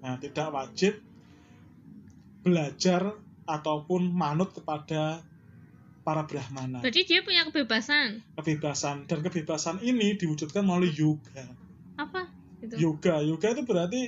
nah, 0.01 0.17
tidak 0.17 0.49
wajib 0.49 0.97
belajar 2.41 3.13
ataupun 3.45 4.11
manut 4.13 4.53
kepada 4.53 5.21
para 6.01 6.25
brahmana. 6.25 6.81
Berarti 6.81 7.05
dia 7.05 7.21
punya 7.21 7.45
kebebasan. 7.45 8.25
Kebebasan 8.37 9.05
dan 9.05 9.19
kebebasan 9.21 9.79
ini 9.85 10.17
diwujudkan 10.17 10.65
melalui 10.65 10.89
yoga. 10.93 11.45
Apa? 11.97 12.25
Itu. 12.61 12.73
Yoga, 12.77 13.21
yoga 13.21 13.47
itu 13.53 13.61
berarti 13.65 14.01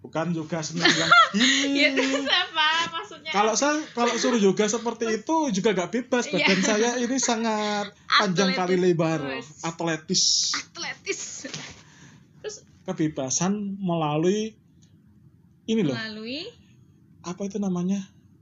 bukan 0.00 0.32
yoga 0.32 0.64
senang 0.64 0.88
yang 0.88 1.10
Ya 1.76 1.92
ini. 1.92 2.00
terus 2.00 2.24
apa 2.24 2.68
maksudnya? 2.88 3.30
Kalau 3.36 3.52
saya 3.52 3.84
kalau 3.92 4.16
suruh 4.16 4.40
yoga 4.40 4.64
seperti 4.64 5.20
itu 5.20 5.36
juga 5.52 5.76
gak 5.76 5.92
bebas. 5.92 6.24
Iya. 6.28 6.40
Badan 6.40 6.60
saya 6.64 6.90
ini 7.00 7.16
sangat 7.20 7.92
panjang 8.20 8.56
kali 8.56 8.80
lebar, 8.80 9.20
atletis. 9.60 10.52
atletis 10.56 11.20
terus 12.40 12.64
Kebebasan 12.88 13.76
melalui 13.76 14.56
ini 15.68 15.84
loh, 15.84 15.94
melalui 15.94 16.48
apa 17.20 17.44
itu 17.44 17.60
namanya? 17.60 18.00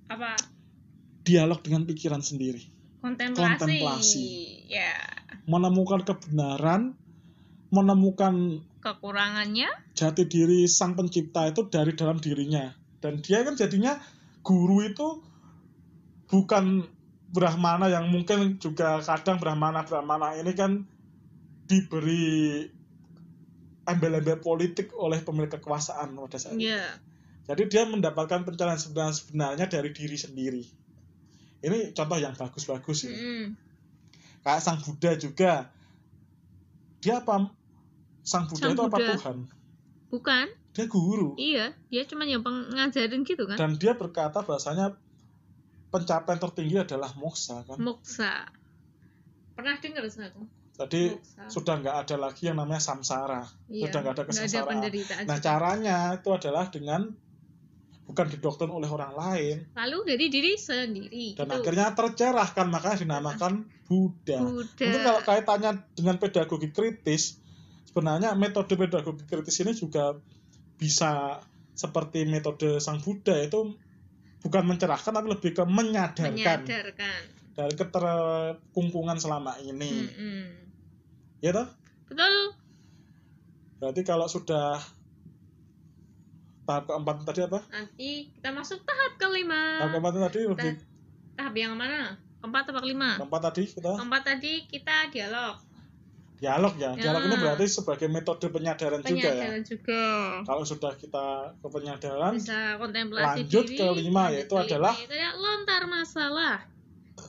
Apa 0.09 0.37
Dialog 1.29 1.61
dengan 1.61 1.85
pikiran 1.85 2.25
sendiri. 2.25 2.65
kontemplasi, 3.05 3.61
Kontemplasi. 3.61 4.29
ya 4.67 4.97
Menemukan 5.45 6.01
kebenaran, 6.03 6.97
menemukan 7.69 8.65
kekurangannya 8.81 9.69
jati 9.93 10.25
diri 10.25 10.65
sang 10.71 10.95
pencipta 10.95 11.51
itu 11.51 11.67
dari 11.69 11.93
dalam 11.99 12.17
dirinya 12.23 12.73
dan 13.03 13.19
dia 13.21 13.43
kan 13.43 13.59
jadinya 13.59 13.99
guru 14.47 14.87
itu 14.87 15.21
bukan 16.31 16.87
brahmana 17.29 17.93
yang 17.93 18.09
mungkin 18.09 18.57
juga 18.63 19.03
kadang 19.05 19.37
brahmana 19.37 19.85
brahmana 19.85 20.39
ini 20.39 20.53
kan 20.57 20.87
diberi 21.69 22.65
embel-embel 23.85 24.41
politik 24.41 24.93
oleh 24.97 25.21
pemilik 25.21 25.49
kekuasaan 25.49 26.17
pada 26.17 26.39
saat 26.41 26.57
itu. 26.57 26.69
Jadi 27.49 27.63
dia 27.73 27.89
mendapatkan 27.89 28.45
pencerahan 28.45 28.77
sebenarnya 28.77 29.17
sebenarnya 29.17 29.67
dari 29.73 29.91
diri 29.97 30.17
sendiri. 30.21 30.63
Ini 31.65 31.97
contoh 31.97 32.19
yang 32.21 32.37
bagus-bagus 32.37 33.09
ya. 33.09 33.17
Mm-mm. 33.17 33.57
Kayak 34.45 34.61
Sang 34.61 34.79
Buddha 34.85 35.17
juga. 35.17 35.73
Dia 37.01 37.25
apa? 37.25 37.49
Sang 38.21 38.45
Buddha 38.47 38.69
Sang 38.69 38.77
itu 38.77 38.83
apa 38.85 38.99
Buddha. 39.01 39.15
Tuhan? 39.17 39.37
Bukan? 40.13 40.47
Dia 40.77 40.87
guru. 40.87 41.35
Iya, 41.41 41.73
dia 41.89 42.05
cuma 42.05 42.29
yang 42.29 42.45
ngajarin 42.45 43.25
gitu 43.25 43.49
kan. 43.49 43.57
Dan 43.57 43.81
dia 43.81 43.97
berkata 43.97 44.45
bahasanya 44.45 44.95
pencapaian 45.89 46.39
tertinggi 46.39 46.77
adalah 46.85 47.17
moksa 47.17 47.65
kan. 47.65 47.81
Moksa. 47.81 48.47
Pernah 49.57 49.81
dengar 49.81 50.05
tuh? 50.07 50.47
Jadi 50.79 51.19
Moksa. 51.19 51.43
sudah 51.51 51.75
nggak 51.83 51.97
ada 52.07 52.17
lagi 52.21 52.47
yang 52.47 52.61
namanya 52.61 52.79
samsara. 52.79 53.43
Iya. 53.67 53.91
Sudah 53.91 53.99
nggak 54.05 54.15
ada 54.15 54.25
kesengsaraan. 54.31 54.79
Nah 55.27 55.39
caranya 55.43 55.99
itu 56.15 56.31
adalah 56.31 56.71
dengan 56.71 57.11
bukan 58.09 58.27
didoktrin 58.33 58.73
oleh 58.73 58.89
orang 58.89 59.13
lain 59.13 59.57
Lalu 59.77 59.99
dari 60.09 60.27
diri 60.33 60.53
sendiri. 60.57 61.37
dan 61.37 61.45
gitu. 61.45 61.61
akhirnya 61.61 61.93
tercerahkan 61.93 62.67
makanya 62.73 62.97
dinamakan 63.05 63.69
Buddha. 63.85 64.41
Buddha. 64.41 64.85
Mungkin 64.89 65.01
kalau 65.05 65.21
kaitannya 65.25 65.71
dengan 65.93 66.17
pedagogi 66.17 66.69
kritis, 66.73 67.41
sebenarnya 67.89 68.33
metode 68.37 68.77
pedagogi 68.77 69.25
kritis 69.25 69.61
ini 69.61 69.73
juga 69.73 70.17
bisa 70.77 71.41
seperti 71.73 72.25
metode 72.25 72.81
Sang 72.81 73.01
Buddha 73.01 73.33
itu 73.39 73.77
bukan 74.45 74.63
mencerahkan 74.67 75.13
tapi 75.13 75.29
lebih 75.33 75.51
ke 75.57 75.65
menyadarkan 75.65 76.33
menyadarkan. 76.37 77.21
dari 77.57 77.75
keterkungkungan 77.75 79.17
selama 79.19 79.57
ini. 79.65 80.05
Mm-mm. 80.05 80.43
Ya 81.41 81.51
toh? 81.55 81.69
Betul. 82.13 82.35
Berarti 83.79 84.03
kalau 84.03 84.27
sudah 84.27 84.79
tahap 86.69 86.85
keempat 86.85 87.25
tadi 87.25 87.41
apa? 87.43 87.59
Nanti 87.67 88.11
kita 88.31 88.53
masuk 88.53 88.85
tahap 88.85 89.17
kelima. 89.17 89.81
Tahap 89.81 89.91
keempat 89.91 90.13
tadi 90.23 90.39
lebih 90.45 90.73
Tahap 91.33 91.55
yang 91.55 91.73
mana? 91.73 92.21
Keempat 92.39 92.63
atau 92.69 92.79
kelima? 92.79 93.17
keempat 93.17 93.41
tadi 93.43 93.63
kita 93.67 93.91
Keempat 93.97 94.23
tadi 94.23 94.53
kita 94.69 94.97
dialog. 95.09 95.57
dialog 96.39 96.75
ya. 96.77 96.95
Dialog 96.95 97.23
ini 97.25 97.35
Ya. 97.35 97.41
berarti 97.43 97.67
sebagai 97.67 98.07
metode 98.07 98.47
penyadaran, 98.47 99.01
juga 99.01 99.17
ya. 99.19 99.33
Penyadaran 99.33 99.63
juga. 99.65 100.03
Kalau 100.45 100.63
sudah 100.63 100.93
kita 100.95 101.27
ke 101.57 101.67
penyadaran, 101.67 102.33
Bisa 102.33 102.79
kontemplasi 102.79 103.43
Lanjut 103.43 103.65
diri. 103.67 103.75
kelima, 103.75 104.23
lanjut 104.23 104.35
yaitu 104.39 104.55
kelima, 104.55 104.67
adalah 104.69 104.95
ya, 105.03 105.31
lontar 105.35 105.83
masalah. 105.85 106.57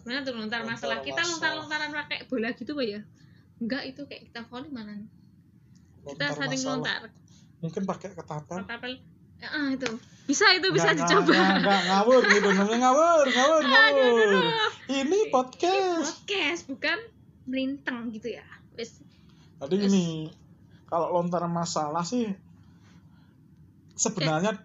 Mana 0.06 0.22
tuh 0.22 0.38
lontar 0.38 0.62
Lontar 0.62 0.78
masalah? 0.78 0.98
Kita 1.02 1.22
masalah. 1.26 1.34
lontar-lontaran 1.58 1.90
pakai 1.96 2.20
bola 2.30 2.50
gitu 2.54 2.72
Pak 2.72 2.86
ya? 2.86 3.02
Enggak 3.58 3.84
itu 3.88 4.02
kayak 4.06 4.22
kita 4.30 4.42
volley 4.46 4.70
mana? 4.70 4.94
Kita 6.06 6.26
saling 6.30 6.54
masalah. 6.54 6.74
lontar. 6.78 7.02
Mungkin 7.60 7.82
pakai 7.84 8.10
ketapel. 8.14 8.58
Ketapel. 8.62 8.94
Ah 9.42 9.72
itu. 9.72 9.88
Bisa 10.26 10.46
itu 10.54 10.70
bisa 10.70 10.94
Nggak, 10.94 11.10
dicoba. 11.10 11.34
nggak, 11.34 11.58
nggak, 11.64 11.82
ngawur 11.90 12.22
gitu 12.28 12.50
namanya 12.54 12.80
ngawur, 12.86 13.26
ngawur, 13.26 13.62
ngawur. 13.66 14.30
Ini 14.86 15.20
podcast. 15.30 16.22
Podcast 16.22 16.62
bukan 16.68 16.98
merinteng 17.46 18.14
gitu 18.14 18.38
ya. 18.38 18.46
Wis. 18.78 19.02
Tadi 19.58 19.76
Yes. 19.76 19.90
ini 19.90 20.06
kalau 20.86 21.18
lontar 21.18 21.44
masalah 21.46 22.06
sih 22.06 22.30
sebenarnya 23.96 24.56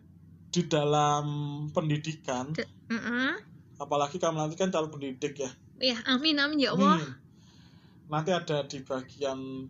di 0.51 0.63
dalam 0.69 1.25
pendidikan, 1.71 2.55
De- 2.55 2.69
Heeh. 2.87 3.35
apalagi 3.77 4.23
kamu 4.23 4.39
nanti 4.39 4.55
kan 4.55 4.71
calon 4.71 4.93
pendidik 4.93 5.35
ya. 5.35 5.51
Ya, 5.83 5.99
amin 6.07 6.39
amin 6.39 6.63
ya 6.63 6.77
Allah. 6.79 7.03
Hmm. 7.03 7.15
Nanti 8.07 8.31
ada 8.31 8.63
di 8.63 8.79
bagian 8.81 9.67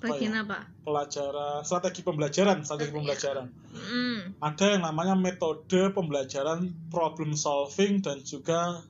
apa 0.00 0.16
Bagian 0.16 0.32
ya? 0.32 0.48
apa? 0.48 0.58
Pelajaran 0.80 1.60
strategi 1.60 2.00
pembelajaran, 2.00 2.64
strategi 2.64 2.88
pembelajaran. 2.88 3.52
Mm. 3.76 4.40
Ada 4.40 4.64
yang 4.72 4.82
namanya 4.88 5.12
metode 5.12 5.92
pembelajaran 5.92 6.72
problem 6.88 7.36
solving 7.36 8.00
dan 8.00 8.24
juga 8.24 8.80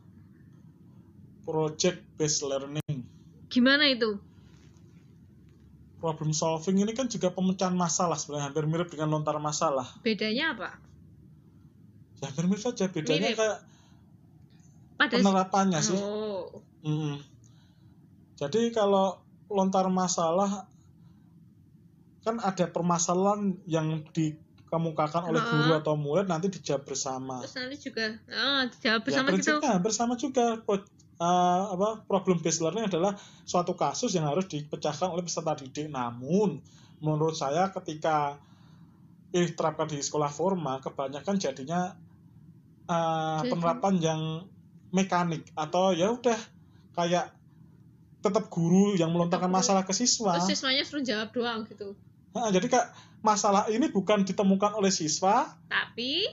project 1.42 1.98
based 2.14 2.46
learning. 2.46 3.02
Gimana 3.50 3.90
itu? 3.90 4.22
Problem 5.98 6.30
solving 6.30 6.78
ini 6.78 6.94
kan 6.94 7.10
juga 7.10 7.34
pemecahan 7.34 7.74
masalah 7.74 8.14
sebenarnya 8.14 8.54
hampir 8.54 8.64
mirip 8.70 8.94
dengan 8.94 9.10
lontar 9.18 9.34
masalah. 9.42 9.90
Bedanya 10.06 10.54
apa? 10.54 10.78
Ya 12.22 12.30
hampir 12.30 12.46
mirip 12.46 12.62
saja 12.62 12.86
bedanya 12.86 13.34
Mirip. 13.34 13.38
kayak 13.42 13.58
Pada 14.94 15.16
penerapannya 15.18 15.82
sih. 15.82 15.98
Oh. 15.98 16.62
Mm. 16.86 17.18
Jadi 18.38 18.70
kalau 18.70 19.18
lontar 19.50 19.90
masalah 19.90 20.69
kan 22.20 22.36
ada 22.40 22.68
permasalahan 22.68 23.56
yang 23.64 24.04
dikemukakan 24.12 25.32
oleh 25.32 25.40
guru 25.40 25.72
atau 25.76 25.96
murid 25.96 26.28
nanti 26.28 26.52
dijawab 26.52 26.84
bersama. 26.84 27.40
Terus 27.40 27.56
nanti 27.56 27.76
juga 27.80 28.06
oh, 28.28 28.62
dijawab 28.68 29.00
ya 29.00 29.04
bersama 29.04 29.26
gitu. 29.26 29.34
prinsipnya 29.36 29.70
hampir 29.76 29.92
sama 29.92 30.14
juga. 30.20 30.46
Eh, 31.20 31.64
apa 31.76 32.00
problem 32.08 32.40
based 32.40 32.64
learning 32.64 32.88
adalah 32.88 33.12
suatu 33.44 33.76
kasus 33.76 34.16
yang 34.16 34.24
harus 34.24 34.48
dipecahkan 34.48 35.12
oleh 35.12 35.20
peserta 35.20 35.52
didik. 35.52 35.92
Namun 35.92 36.60
menurut 37.04 37.36
saya 37.36 37.68
ketika 37.72 38.40
ini 39.36 39.52
diterapkan 39.52 39.88
di 39.88 40.00
sekolah 40.00 40.32
formal 40.32 40.80
kebanyakan 40.80 41.36
jadinya 41.36 41.92
eh, 42.88 43.40
Jadi- 43.44 43.52
penerapan 43.52 43.94
yang 44.00 44.22
mekanik 44.90 45.46
atau 45.54 45.94
ya 45.94 46.10
udah 46.10 46.36
kayak 46.96 47.30
tetap 48.20 48.52
guru 48.52 48.96
yang 48.96 49.12
melontarkan 49.12 49.48
masalah 49.48 49.84
ke 49.84 49.96
siswa. 49.96 50.36
Terus 50.36 50.56
siswanya 50.56 50.84
suruh 50.84 51.04
jawab 51.04 51.28
doang 51.32 51.64
gitu. 51.68 51.96
Nah, 52.30 52.48
jadi 52.54 52.66
kak 52.70 52.86
masalah 53.20 53.66
ini 53.68 53.90
bukan 53.90 54.22
ditemukan 54.24 54.78
oleh 54.78 54.88
siswa 54.88 55.50
Tapi 55.66 56.24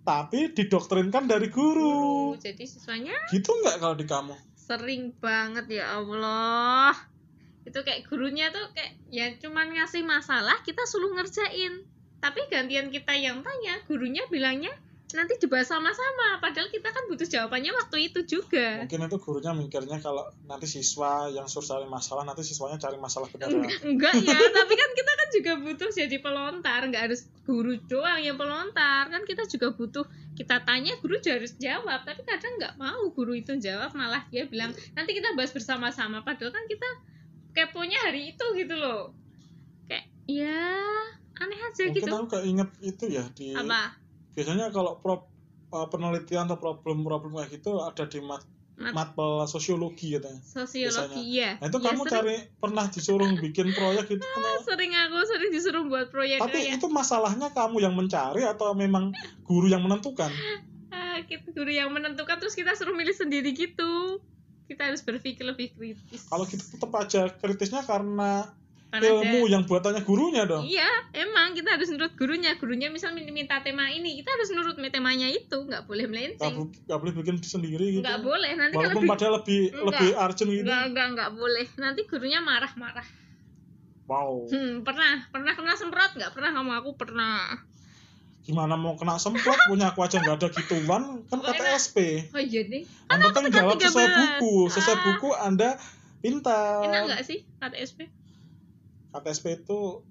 tapi 0.00 0.50
didoktrinkan 0.56 1.28
dari 1.28 1.52
guru. 1.52 2.34
guru. 2.34 2.40
Jadi 2.40 2.64
siswanya 2.66 3.14
Gitu 3.30 3.46
nggak 3.46 3.76
kalau 3.78 3.96
di 3.96 4.06
kamu? 4.08 4.34
sering 4.70 5.10
banget 5.18 5.82
ya 5.82 5.98
Allah. 5.98 6.94
Itu 7.66 7.82
kayak 7.82 8.06
gurunya 8.06 8.54
tuh 8.54 8.70
kayak 8.70 8.94
ya 9.10 9.26
cuman 9.42 9.74
ngasih 9.74 10.06
masalah, 10.06 10.62
kita 10.62 10.86
suruh 10.86 11.10
ngerjain. 11.10 11.82
Tapi 12.22 12.40
gantian 12.46 12.86
kita 12.94 13.18
yang 13.18 13.42
tanya, 13.42 13.82
gurunya 13.90 14.22
bilangnya 14.30 14.70
nanti 15.14 15.38
dibahas 15.40 15.68
sama-sama. 15.68 16.38
Padahal 16.38 16.68
kita 16.70 16.88
kan 16.90 17.04
butuh 17.10 17.26
jawabannya 17.26 17.72
waktu 17.74 18.10
itu 18.10 18.20
juga. 18.26 18.84
Mungkin 18.86 19.06
itu 19.06 19.18
gurunya 19.18 19.52
mikirnya 19.54 19.98
kalau 19.98 20.28
nanti 20.46 20.66
siswa 20.70 21.30
yang 21.30 21.46
suruh 21.50 21.66
cari 21.66 21.86
masalah, 21.86 22.22
nanti 22.22 22.46
siswanya 22.46 22.78
cari 22.78 22.96
masalah 22.96 23.26
beneran. 23.28 23.60
Enggak, 23.60 23.80
enggak 23.84 24.14
ya, 24.22 24.38
tapi 24.58 24.74
kan 24.76 24.90
kita 24.94 25.12
kan 25.12 25.28
juga 25.30 25.52
butuh 25.58 25.90
jadi 25.90 26.16
pelontar, 26.22 26.80
nggak 26.90 27.02
harus 27.10 27.20
guru 27.44 27.76
doang 27.86 28.20
yang 28.22 28.36
pelontar. 28.38 29.10
Kan 29.10 29.22
kita 29.26 29.46
juga 29.50 29.74
butuh 29.74 30.04
kita 30.38 30.62
tanya 30.64 30.96
guru 31.04 31.20
juga 31.20 31.42
harus 31.42 31.52
jawab, 31.60 32.00
tapi 32.06 32.24
kadang 32.24 32.56
nggak 32.56 32.74
mau 32.80 33.02
guru 33.12 33.36
itu 33.36 33.52
jawab, 33.60 33.92
malah 33.92 34.24
dia 34.32 34.48
bilang 34.48 34.72
nanti 34.96 35.12
kita 35.12 35.34
bahas 35.36 35.52
bersama-sama. 35.52 36.24
Padahal 36.24 36.54
kan 36.54 36.64
kita 36.64 36.88
keponya 37.52 37.98
hari 38.08 38.32
itu 38.32 38.46
gitu 38.56 38.74
loh. 38.78 39.12
Kayak 39.90 40.06
ya 40.30 40.64
aneh 41.40 41.56
aja 41.56 41.82
Mungkin 41.88 42.04
gitu. 42.04 42.12
aku 42.12 42.26
kayak 42.28 42.46
inget 42.46 42.68
itu 42.84 43.04
ya 43.08 43.24
di 43.32 43.56
Apa? 43.56 43.99
Biasanya 44.40 44.72
kalau 44.72 44.96
pro- 45.04 45.28
uh, 45.76 45.86
penelitian 45.92 46.48
atau 46.48 46.56
problem-problem 46.56 47.36
kayak 47.36 47.60
gitu 47.60 47.84
ada 47.84 48.08
di 48.08 48.24
mat 48.24 48.40
Mat- 48.80 49.12
matpel 49.12 49.44
sosiologi 49.44 50.16
gitu. 50.16 50.24
Sosiologi 50.40 51.36
ya. 51.36 51.60
Nah 51.60 51.68
itu 51.68 51.78
Iya, 51.84 51.86
kamu 51.92 52.02
sering, 52.08 52.12
cari 52.16 52.36
pernah 52.56 52.84
disuruh 52.88 53.28
bikin 53.36 53.76
proyek 53.76 54.08
gitu 54.08 54.24
kan? 54.24 54.56
sering 54.72 54.92
aku 54.96 55.20
sering 55.28 55.50
disuruh 55.52 55.84
buat 55.84 56.08
proyek 56.08 56.40
Tapi 56.40 56.64
kayak 56.64 56.80
itu 56.80 56.86
masalahnya 56.88 57.52
kamu 57.52 57.76
yang 57.84 57.92
mencari 57.92 58.40
atau 58.48 58.72
memang 58.72 59.12
guru 59.44 59.68
yang 59.68 59.84
menentukan? 59.84 60.32
ah, 60.96 61.20
kita 61.28 61.52
guru 61.52 61.68
yang 61.68 61.92
menentukan 61.92 62.40
terus 62.40 62.56
kita 62.56 62.72
suruh 62.72 62.96
milih 62.96 63.12
sendiri 63.12 63.52
gitu. 63.52 64.24
Kita 64.64 64.88
harus 64.88 65.04
berpikir 65.04 65.44
lebih 65.44 65.76
kritis. 65.76 66.24
Kalau 66.32 66.48
gitu 66.48 66.64
tetap 66.64 66.88
aja 66.96 67.28
kritisnya 67.36 67.84
karena 67.84 68.48
Karena 68.90 69.06
ilmu 69.08 69.22
ada- 69.40 69.50
yang 69.50 69.62
buatannya 69.64 70.02
gurunya 70.02 70.42
dong. 70.44 70.66
Iya, 70.66 70.90
emang 71.14 71.54
kita 71.54 71.78
harus 71.78 71.88
nurut 71.88 72.10
gurunya. 72.12 72.58
Gurunya 72.58 72.88
misal 72.88 73.14
minta 73.14 73.62
tema 73.62 73.86
ini, 73.86 74.18
kita 74.18 74.34
harus 74.34 74.50
nurut 74.50 74.74
temanya 74.84 75.26
itu, 75.26 75.54
nggak 75.56 75.86
boleh 75.86 76.04
melenceng. 76.04 76.54
bu- 76.58 76.74
gak 76.84 76.98
boleh 76.98 77.14
bikin 77.14 77.38
sendiri 77.38 77.86
gitu. 77.92 78.02
Nggak 78.02 78.18
boleh. 78.20 78.50
Nanti 78.52 78.74
kalau 78.74 78.82
Walaupun 78.84 78.98
lebih 79.00 79.12
padahal 79.14 79.32
lebih 79.38 79.60
Enggak. 79.70 79.86
lebih 79.86 80.08
urgent 80.12 80.50
gitu. 80.50 80.64
nggak 80.66 80.82
nggak 80.90 81.06
nggak 81.08 81.30
boleh. 81.32 81.66
Nanti 81.76 82.00
gurunya 82.04 82.40
marah-marah. 82.40 83.06
Wow. 84.04 84.50
Hmm, 84.50 84.82
pernah 84.82 85.22
pernah 85.28 85.52
kena 85.54 85.72
semprot 85.72 86.10
nggak 86.12 86.34
pernah 86.34 86.50
kamu 86.50 86.72
aku 86.76 86.90
pernah. 86.96 87.62
Gimana 88.42 88.74
mau 88.74 88.98
kena 88.98 89.14
semprot 89.16 89.54
punya 89.64 89.86
aku 89.88 90.02
aja 90.02 90.18
nggak 90.18 90.34
ada 90.34 90.48
gituan 90.50 90.82
kan 91.24 91.38
KTSP. 91.38 92.26
Oh 92.28 92.42
iya 92.42 92.66
nih. 92.66 92.82
Yang 92.82 93.20
penting 93.30 93.44
tinggal 93.46 93.70
jawab 93.70 93.78
sesuai 93.80 94.02
13. 94.02 94.18
buku, 94.34 94.54
sesuai 94.68 94.96
Ah. 94.96 95.02
buku 95.04 95.28
Anda 95.32 95.70
pintar. 96.18 96.82
Enak 96.82 97.00
nggak 97.06 97.22
sih 97.22 97.38
KTSP? 97.56 97.98
KTSP 99.10 99.60
itu 99.60 100.02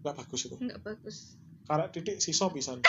nggak 0.00 0.14
bagus 0.16 0.40
itu. 0.44 0.56
Nggak 0.56 0.80
bagus. 0.80 1.16
Karena 1.64 1.86
titik 1.88 2.18
siswa 2.18 2.48
bisa. 2.48 2.78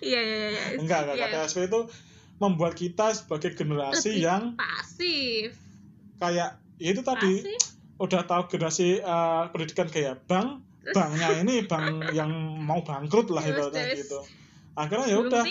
Iya 0.00 0.20
iya 0.20 0.36
iya. 0.36 0.48
iya. 0.50 0.62
Enggak, 0.76 1.06
enggak. 1.06 1.16
Iya. 1.18 1.26
KTSP 1.44 1.58
itu 1.66 1.80
membuat 2.36 2.74
kita 2.74 3.14
sebagai 3.14 3.54
generasi 3.54 4.10
Lebih 4.12 4.26
yang 4.26 4.42
pasif. 4.54 5.54
kayak 6.16 6.58
ya 6.76 6.88
itu 6.90 7.02
tadi 7.02 7.32
Pasif. 7.42 7.62
udah 7.96 8.20
tahu 8.24 8.42
generasi 8.48 8.98
eh, 8.98 9.42
pendidikan 9.50 9.86
kayak 9.86 10.26
bank 10.26 10.62
Terus- 10.82 10.94
banknya 10.94 11.28
ini 11.38 11.54
bank 11.64 12.10
yang 12.10 12.30
mau 12.58 12.82
bangkrut 12.82 13.30
lah 13.30 13.40
ibaratnya 13.40 13.94
gitu 13.94 14.18
akhirnya 14.74 15.06
ya 15.06 15.18
udah 15.20 15.42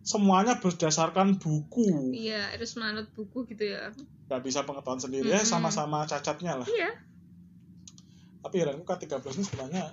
semuanya 0.00 0.56
berdasarkan 0.56 1.36
buku 1.36 2.16
iya 2.16 2.48
harus 2.48 2.72
manut 2.80 3.12
buku 3.12 3.44
gitu 3.46 3.68
ya 3.68 3.92
nggak 4.28 4.40
bisa 4.40 4.64
pengetahuan 4.64 5.00
sendiri 5.00 5.28
ya 5.28 5.40
Mm-mm. 5.40 5.48
sama-sama 5.48 6.08
cacatnya 6.08 6.56
lah 6.56 6.68
iya 6.68 6.96
tapi 8.38 8.54
heranku 8.62 8.84
K13 8.86 9.24
ini 9.34 9.44
sebenarnya 9.44 9.84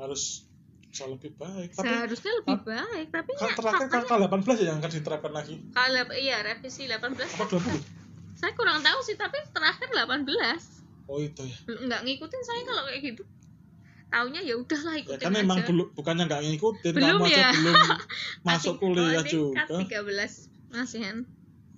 harus 0.00 0.48
bisa 0.90 1.06
lebih 1.06 1.30
baik 1.38 1.70
tapi 1.70 1.86
seharusnya 1.86 2.32
lebih 2.42 2.58
baik 2.66 3.06
tapi 3.14 3.30
kan 3.38 3.46
ya 3.46 3.52
terakhir 3.54 3.86
faktanya 3.86 4.26
K18 4.26 4.46
ya 4.58 4.66
yang 4.74 4.78
akan 4.82 4.90
diterapkan 4.90 5.32
lagi? 5.32 5.54
Kalau 5.70 6.02
iya 6.18 6.36
revisi 6.42 6.82
18 6.90 7.14
apa 7.14 7.44
20 7.46 8.40
saya 8.40 8.52
kurang 8.56 8.80
tahu 8.82 8.98
sih 9.06 9.14
tapi 9.14 9.38
terakhir 9.54 9.88
18 9.94 10.26
oh 11.06 11.18
itu 11.22 11.42
ya. 11.46 11.58
Nggak 11.66 12.00
ngikutin 12.06 12.42
saya 12.42 12.60
kalau 12.66 12.82
kayak 12.90 13.02
gitu. 13.14 13.22
Taunya 14.10 14.42
ya 14.42 14.58
udahlah 14.58 14.94
ya 14.98 15.02
ikutin 15.06 15.22
kan 15.22 15.30
memang 15.30 15.58
aja. 15.62 15.66
belum 15.70 15.86
bukannya 15.94 16.24
nggak 16.26 16.42
ngikutin 16.42 16.92
Belum 16.98 17.08
kamu 17.22 17.24
aja 17.30 17.38
ya? 17.38 17.50
belum 17.54 17.74
masuk 18.50 18.74
kuliah 18.82 19.22
juga. 19.22 19.62
kan 19.70 19.86
13 19.86 20.74
masihan. 20.74 21.16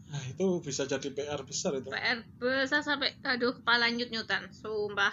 Nah 0.09 0.23
itu 0.29 0.47
bisa 0.65 0.89
jadi 0.89 1.09
PR 1.13 1.41
besar 1.45 1.77
itu. 1.77 1.93
PR 1.93 2.25
besar 2.41 2.81
sampai 2.81 3.13
aduh 3.25 3.53
kepala 3.57 3.93
nyut-nyutan 3.93 4.49
sumpah 4.53 5.13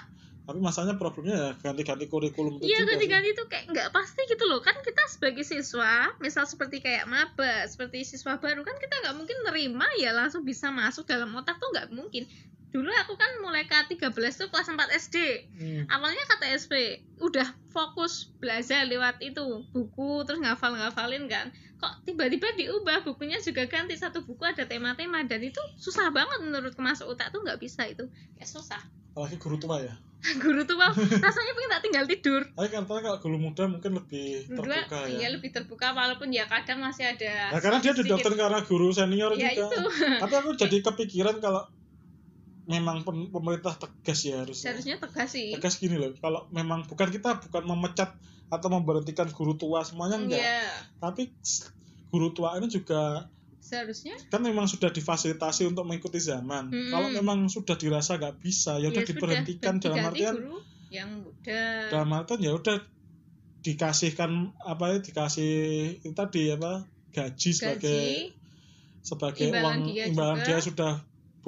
tapi 0.49 0.65
masalahnya 0.65 0.97
problemnya 0.97 1.37
ya 1.37 1.49
ganti-ganti 1.61 2.09
kurikulum 2.09 2.57
itu 2.57 2.65
Iya 2.65 2.81
ganti-ganti 2.81 3.37
tuh 3.37 3.45
kayak 3.45 3.69
nggak 3.69 3.89
pasti 3.93 4.25
gitu 4.25 4.49
loh. 4.49 4.65
Kan 4.65 4.81
kita 4.81 5.05
sebagai 5.05 5.45
siswa 5.45 6.09
misal 6.17 6.49
seperti 6.49 6.81
kayak 6.81 7.05
maba 7.05 7.69
seperti 7.69 8.01
siswa 8.01 8.41
baru 8.41 8.65
kan 8.65 8.73
kita 8.81 8.97
nggak 8.97 9.13
mungkin 9.13 9.37
nerima 9.45 9.85
ya 10.01 10.09
langsung 10.09 10.41
bisa 10.41 10.73
masuk 10.73 11.05
dalam 11.05 11.29
otak 11.37 11.61
tuh 11.61 11.69
nggak 11.69 11.93
mungkin. 11.93 12.25
Dulu 12.73 12.89
aku 13.05 13.13
kan 13.13 13.29
mulai 13.45 13.69
K13 13.69 14.09
tuh 14.41 14.49
kelas 14.49 14.73
4 14.73 14.89
SD 14.97 15.17
Hmm. 15.53 15.83
awalnya 15.85 16.25
KTSP 16.25 17.05
udah 17.21 17.45
fokus 17.69 18.33
belajar 18.41 18.89
lewat 18.89 19.21
itu 19.21 19.69
buku 19.69 20.25
terus 20.25 20.41
ngafal-ngafalin 20.41 21.29
kan. 21.29 21.53
Kok 21.77 22.09
tiba-tiba 22.09 22.57
diubah 22.57 23.05
bukunya 23.05 23.37
juga 23.37 23.69
ganti 23.69 23.93
satu 23.93 24.25
buku 24.25 24.41
ada 24.49 24.65
tema-tema 24.65 25.21
dan 25.29 25.45
itu 25.45 25.61
susah 25.77 26.09
banget 26.09 26.41
menurut 26.41 26.73
masuk 26.81 27.13
otak 27.13 27.29
tuh 27.29 27.45
nggak 27.45 27.61
bisa 27.61 27.85
itu. 27.85 28.09
Kayak 28.33 28.49
susah 28.49 28.81
apalagi 29.11 29.35
guru 29.41 29.57
tua 29.57 29.77
ya. 29.81 29.95
Guru 30.43 30.67
tuh 30.67 30.75
mau 30.75 30.91
rasanya 30.91 31.53
pengen 31.55 31.71
tak 31.71 31.83
tinggal 31.87 32.03
tidur. 32.03 32.43
Tapi 32.51 32.67
katanya 32.67 33.01
kalau 33.07 33.19
guru 33.23 33.37
muda 33.39 33.71
mungkin 33.71 34.03
lebih 34.03 34.51
Dua, 34.51 34.67
terbuka 34.67 34.99
ya. 35.07 35.15
ya 35.15 35.27
lebih 35.31 35.49
terbuka 35.55 35.95
walaupun 35.95 36.27
ya 36.35 36.43
kadang 36.43 36.83
masih 36.83 37.07
ada 37.07 37.55
Nah, 37.55 37.63
karena 37.63 37.79
dia 37.79 37.95
didoktrin 37.95 38.35
karena 38.35 38.59
guru 38.67 38.91
senior 38.91 39.31
ya 39.39 39.55
juga. 39.55 39.71
itu. 39.71 39.79
Tapi 40.27 40.33
aku 40.35 40.49
jadi 40.59 40.77
kepikiran 40.91 41.39
kalau 41.39 41.63
memang 42.67 43.07
pemerintah 43.07 43.79
tegas 43.79 44.19
ya 44.27 44.43
harusnya. 44.43 44.75
Seharusnya 44.75 44.95
tegas 44.99 45.29
sih. 45.31 45.55
Tegas 45.55 45.79
gini 45.79 45.95
loh 45.95 46.11
kalau 46.19 46.51
memang 46.51 46.83
bukan 46.83 47.07
kita 47.15 47.39
bukan 47.39 47.63
memecat 47.63 48.11
atau 48.51 48.67
memberhentikan 48.67 49.31
guru 49.31 49.55
tua 49.55 49.87
semuanya 49.87 50.19
enggak. 50.19 50.43
Iya. 50.43 50.67
Tapi 50.99 51.31
guru 52.11 52.35
tua 52.35 52.59
ini 52.59 52.67
juga 52.67 53.31
seharusnya 53.59 54.15
kan 54.31 54.41
memang 54.41 54.65
sudah 54.65 54.89
difasilitasi 54.89 55.67
untuk 55.67 55.85
mengikuti 55.85 56.17
zaman 56.17 56.71
Mm-mm. 56.71 56.89
kalau 56.89 57.07
memang 57.11 57.45
sudah 57.51 57.75
dirasa 57.75 58.17
nggak 58.17 58.39
bisa 58.39 58.79
ya 58.79 58.89
udah 58.89 59.03
ya 59.03 59.05
sudah, 59.05 59.09
diberhentikan 59.13 59.73
dalam 59.77 60.03
artian 60.07 60.35
guru 60.35 60.57
yang 60.89 61.09
muda 61.21 61.63
dalam 61.93 62.09
artian 62.15 62.39
ya 62.41 62.51
udah 62.55 62.77
dikasihkan 63.59 64.55
apa 64.63 64.83
ya 64.95 64.97
dikasih 65.03 65.51
tadi 66.15 66.55
apa 66.55 66.87
gaji 67.11 67.49
sebagai 67.51 67.99
gaji 67.99 68.37
sebagai 69.03 69.47
Imbalan 69.51 69.63
uang 69.63 69.81
dia 69.91 70.03
imbalan 70.11 70.37
juga. 70.39 70.47
dia 70.47 70.57
sudah 70.59 70.93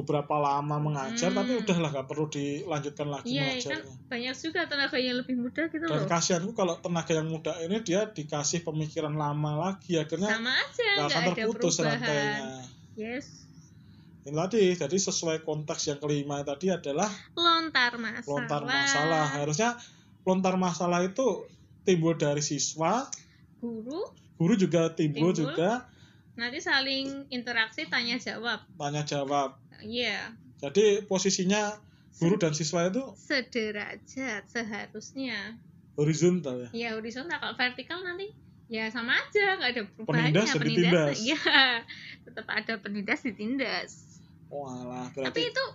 beberapa 0.02 0.36
lama 0.36 0.76
mengajar 0.78 1.30
Hmm. 1.30 1.38
tapi 1.38 1.52
udahlah 1.58 1.90
nggak 1.90 2.08
perlu 2.08 2.26
dilanjutkan 2.28 3.08
lagi 3.08 3.30
iya 3.32 3.56
kan 3.62 3.78
mengajarnya. 3.80 4.10
banyak 4.10 4.36
juga 4.36 4.62
tenaga 4.66 4.98
yang 4.98 5.18
lebih 5.18 5.36
muda 5.38 5.62
gitu 5.68 5.86
dan 5.86 5.94
loh. 5.96 6.10
kasihanku 6.10 6.52
kalau 6.52 6.76
tenaga 6.78 7.14
yang 7.14 7.28
muda 7.28 7.54
ini 7.62 7.78
dia 7.80 8.02
dikasih 8.06 8.62
pemikiran 8.62 9.14
lama 9.14 9.52
lagi 9.56 9.96
akhirnya 9.96 10.30
sama 10.32 10.52
aja 10.52 10.86
nggak 10.98 11.08
akan 11.08 11.24
terputus 11.32 11.74
perubahan. 11.78 12.00
rantainya. 12.02 12.50
Yes. 12.94 13.26
Ini 14.22 14.38
tadi 14.38 14.62
jadi 14.76 14.98
sesuai 15.00 15.42
konteks 15.42 15.82
yang 15.88 15.98
kelima 15.98 16.42
tadi 16.42 16.70
adalah 16.70 17.10
lontar 17.34 17.98
masalah. 17.98 18.30
lontar 18.30 18.62
masalah. 18.62 19.26
Harusnya 19.34 19.70
lontar 20.22 20.54
masalah 20.56 21.02
itu 21.02 21.46
timbul 21.82 22.14
dari 22.14 22.42
siswa 22.42 23.10
guru. 23.58 24.06
guru 24.38 24.54
juga 24.54 24.90
timbul, 24.90 25.34
Timbul. 25.34 25.54
juga 25.54 25.90
nanti 26.32 26.58
saling 26.58 27.30
interaksi 27.30 27.86
tanya 27.86 28.18
jawab. 28.18 28.62
tanya 28.74 29.02
jawab 29.02 29.58
iya. 29.82 30.34
Jadi 30.58 31.04
posisinya 31.04 31.74
guru 32.16 32.38
dan 32.38 32.54
siswa 32.54 32.86
itu 32.86 33.02
sederajat 33.16 34.46
seharusnya. 34.46 35.58
Horizontal 35.94 36.66
ya? 36.66 36.70
Ya 36.72 36.90
horizontal. 36.94 37.38
Kalau 37.38 37.56
vertikal 37.56 38.00
nanti 38.02 38.30
ya 38.68 38.88
sama 38.88 39.18
aja 39.18 39.58
nggak 39.58 39.70
ada 39.70 39.82
perubahannya. 39.86 40.32
Penindas 40.32 40.50
jadi 40.54 40.70
tindas. 40.72 41.18
iya. 41.20 41.40
Tetap 42.24 42.48
ada 42.48 42.74
penindas 42.78 43.20
ditindas 43.22 43.92
Walah, 44.48 45.08
tapi 45.10 45.24
berarti 45.24 45.42
itu 45.48 45.66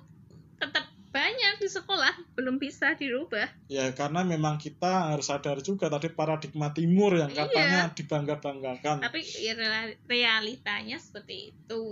tetap 0.56 0.84
banyak 1.08 1.54
di 1.56 1.64
sekolah 1.66 2.12
belum 2.32 2.56
bisa 2.56 2.92
dirubah. 2.92 3.48
Ya 3.66 3.88
karena 3.90 4.20
memang 4.20 4.56
kita 4.56 5.16
harus 5.16 5.26
sadar 5.26 5.60
juga 5.60 5.88
tadi 5.88 6.08
paradigma 6.08 6.68
timur 6.70 7.16
yang 7.16 7.32
Iya. 7.32 7.40
katanya 7.42 7.80
dibangga-banggakan. 7.90 9.00
tapi 9.00 9.24
ya 9.24 9.56
real- 9.56 9.96
realitanya 10.04 10.96
seperti 10.96 11.56
itu 11.56 11.82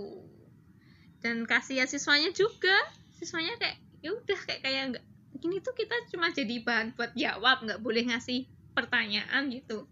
dan 1.25 1.41
kasihan 1.49 1.89
siswanya 1.89 2.29
juga. 2.37 2.77
Siswanya 3.17 3.57
kayak 3.57 3.81
ya 4.05 4.13
udah 4.13 4.39
kayak 4.45 4.61
kayak 4.61 4.81
nggak 4.93 5.05
gini 5.41 5.57
tuh 5.65 5.73
kita 5.73 5.97
cuma 6.13 6.29
jadi 6.29 6.61
bahan 6.61 6.93
buat 6.93 7.17
jawab 7.17 7.65
nggak 7.65 7.81
boleh 7.81 8.05
ngasih 8.13 8.45
pertanyaan 8.77 9.49
gitu. 9.49 9.89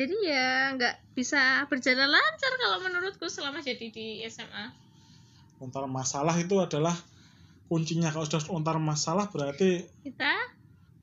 Jadi 0.00 0.16
ya 0.24 0.72
nggak 0.72 1.12
bisa 1.12 1.68
berjalan 1.68 2.08
lancar 2.08 2.52
kalau 2.56 2.80
menurutku 2.80 3.28
selama 3.28 3.60
jadi 3.60 3.92
di 3.92 4.24
SMA 4.24 4.72
Lontar 5.60 5.84
masalah 5.90 6.38
itu 6.40 6.56
adalah 6.56 6.96
kuncinya. 7.68 8.08
Kalau 8.08 8.24
sudah 8.24 8.40
lontar 8.48 8.80
masalah 8.80 9.28
berarti 9.28 9.84
kita 10.06 10.32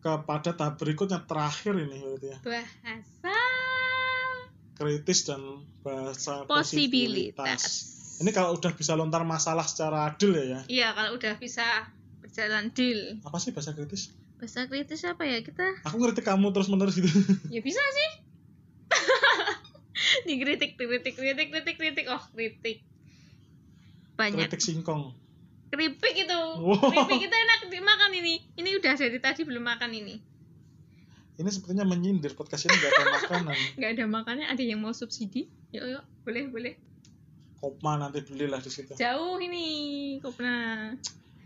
kepada 0.01 0.57
tahap 0.57 0.81
berikutnya 0.81 1.21
terakhir 1.29 1.77
ini 1.77 2.01
berarti 2.01 2.27
ya. 2.33 2.37
Bahasa 2.41 3.37
kritis 4.79 5.27
dan 5.27 5.61
bahasa 5.83 6.47
posibilitas 6.49 7.95
Ini 8.15 8.31
kalau 8.31 8.53
udah 8.53 8.71
bisa 8.71 8.93
lontar 8.93 9.21
masalah 9.23 9.63
secara 9.63 10.07
adil 10.07 10.31
ya 10.33 10.45
ya. 10.45 10.59
iya 10.67 10.87
kalau 10.91 11.13
udah 11.13 11.35
bisa 11.35 11.63
berjalan 12.17 12.71
deal 12.71 13.19
Apa 13.21 13.37
sih 13.37 13.51
bahasa 13.51 13.71
kritis? 13.71 14.15
bahasa 14.35 14.63
kritis 14.65 15.03
apa 15.03 15.23
ya 15.23 15.39
kita 15.39 15.63
Aku 15.83 15.95
ngeritik 15.97 16.23
kamu 16.23 16.51
terus 16.51 16.67
menerus 16.67 16.95
gitu. 16.95 17.07
ya 17.49 17.59
bisa 17.59 17.79
sih 17.81 18.09
dikritik 20.25 20.75
kritik 20.75 21.13
kritik 21.13 21.47
kritik 21.49 21.75
kritik 21.75 22.05
oh 22.07 22.21
kritik 22.29 22.83
banyak 24.15 24.47
kritik 24.47 24.61
singkong. 24.61 25.11
keripik 25.67 26.15
itu 26.17 26.39
Wow. 26.55 26.79
keripik 26.87 27.19
itu 27.21 27.35
enak 27.35 27.59
dimakan 27.67 28.11
ini 28.13 28.39
ini 28.55 28.69
udah 28.73 28.93
dari 28.93 29.19
tadi 29.19 29.43
belum 29.43 29.63
makan 29.65 29.91
ini 29.93 30.15
Ini 31.35 31.49
sepertinya 31.49 31.83
menyindir 31.83 32.31
podcast 32.31 32.63
ini 32.63 32.71
gak 32.73 32.91
ada 32.93 33.05
makanan. 33.13 33.57
nggak 33.77 33.91
ada 33.91 34.05
makannya 34.05 34.47
ada 34.47 34.63
yang 34.63 34.79
mau 34.79 34.91
subsidi 34.91 35.51
yuk 35.69 35.83
yuk 35.89 36.03
boleh 36.23 36.47
boleh 36.47 36.73
Kopma 37.65 37.97
nanti 37.97 38.21
belilah 38.21 38.57
di 38.57 38.69
situ. 38.69 38.93
jauh 38.93 39.41
ini 39.41 39.65
kopna 40.19 40.93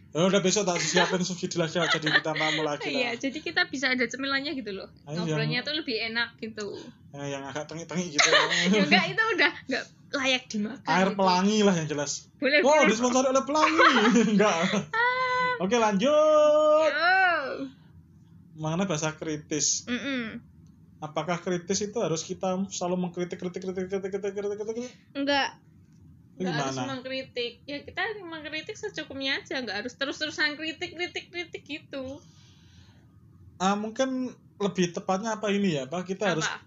Ya 0.10 0.26
udah 0.26 0.42
besok 0.42 0.66
tak 0.66 0.82
siapin 0.82 1.22
subsidi 1.22 1.56
lagi 1.56 1.78
lah, 1.78 1.86
jadi 1.88 2.10
kita 2.12 2.34
tamu 2.34 2.60
lagi 2.62 2.90
iya 2.90 3.14
lah. 3.14 3.22
jadi 3.22 3.40
kita 3.40 3.62
bisa 3.66 3.88
ada 3.88 4.04
cemilannya 4.04 4.52
gitu 4.52 4.74
loh 4.74 4.90
Ayo, 5.06 5.22
ngobrolnya 5.22 5.62
yang- 5.62 5.64
tuh 5.64 5.76
lebih 5.76 5.96
enak 6.04 6.34
gitu 6.36 6.76
Ya, 7.10 7.24
yang 7.30 7.44
agak 7.44 7.66
tengi-tengi 7.66 8.12
gitu. 8.12 8.26
ya 8.70 8.84
enggak 8.84 9.06
itu 9.08 9.24
udah 9.32 9.52
nggak 9.66 9.84
layak 10.12 10.44
dimakan 10.46 10.90
Air 10.92 11.08
gitu. 11.08 11.18
pelangi 11.18 11.58
lah 11.62 11.74
yang 11.74 11.88
jelas. 11.88 12.12
boleh 12.36 12.60
Wow, 12.60 12.70
boleh 12.76 12.90
disponsori 12.90 13.28
oleh 13.30 13.44
pelangi. 13.44 13.82
Enggak. 14.34 14.58
Oke, 15.60 15.76
lanjut. 15.76 16.92
oh. 16.92 17.54
Mengenai 18.56 18.86
bahasa 18.86 19.10
kritis. 19.12 19.86
Mm-mm. 19.86 20.42
Apakah 21.00 21.40
kritis 21.40 21.80
itu 21.82 21.98
harus 21.98 22.22
kita 22.22 22.60
selalu 22.68 22.98
mengkritik 23.00 23.38
kritik 23.38 23.62
kritik 23.64 23.88
kritik 23.88 24.10
kritik 24.12 24.34
kritik 24.36 24.58
kritik? 24.60 24.90
enggak 25.14 25.56
nggak 26.40 26.56
harus 26.72 26.80
mengkritik 26.88 27.54
ya 27.68 27.84
kita 27.84 28.02
mengkritik 28.24 28.76
secukupnya 28.80 29.44
aja 29.44 29.60
nggak 29.60 29.84
harus 29.84 29.94
terus-terusan 30.00 30.56
kritik 30.56 30.96
kritik 30.96 31.28
kritik 31.28 31.64
gitu 31.68 32.24
Ah, 33.60 33.76
mungkin 33.76 34.32
lebih 34.56 34.96
tepatnya 34.96 35.36
apa 35.36 35.52
ini 35.52 35.76
ya, 35.76 35.84
Pak? 35.84 36.08
Kita 36.08 36.32
harus 36.32 36.48
apa 36.48 36.64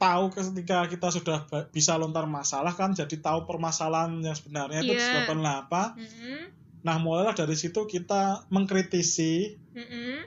tahu 0.00 0.32
ketika 0.32 0.88
kita 0.88 1.12
sudah 1.12 1.44
bisa 1.70 1.92
lontar 2.00 2.24
masalah 2.24 2.72
kan 2.72 2.96
jadi 2.96 3.20
tahu 3.20 3.44
permasalahan 3.44 4.16
yang 4.24 4.32
sebenarnya 4.32 4.80
itu 4.80 4.96
Iya. 4.96 4.98
disebabkan 4.98 5.44
apa. 5.44 5.82
Mm-mm. 5.94 6.48
Nah, 6.80 6.96
mulailah 6.96 7.36
dari 7.36 7.52
situ 7.52 7.84
kita 7.84 8.48
mengkritisi 8.48 9.60
Mm-mm. 9.76 10.24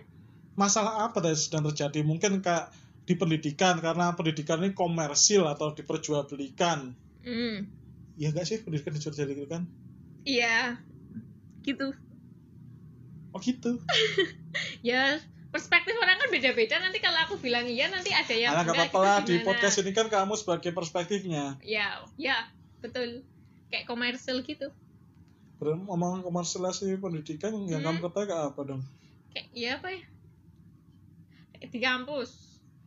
masalah 0.53 1.09
apa 1.09 1.19
yang 1.25 1.35
sedang 1.35 1.65
terjadi. 1.73 2.05
Mungkin 2.05 2.45
kayak 2.45 2.69
di 3.03 3.17
pendidikan 3.17 3.81
karena 3.81 4.13
pendidikan 4.13 4.61
ini 4.61 4.77
komersil 4.77 5.49
atau 5.49 5.73
diperjualbelikan. 5.73 6.93
Mm. 7.25 7.65
Ya 8.15 8.29
enggak 8.29 8.45
sih 8.45 8.57
pendidikan 8.59 8.93
diperjualbelikan? 8.93 9.63
iya 10.23 10.79
gitu 11.61 11.91
Oh 13.29 13.39
gitu. 13.39 13.81
ya 14.85 15.17
perspektif 15.49 15.93
orang 15.95 16.15
kan 16.15 16.29
beda-beda 16.29 16.77
nanti 16.77 16.97
kalau 16.97 17.19
aku 17.19 17.35
bilang 17.37 17.65
iya 17.65 17.87
nanti 17.87 18.09
ada 18.09 18.31
yang 18.31 18.53
Alah 18.53 18.63
enggak, 18.63 18.77
apa-apa 18.87 18.93
gitu 18.93 19.01
lah 19.01 19.17
di 19.23 19.35
podcast 19.43 19.77
ini 19.79 19.91
kan 19.91 20.07
kamu 20.07 20.33
sebagai 20.33 20.71
perspektifnya. 20.71 21.57
ya 21.59 21.99
ya 22.15 22.47
betul 22.79 23.25
kayak 23.67 23.83
komersil 23.83 24.41
gitu 24.41 24.69
Ber- 25.55 25.75
Ngomong 25.79 26.21
komersilasi 26.21 26.97
pendidikan 26.97 27.53
yang 27.63 27.81
Hmm. 27.81 27.97
kamu 27.97 28.05
ketahui 28.05 28.27
kayak 28.27 28.45
apa 28.47 28.61
dong? 28.63 28.81
kayak 29.29 29.47
ya 29.51 29.71
apa 29.75 29.87
ya 29.89 30.01
Kayak 31.53 31.69
di 31.69 31.79
kampus 31.79 32.31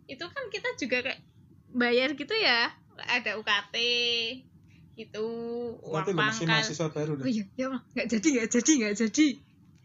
itu 0.06 0.24
kan 0.24 0.44
kita 0.46 0.68
juga 0.76 0.98
kayak 1.02 1.20
bayar 1.70 2.12
gitu 2.12 2.32
ya 2.32 2.70
ada 3.02 3.34
UKT 3.36 3.74
itu 4.96 5.26
uang 5.84 5.92
Nanti 6.02 6.10
lo 6.10 6.18
masih 6.18 6.44
pangkal 6.44 6.56
mahasiswa 6.56 6.86
baru 6.88 7.12
oh 7.12 7.16
deh. 7.20 7.24
iya 7.28 7.44
ya 7.54 7.64
Allah. 7.68 7.80
nggak 7.92 8.06
jadi 8.08 8.26
nggak 8.32 8.48
jadi 8.48 8.72
nggak 8.80 8.94
jadi 8.96 9.26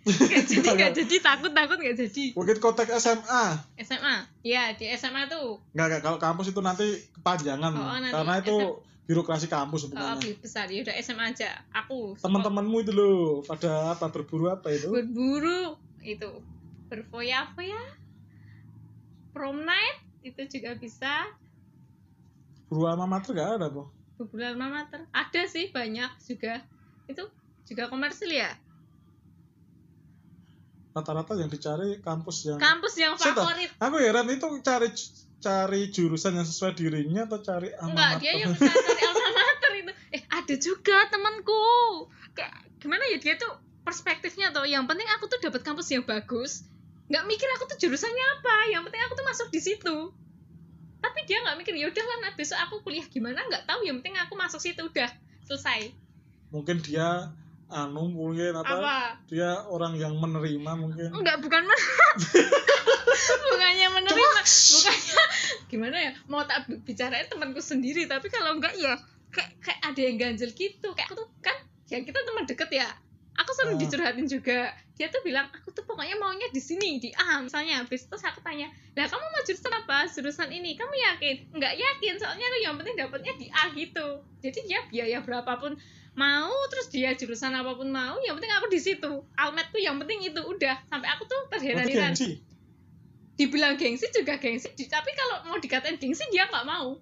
nggak 0.31 0.43
jadi 0.49 0.67
nggak 0.73 0.91
jadi 0.97 1.15
takut 1.21 1.51
takut 1.51 1.77
nggak 1.77 1.97
jadi 1.99 2.25
Mungkin 2.33 2.57
konteks 2.57 2.89
SMA. 2.97 3.43
SMA 3.77 4.15
ya 4.41 4.71
di 4.73 4.87
SMA 4.95 5.27
tuh 5.27 5.59
Enggak, 5.75 5.85
enggak. 5.85 6.01
Kalau 6.01 6.17
kampus 6.17 6.47
itu 6.49 6.59
nanti 6.59 6.87
kepanjangan. 7.13 7.71
Oh, 7.71 7.97
nanti 7.99 8.09
Karena 8.09 8.33
itu 8.39 8.55
birokrasi 9.05 9.45
kampus 9.45 9.79
oh, 9.83 9.85
sebenarnya. 9.91 10.17
beli 10.17 10.33
besar 10.39 10.65
ya 10.67 10.79
udah 10.81 10.95
SMA 10.97 11.25
aja 11.29 11.49
aku 11.69 12.15
Teman-temanmu 12.17 12.77
itu 12.79 12.91
loh, 12.95 13.43
pada 13.43 13.91
apa 13.91 14.07
berburu 14.07 14.47
apa 14.47 14.71
itu? 14.71 14.87
berburu 14.87 15.75
itu 15.99 16.29
berfoya-foya 16.87 17.81
prom 19.31 19.61
night 19.61 19.99
itu 20.23 20.41
juga 20.49 20.75
bisa 20.75 21.27
Buru 22.67 22.87
alma 22.87 23.03
mater 23.03 23.35
gak 23.35 23.59
ada, 23.59 23.67
Po. 24.21 24.37
bulan 24.37 24.53
mater 24.57 25.01
ada 25.09 25.41
sih 25.49 25.73
banyak 25.73 26.11
juga. 26.21 26.61
Itu 27.09 27.25
juga 27.65 27.89
komersil 27.89 28.29
ya? 28.29 28.53
Rata-rata 30.91 31.33
yang 31.39 31.49
dicari 31.49 31.97
kampus 32.03 32.45
yang 32.45 32.59
kampus 32.61 32.93
yang 32.99 33.17
favorit. 33.17 33.71
Aku 33.81 33.97
heran 33.97 34.27
itu 34.29 34.45
cari 34.61 34.93
cari 35.41 35.81
jurusan 35.89 36.37
yang 36.37 36.45
sesuai 36.45 36.77
dirinya 36.77 37.25
atau 37.25 37.41
cari 37.41 37.73
alma 37.73 37.97
enggak 37.97 38.09
mater? 38.13 38.21
dia 38.21 38.33
yang 38.45 38.53
cari 38.53 39.01
alma 39.09 39.29
mater 39.33 39.71
itu. 39.81 39.91
Eh 40.13 40.21
ada 40.29 40.55
juga 40.59 40.97
temanku. 41.09 41.65
Kayak 42.37 42.55
gimana 42.77 43.03
ya 43.09 43.17
dia 43.17 43.33
tuh 43.41 43.57
perspektifnya 43.81 44.53
tuh 44.53 44.69
yang 44.69 44.85
penting 44.85 45.09
aku 45.17 45.25
tuh 45.25 45.41
dapat 45.41 45.65
kampus 45.65 45.89
yang 45.89 46.05
bagus. 46.05 46.69
Nggak 47.09 47.23
mikir 47.25 47.47
aku 47.57 47.73
tuh 47.73 47.77
jurusannya 47.81 48.25
apa. 48.37 48.55
Yang 48.69 48.81
penting 48.91 49.01
aku 49.07 49.13
tuh 49.17 49.25
masuk 49.25 49.47
di 49.49 49.59
situ 49.63 49.97
tapi 51.01 51.19
dia 51.25 51.41
nggak 51.41 51.57
mikir 51.57 51.73
ya 51.73 51.87
udahlah 51.87 52.17
nah 52.19 52.31
besok 52.31 52.57
aku 52.59 52.75
kuliah 52.81 53.05
gimana? 53.05 53.41
Nggak 53.43 53.65
tahu 53.65 53.81
yang 53.81 53.97
penting 53.99 54.15
aku 54.17 54.33
masuk 54.33 54.57
situ 54.57 54.79
udah 54.79 55.09
selesai. 55.43 55.89
Mungkin 56.49 56.79
dia 56.79 57.33
anu 57.67 58.05
mungkin 58.07 58.51
apa? 58.53 58.69
apa? 58.69 58.97
Dia 59.25 59.65
orang 59.65 59.95
yang 59.95 60.13
menerima 60.15 60.71
mungkin. 60.75 61.09
enggak 61.09 61.39
bukan 61.39 61.63
men- 61.63 61.87
bukannya 63.47 63.87
menerima 63.91 64.39
bukannya 64.43 65.23
gimana 65.71 65.97
ya? 65.97 66.11
Mau 66.25 66.43
tak 66.43 66.65
bi- 66.65 66.81
bicarain 66.81 67.25
temanku 67.25 67.59
sendiri 67.59 68.05
tapi 68.05 68.27
kalau 68.27 68.55
enggak 68.55 68.75
ya 68.75 68.93
kayak 69.29 69.51
kayak 69.59 69.79
ada 69.81 69.99
yang 69.99 70.15
ganjel 70.17 70.51
gitu. 70.51 70.87
Kayak 70.91 71.07
aku 71.07 71.15
tuh 71.17 71.27
kan 71.39 71.55
ya 71.87 71.97
kita 71.99 72.19
teman 72.21 72.45
deket 72.45 72.69
ya. 72.71 72.87
Aku 73.33 73.51
sering 73.53 73.75
Ah. 73.75 73.81
dicurhatin 73.81 74.27
juga 74.27 74.75
dia 75.01 75.09
tuh 75.09 75.25
bilang 75.25 75.49
aku 75.49 75.73
tuh 75.73 75.81
pokoknya 75.81 76.13
maunya 76.21 76.45
di 76.53 76.61
sini 76.61 77.01
di 77.01 77.09
A 77.17 77.41
misalnya. 77.41 77.81
Habis 77.81 78.05
terus 78.05 78.21
aku 78.21 78.37
tanya 78.45 78.69
lah 78.93 79.09
kamu 79.09 79.25
mau 79.33 79.41
jurusan 79.41 79.73
apa? 79.73 79.97
Jurusan 80.05 80.49
ini. 80.53 80.77
Kamu 80.77 80.93
yakin? 80.93 81.57
Nggak 81.57 81.73
yakin 81.73 82.13
soalnya 82.21 82.45
aku 82.45 82.57
yang 82.61 82.75
penting 82.77 82.95
dapatnya 83.01 83.33
di 83.33 83.47
A 83.49 83.73
gitu. 83.73 84.21
Jadi 84.45 84.69
ya 84.69 84.85
biaya 84.85 85.25
berapapun 85.25 85.73
mau 86.13 86.53
terus 86.69 86.93
dia 86.93 87.17
jurusan 87.17 87.49
apa 87.57 87.73
pun 87.73 87.89
mau 87.89 88.21
yang 88.21 88.37
penting 88.37 88.53
aku 88.53 88.69
di 88.69 88.77
situ. 88.77 89.25
Almet 89.41 89.73
tuh 89.73 89.81
yang 89.81 89.97
penting 89.97 90.21
itu 90.21 90.37
udah. 90.37 90.77
Sampai 90.85 91.09
aku 91.09 91.25
tuh 91.25 91.49
Berarti 91.49 91.73
terheran-heran. 91.73 92.13
dibilang 93.41 93.73
gengsi 93.73 94.05
juga 94.13 94.37
gengsi 94.37 94.69
tapi 94.85 95.17
kalau 95.17 95.49
mau 95.49 95.57
dikatain 95.57 95.97
gengsi 95.97 96.29
dia 96.29 96.45
nggak 96.45 96.61
mau 96.61 97.01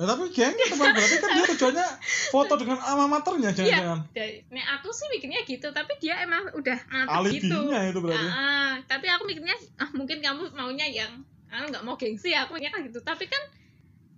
Ya, 0.00 0.08
tapi 0.08 0.32
gengsi 0.32 0.64
teman 0.66 0.96
berarti 0.96 1.16
kan 1.20 1.28
dia 1.30 1.44
tujuannya 1.44 1.86
foto 2.32 2.54
dengan 2.56 2.80
alma 2.80 3.04
maternya 3.04 3.52
jangan-jangan. 3.52 4.00
Dari- 4.10 4.40
Nih 4.48 4.64
aku 4.64 4.88
sih 4.90 5.12
mikirnya 5.12 5.44
gitu 5.44 5.68
tapi 5.70 5.92
dia 6.00 6.24
emang 6.24 6.48
udah 6.56 6.78
mantep 6.88 7.36
gitu 7.36 7.68
itu 7.68 7.98
berarti. 8.00 8.24
Ah, 8.24 8.32
ah. 8.32 8.72
tapi 8.88 9.06
aku 9.06 9.28
mikirnya 9.28 9.52
ah 9.76 9.92
mungkin 9.92 10.24
kamu 10.24 10.56
maunya 10.56 10.88
yang 10.88 11.20
anu 11.52 11.68
nggak 11.68 11.84
mau 11.84 12.00
gengsi 12.00 12.32
aku 12.32 12.56
mikirnya 12.56 12.72
kan 12.72 12.80
gitu 12.88 13.04
tapi 13.04 13.28
kan 13.28 13.42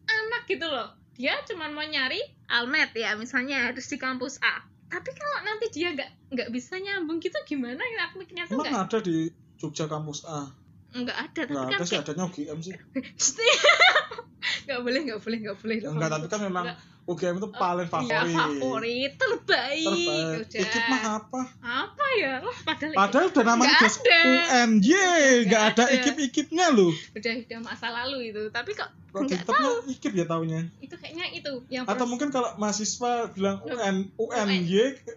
anak 0.07 0.47
gitu 0.47 0.70
loh 0.70 0.95
dia 1.12 1.35
cuma 1.45 1.66
mau 1.66 1.83
nyari 1.83 2.22
almet 2.47 2.95
ya 2.95 3.18
misalnya 3.18 3.66
harus 3.66 3.85
di 3.85 3.99
kampus 3.99 4.39
A 4.39 4.62
tapi 4.87 5.11
kalau 5.11 5.43
nanti 5.43 5.66
dia 5.72 5.91
nggak 5.91 6.11
nggak 6.30 6.49
bisa 6.53 6.78
nyambung 6.78 7.18
gitu 7.18 7.35
gimana 7.43 7.83
ya 7.83 8.07
aku 8.07 8.22
mikirnya 8.22 8.47
tuh 8.47 8.55
Emang 8.55 8.70
nggak 8.70 8.87
ada 8.87 8.99
di 9.03 9.35
Jogja 9.59 9.91
kampus 9.91 10.22
A? 10.24 10.47
nggak 10.93 11.18
ada 11.18 11.41
tapi 11.43 11.57
Nggak 11.57 11.66
kan 11.66 11.78
ada 11.80 11.85
sih, 11.89 11.97
adanya 11.97 12.22
UGM 12.28 12.59
sih. 12.61 12.76
nggak 14.66 14.80
boleh 14.82 15.00
nggak 15.06 15.20
boleh 15.20 15.38
nggak 15.42 15.56
boleh. 15.58 15.76
Enggak, 15.82 16.10
tapi 16.10 16.26
kan 16.30 16.40
memang 16.44 16.64
UGM 17.03 17.36
itu 17.36 17.48
paling 17.50 17.86
favorit. 17.86 18.14
Iya, 18.14 18.22
favorit 18.30 19.12
terbaik. 19.14 19.84
Terbaik. 19.84 20.26
Udah. 20.38 20.61
Ikip 20.62 20.84
mah 20.86 21.03
apa? 21.16 21.40
Apa 21.59 22.07
ya? 22.14 22.32
Lah 22.38 22.57
padahal, 22.62 22.92
Padahal 22.94 23.26
udah 23.28 23.44
namanya 23.44 23.74
just 23.80 24.00
ada. 24.00 24.20
UNJ, 24.62 24.88
nggak 24.88 25.42
Nggak 25.44 25.62
ada 25.68 25.84
ada. 25.84 25.94
ikip-ikipnya 25.94 26.66
loh. 26.70 26.92
udah 27.12 27.32
udah 27.42 27.59
masa 27.61 27.86
lalu 27.90 28.30
itu. 28.30 28.42
Tapi 28.48 28.70
kok 28.72 28.86
Kok 29.12 29.28
nggak 29.28 29.44
tetapnya 29.44 29.70
ikip 29.86 30.12
ya 30.14 30.24
taunya. 30.24 30.61
itu 30.80 30.94
kayaknya 30.94 31.26
itu 31.36 31.53
yang 31.68 31.84
Atau 31.84 32.09
mungkin 32.09 32.32
kalau 32.32 32.48
mahasiswa 32.57 33.28
bilang. 33.30 33.61
UN, 33.62 34.09
UNJ, 34.16 34.72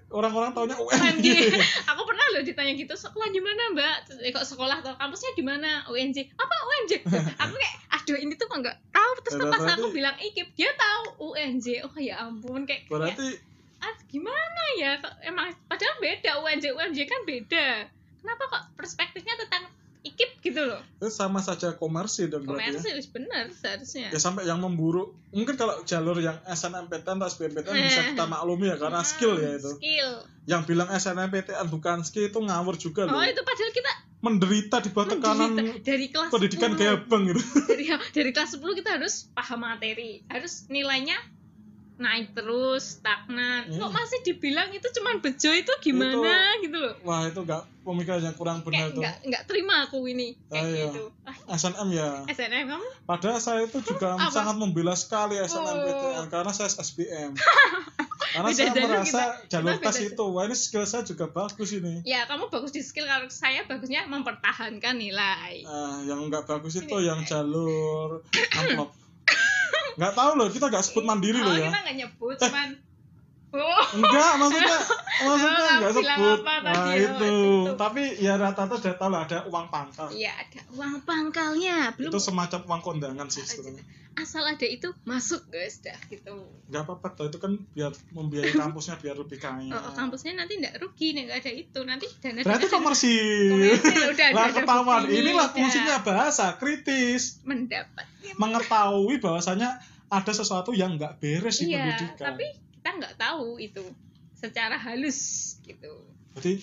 orang-orang 0.09 0.51
taunya 0.51 0.75
UNJ. 0.75 0.99
UNJ. 1.15 1.27
aku 1.91 2.01
pernah 2.03 2.25
loh 2.31 2.43
ditanya 2.43 2.73
gitu 2.73 2.91
sekolah 2.91 3.29
di 3.29 3.39
mana 3.39 3.71
mbak 3.71 3.95
eh, 4.19 4.31
kok 4.31 4.43
sekolah 4.43 4.81
atau 4.81 4.91
kampusnya 4.95 5.31
di 5.31 5.43
mana 5.43 5.87
UNJ 5.87 6.27
apa 6.33 6.55
UNJ 6.65 6.91
aku 7.41 7.53
kayak 7.53 7.75
aduh 7.95 8.17
ini 8.17 8.33
tuh 8.33 8.45
kok 8.45 8.59
nggak 8.59 8.77
tahu 8.91 9.11
terus 9.21 9.33
Ya, 9.35 9.47
pas 9.47 9.63
aku 9.71 9.87
bilang 9.91 10.15
ikip 10.17 10.47
dia 10.53 10.71
tahu 10.73 11.31
UNJ 11.31 11.74
oh 11.81 11.95
ya 11.95 12.15
ampun 12.21 12.63
kayak 12.63 12.87
Berarti 12.87 13.27
ah, 13.77 13.95
gimana 14.05 14.63
ya 14.75 14.95
emang 15.23 15.51
padahal 15.65 15.99
beda 15.99 16.39
UNJ 16.39 16.71
UNJ 16.71 16.97
kan 17.03 17.21
beda 17.23 17.67
kenapa 18.21 18.43
kok 18.47 18.63
perspektifnya 18.73 19.35
tentang 19.35 19.67
ikip 20.01 20.37
gitu 20.39 20.61
loh 20.61 20.77
itu 20.97 21.09
sama 21.09 21.41
saja 21.41 21.73
komersi 21.73 22.29
dong 22.29 22.45
berarti 22.45 22.77
ya. 22.77 23.01
bener 23.09 23.49
seharusnya 23.51 24.13
Ya 24.13 24.21
sampai 24.21 24.45
yang 24.45 24.61
memburu. 24.61 25.09
Mungkin 25.31 25.57
kalau 25.57 25.81
jalur 25.81 26.17
yang 26.17 26.37
SNMPTN 26.45 27.17
atau 27.17 27.25
SBMPTN 27.25 27.73
bisa 27.73 28.01
Eh. 28.01 28.07
kita 28.13 28.23
maklumi 28.23 28.69
ya 28.69 28.77
karena 28.77 29.01
skill 29.01 29.33
ya 29.35 29.57
itu. 29.57 29.71
skill 29.75 30.09
Yang 30.45 30.61
bilang 30.69 30.89
SNMPTN 30.89 31.67
bukan 31.67 32.05
skill 32.05 32.29
itu 32.29 32.37
ngawur 32.37 32.77
juga 32.77 33.09
oh 33.09 33.17
loh. 33.17 33.25
itu 33.25 33.41
padahal 33.41 33.73
kita 33.73 33.91
Menderita 34.21 34.77
di 34.79 34.89
bawah 34.89 35.07
tekanan 35.07 35.51
dari 35.81 36.05
kelas 36.07 36.29
pendidikan 36.29 36.73
10. 36.73 36.79
kayak 36.79 36.95
bang 37.05 37.21
gitu. 37.25 37.41
dari 37.65 37.85
dari 38.11 38.29
kelas 38.31 38.49
10 38.55 38.61
kita 38.75 38.89
harus 38.95 39.13
paham 39.31 39.59
materi 39.59 40.21
harus 40.27 40.65
nilainya 40.67 41.17
naik 41.97 42.31
terus 42.31 42.99
stagnan 42.99 43.65
Iya. 43.65 43.79
kok 43.79 43.89
masih 43.89 44.19
dibilang 44.21 44.67
itu 44.69 44.87
cuman 44.91 45.15
bejo 45.17 45.47
itu 45.49 45.71
gimana 45.81 46.35
gitu 46.59 46.75
loh 46.75 46.91
Wah 47.01 47.23
itu 47.23 47.39
nggak 47.39 47.63
pemikiran 47.81 48.19
yang 48.21 48.33
kurang 48.33 48.59
benar 48.61 48.71
kayak 48.81 48.91
tuh. 48.91 49.01
nggak 49.01 49.15
nggak 49.23 49.43
terima 49.45 49.75
aku 49.83 50.03
ini 50.03 50.35
kayak 50.45 50.59
Ah, 50.59 50.67
iya. 50.67 50.83
gitu 50.85 51.03
ah, 51.23 51.35
SNM 51.53 51.89
ya. 51.89 52.09
SNM 52.27 52.65
kamu 52.67 52.87
Padahal 53.03 53.37
saya 53.37 53.63
itu 53.63 53.77
juga 53.81 54.15
Apa? 54.17 54.27
sangat 54.29 54.55
membela 54.55 54.91
sekali 54.93 55.37
SNMPTN 55.37 56.17
Oh. 56.17 56.27
karena 56.27 56.51
saya 56.51 56.67
SBM. 56.69 57.31
karena 58.27 58.49
Beda 58.49 58.57
saya 58.57 58.71
merasa 58.75 59.21
kita. 59.39 59.47
jalur 59.49 59.73
Kita 59.73 59.85
tes 59.85 59.97
itu, 60.03 60.23
wah 60.27 60.43
ini 60.43 60.55
skill 60.57 60.83
saya 60.83 61.03
juga 61.03 61.25
bagus 61.27 61.69
ini. 61.71 62.03
ya 62.03 62.25
kamu 62.25 62.49
bagus 62.49 62.69
di 62.69 62.81
skill 62.81 63.05
kalau 63.05 63.29
saya 63.29 63.63
bagusnya 63.63 64.03
mempertahankan 64.05 64.91
nilai 64.93 65.63
Nah, 65.63 66.03
yang 66.03 66.19
nggak 66.25 66.43
bagus 66.43 66.75
itu 66.75 66.91
Ini. 66.91 67.07
yang 67.07 67.19
jalur 67.23 68.19
amplop. 68.59 68.91
Nggak 69.95 70.13
tahu 70.15 70.31
loh, 70.35 70.47
kita 70.51 70.65
nggak 70.67 70.83
sebut 70.83 71.03
mandiri 71.07 71.39
oh 71.39 71.47
loh 71.47 71.55
ya. 71.55 71.71
kita 71.71 71.79
nggak 71.83 71.97
nyebut 71.97 72.35
cuman 72.39 72.67
oh 72.75 72.94
Enggak, 73.93 74.31
maksudnya 74.35 74.77
maksudnya 75.25 75.53
Oh, 75.55 75.75
nggak 75.75 75.81
kamu 75.87 75.97
bilang 75.97 76.19
sebut. 76.19 76.39
apa 76.39 76.53
Nah, 76.55 76.63
tadi? 76.65 76.79
Oh, 76.81 76.93
itu. 76.93 77.25
itu. 77.25 77.73
Tapi 77.75 78.03
ya 78.17 78.33
rata-rata 78.35 78.75
sudah 78.75 78.95
tahu 78.95 79.09
lah 79.09 79.21
ada 79.23 79.37
uang 79.45 79.65
pangkal. 79.67 80.07
iya 80.11 80.31
ada 80.33 80.61
uang 80.71 80.95
pangkalnya 81.01 81.75
belum 81.93 82.09
Itu 82.09 82.19
semacam 82.19 82.59
uang 82.65 82.81
kondangan 82.81 83.27
sih 83.27 83.41
sebenarnya. 83.41 83.83
asal 84.15 84.41
ada 84.41 84.63
itu 84.63 84.87
masuk 85.03 85.43
guys 85.45 85.79
dah 85.81 85.99
gitu 86.05 86.31
Nggak 86.65 86.81
apa-apa 86.83 87.07
toh, 87.13 87.25
itu 87.25 87.35
kan 87.35 87.51
biar 87.69 87.91
membiayai 88.09 88.55
kampusnya 88.63 88.95
biar 88.95 89.11
lebih 89.13 89.35
kaya. 89.37 89.69
Oh, 89.69 89.91
kampusnya 89.93 90.31
nanti 90.33 90.55
nggak 90.57 90.75
rugi 90.77 91.11
nih 91.11 91.27
nggak 91.27 91.37
ada 91.37 91.51
itu 91.53 91.79
nanti 91.81 92.07
dana 92.17 92.39
Berarti 92.39 92.65
komersil. 92.65 93.51
komersil 93.51 94.03
udah 94.09 94.27
Lah 94.35 94.47
ketahuan, 94.49 95.01
inilah 95.05 95.47
fungsinya 95.49 95.95
bahasa 96.01 96.55
kritis, 96.55 97.43
mendapat 97.43 98.07
mengetahui 98.35 99.19
bahwasanya 99.19 99.79
ada 100.07 100.31
sesuatu 100.31 100.71
yang 100.71 100.95
nggak 100.95 101.17
beres 101.17 101.59
di 101.59 101.69
iya 101.69 101.83
pendidikan. 101.89 102.31
tapi 102.31 102.47
kita 102.85 103.01
nggak 103.01 103.17
tahu 103.17 103.57
itu 103.57 103.81
secara 104.31 104.77
halus 104.77 105.17
gitu 105.59 106.05
Jadi 106.37 106.61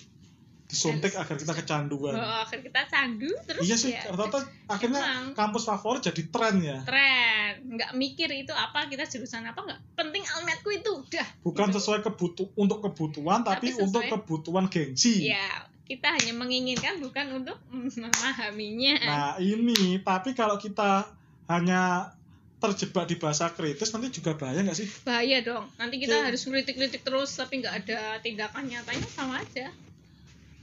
disuntik 0.63 1.11
agar 1.13 1.35
kita 1.35 1.51
kecanduan. 1.53 2.15
oh, 2.15 2.39
akhir 2.39 2.63
kita 2.63 2.87
candu 2.87 3.27
terus 3.43 3.59
Iya 3.61 3.75
sih, 3.75 3.91
ya, 3.91 4.07
rata-rata 4.07 4.39
akhirnya 4.65 5.03
emang. 5.03 5.35
kampus 5.35 5.67
favorit 5.67 5.99
jadi 6.01 6.23
tren 6.25 6.55
ya. 6.57 6.79
tren 6.81 7.59
nggak 7.67 7.91
mikir 7.93 8.31
itu 8.31 8.49
apa 8.49 8.87
kita 8.87 9.03
jurusan 9.03 9.43
apa 9.43 9.59
nggak 9.59 9.79
penting 9.93 10.23
almetku 10.23 10.71
itu 10.71 10.87
udah 10.95 11.27
Bukan 11.43 11.67
Gitu. 11.67 11.75
sesuai 11.75 11.99
kebutu 12.01 12.47
untuk 12.55 12.79
kebutuhan, 12.81 13.43
tapi, 13.43 13.67
Tapi 13.67 13.75
sesuai- 13.75 13.83
untuk 13.83 14.03
kebutuhan 14.07 14.65
gengsi. 14.65 15.27
ya 15.27 15.43
kita 15.83 16.07
hanya 16.09 16.31
menginginkan 16.33 16.97
bukan 16.97 17.35
untuk 17.35 17.59
memahaminya 17.99 18.95
Nah 18.97 19.31
ini, 19.37 19.99
tapi 19.99 20.31
kalau 20.31 20.55
kita 20.55 21.03
hanya 21.45 22.15
terjebak 22.63 23.05
di 23.05 23.15
bahasa 23.15 23.49
kritis 23.49 23.91
nanti 23.91 24.07
juga 24.13 24.33
bahaya 24.33 24.61
nggak 24.61 24.77
sih? 24.77 24.87
bahaya 25.03 25.41
dong 25.41 25.67
nanti 25.75 25.95
kita 25.97 26.15
Oke. 26.15 26.25
harus 26.25 26.41
ngeritik-ngeritik 26.41 27.01
terus 27.01 27.29
tapi 27.33 27.59
nggak 27.59 27.75
ada 27.77 27.99
tindakan 28.17 28.63
nyatanya 28.65 29.07
sama 29.07 29.37
aja 29.37 29.67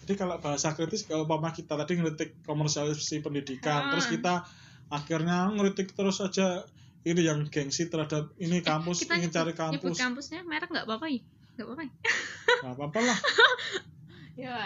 Jadi 0.01 0.17
kalau 0.17 0.37
bahasa 0.39 0.73
kritis, 0.73 1.05
kalau 1.05 1.23
umpama 1.23 1.51
kita 1.51 1.77
tadi 1.77 1.95
ngeritik 1.95 2.35
komersialisasi 2.43 3.21
pendidikan, 3.21 3.79
Ah. 3.79 3.91
terus 3.93 4.09
kita 4.09 4.43
akhirnya 4.89 5.47
ngeritik 5.51 5.93
terus 5.93 6.19
aja 6.19 6.67
ini 7.03 7.23
yang 7.23 7.47
gengsi 7.47 7.87
terhadap 7.87 8.33
ini 8.37 8.59
kampus 8.61 9.01
kita 9.01 9.17
ingin 9.17 9.29
nyebut- 9.29 9.37
cari 9.37 9.53
nyebut 9.53 9.61
kampus, 9.87 9.97
kampusnya 10.01 10.41
merek 10.43 10.67
nggak 10.67 10.83
apa-apa 10.83 11.07
ya 11.07 11.21
nggak 11.55 11.63
apa-apa 11.63 11.83
nggak 12.61 12.75
apa-apa 12.75 12.99
lah. 13.03 13.19
ya 14.43 14.59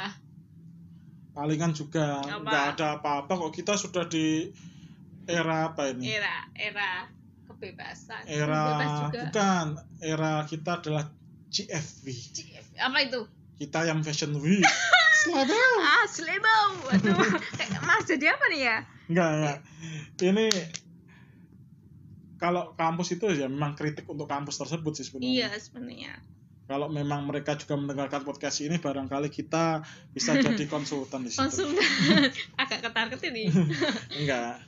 Palingan 1.32 1.72
juga 1.72 2.22
nggak 2.22 2.64
ada 2.72 2.86
apa-apa 2.96 3.32
kok 3.36 3.52
kita 3.52 3.74
sudah 3.74 4.06
di 4.06 4.48
era 5.26 5.68
apa 5.68 5.90
ini? 5.90 6.08
era 6.10 6.46
era 6.54 7.10
kebebasan 7.64 8.22
Era 8.28 8.60
bebas 8.68 8.92
juga 9.00 9.20
bukan 9.24 9.66
era 10.04 10.32
kita 10.44 10.70
adalah 10.84 11.04
GFW. 11.48 12.06
CF. 12.12 12.66
apa 12.76 12.98
itu 13.00 13.20
Kita 13.54 13.86
yang 13.86 14.02
Fashion 14.02 14.34
Week. 14.36 14.66
Selamat. 15.24 15.48
ah 15.80 16.04
aduh 16.92 17.16
kayak 17.56 17.80
mas 17.80 18.04
jadi 18.04 18.36
apa 18.36 18.44
nih 18.52 18.60
ya 18.60 18.76
Enggak, 19.04 19.28
enggak. 19.36 19.58
Ini 20.20 20.46
kalau 22.36 22.76
kampus 22.76 23.16
itu 23.16 23.24
ya 23.32 23.48
memang 23.48 23.72
kritik 23.72 24.04
untuk 24.04 24.28
kampus 24.28 24.60
tersebut 24.60 24.92
sih 24.96 25.04
iya 25.20 25.48
sebenarnya. 25.52 25.56
sebenarnya 25.60 26.12
Kalau 26.64 26.88
memang 26.88 27.28
mereka 27.28 27.60
juga 27.60 27.76
mendengarkan 27.76 28.24
podcast 28.24 28.64
ini, 28.64 28.80
barangkali 28.80 29.28
kita 29.28 29.84
bisa 30.16 30.32
jadi 30.44 30.64
konsultan 30.64 31.28
di 31.28 31.32
situ. 31.32 31.44
konsultan 31.44 32.32
agak 32.56 32.80
ketar 32.84 33.06
ketir 33.12 33.32
nih 33.36 33.52
Enggak. 34.16 34.64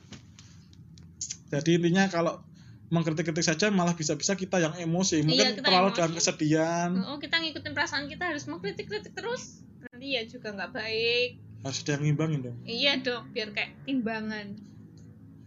Jadi 1.49 1.69
intinya 1.81 2.05
kalau 2.09 2.43
mengkritik-kritik 2.87 3.43
saja 3.43 3.67
malah 3.67 3.91
bisa-bisa 3.91 4.33
kita 4.33 4.57
yang 4.57 4.71
emosi. 4.73 5.19
Mungkin 5.21 5.53
kita 5.53 5.61
terlalu 5.61 5.89
emosi. 5.89 5.97
dalam 5.97 6.11
kesedihan, 6.13 6.89
oh 7.05 7.17
kita 7.17 7.35
ngikutin 7.37 7.71
perasaan 7.71 8.05
kita 8.05 8.23
harus 8.25 8.45
mengkritik-kritik 8.45 9.11
terus 9.11 9.59
nanti 9.83 10.15
ya 10.15 10.23
juga 10.23 10.51
nggak 10.51 10.71
baik 10.71 11.29
harus 11.59 11.81
ada 11.81 11.91
yang 11.91 12.03
ngimbangin 12.05 12.39
dong. 12.43 12.57
iya 12.63 12.95
dong 12.97 13.27
biar 13.29 13.49
kayak 13.49 13.73
timbangan 13.83 14.55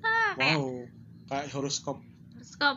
ah 0.01 0.32
kayak 0.34 0.57
Wow, 0.57 0.84
kayak 1.26 1.47
horoskop. 1.51 1.99
horoskop 2.34 2.76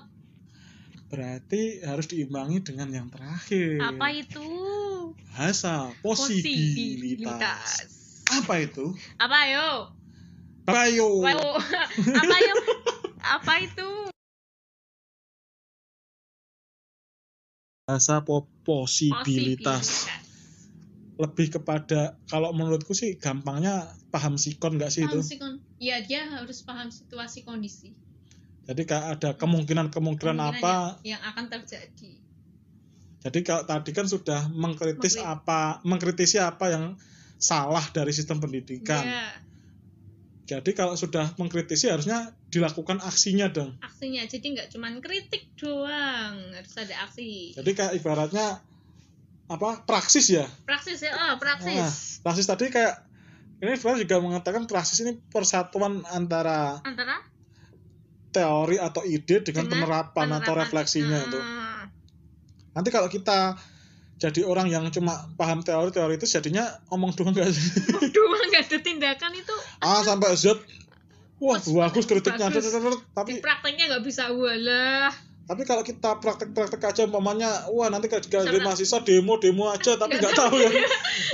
Berarti 1.07 1.77
harus 1.83 2.09
diimbangi 2.09 2.61
dengan 2.61 2.89
yang 2.89 3.07
terakhir. 3.07 3.77
apa 3.79 4.07
itu 4.11 4.49
Bahasa 5.29 5.93
posibilitas. 6.01 7.85
Apa 8.33 8.61
itu? 8.61 8.97
apa 9.17 9.39
yo 9.45 9.69
Ayo. 10.63 11.21
Wow. 11.21 11.59
apa 12.17 12.35
yo 12.39 12.55
apa 13.35 13.53
itu 13.61 13.89
Bahasa 17.83 18.23
po- 18.23 18.47
posibilitas. 18.63 20.07
Lebih 21.19 21.59
kepada 21.59 22.15
kalau 22.31 22.55
menurutku 22.55 22.95
sih 22.95 23.19
gampangnya 23.19 23.91
paham 24.07 24.39
sikon 24.39 24.79
nggak 24.79 24.87
sih 24.89 25.03
itu? 25.03 25.19
Paham 25.19 25.27
sih, 25.29 25.37
kon. 25.37 25.53
ya 25.83 25.99
dia 25.99 26.25
harus 26.31 26.63
paham 26.63 26.87
situasi 26.89 27.43
kondisi 27.43 27.91
Jadi 28.63 28.87
kayak 28.87 29.19
ada 29.19 29.29
kemungkinan-kemungkinan 29.35 30.39
Kemungkinan 30.39 30.63
apa? 30.63 30.73
yang, 31.03 31.19
yang 31.19 31.21
akan 31.27 31.45
terjadi 31.51 32.11
Jadi 33.27 33.39
kalau 33.43 33.63
tadi 33.67 33.91
kan 33.91 34.07
sudah 34.07 34.47
mengkritis 34.49 35.19
Mengkritik. 35.19 35.27
apa, 35.43 35.61
mengkritisi 35.83 36.37
apa 36.39 36.65
yang 36.71 36.85
salah 37.35 37.83
dari 37.91 38.15
sistem 38.15 38.39
pendidikan. 38.39 39.03
ya 39.03 39.27
Jadi 40.57 40.71
kalau 40.71 40.95
sudah 40.95 41.35
mengkritisi 41.35 41.91
harusnya 41.91 42.31
dilakukan 42.53 43.01
aksinya 43.01 43.49
dong. 43.49 43.73
aksinya 43.79 44.21
jadi 44.23 44.45
nggak 44.45 44.67
cuman 44.69 44.99
kritik 44.99 45.49
doang 45.55 46.37
harus 46.51 46.73
ada 46.75 46.95
aksi 47.03 47.51
Jadi 47.53 47.71
kayak 47.71 47.97
ibaratnya 47.97 48.61
apa 49.45 49.81
praksis 49.81 50.29
ya? 50.29 50.45
praksis 50.63 51.01
ya 51.01 51.11
oh 51.11 51.33
praksis 51.35 51.73
Nah, 51.75 51.91
praksis 52.21 52.45
tadi 52.45 52.69
kayak 52.69 53.01
ini 53.57 53.73
sebenarnya 53.73 54.01
juga 54.01 54.17
mengatakan 54.19 54.63
praksis 54.63 55.01
ini 55.01 55.17
persatuan 55.25 56.05
antara 56.07 56.77
antara 56.81 57.17
teori 58.29 58.77
atau 58.77 59.01
ide 59.03 59.41
dengan, 59.41 59.65
Dengan 59.65 59.85
penerapan, 59.85 60.27
atau 60.31 60.41
penerapan. 60.43 60.61
refleksinya 60.63 61.17
itu. 61.21 61.37
Ah, 61.37 61.85
Nanti 62.73 62.89
kalau 62.89 63.05
kita 63.05 63.53
jadi 64.15 64.41
orang 64.41 64.67
yang 64.67 64.89
cuma 64.89 65.13
paham 65.33 65.59
teori-teori 65.59 66.17
itu 66.17 66.25
jadinya 66.27 66.65
omong 66.87 67.13
doang 67.13 67.29
gak 67.31 67.45
sih? 67.47 67.69
doang 68.09 68.45
nggak 68.47 68.65
ada 68.65 68.77
tindakan 68.79 69.31
itu 69.33 69.55
A 69.85 70.01
sampai 70.01 70.33
Z. 70.33 70.57
Wah, 71.43 71.59
Bagus, 71.59 72.07
kritiknya. 72.07 72.47
bagus. 72.47 72.71
di 72.71 73.03
Tapi 73.11 73.31
prakteknya 73.43 73.83
nggak 73.91 74.03
bisa 74.07 74.31
walah 74.31 75.11
tapi 75.43 75.67
kalau 75.67 75.83
kita 75.83 76.23
praktek-praktek 76.23 76.79
aja 76.79 77.01
umpamanya, 77.03 77.67
wah 77.75 77.91
nanti 77.91 78.07
kalau 78.07 78.23
Karena- 78.23 78.63
mahasiswa 78.63 79.03
demo-demo 79.03 79.67
aja 79.67 79.99
tapi 79.99 80.15
nggak 80.15 80.35
tahu 80.39 80.55
yang 80.55 80.75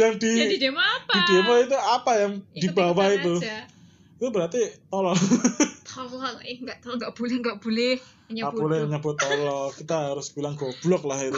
yang 0.02 0.14
di 0.18 0.34
jadi 0.34 0.58
demo 0.70 0.82
apa 0.82 1.14
di 1.14 1.22
demo 1.30 1.54
itu 1.62 1.78
apa 1.78 2.12
yang 2.18 2.32
di 2.50 2.68
bawah 2.74 3.06
itu. 3.14 3.38
aja. 3.38 3.70
Itu 4.18 4.34
berarti 4.34 4.62
tolong 4.90 5.14
tolong 5.94 6.42
eh 6.42 6.58
nggak 6.58 6.82
tolong 6.82 6.98
nggak 6.98 7.14
boleh 7.14 7.36
nggak 7.38 7.58
boleh 7.62 7.92
hanya 8.34 8.42
nggak 8.50 8.58
boleh 8.58 8.80
nyebut 8.90 9.14
tolong. 9.14 9.70
Kita 9.80 9.96
harus 10.10 10.34
bilang 10.34 10.58
goblok 10.58 11.06
lah 11.06 11.22
itu. 11.22 11.38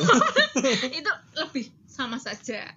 itu 0.96 1.12
lebih 1.36 1.68
sama 1.92 2.16
saja 2.16 2.72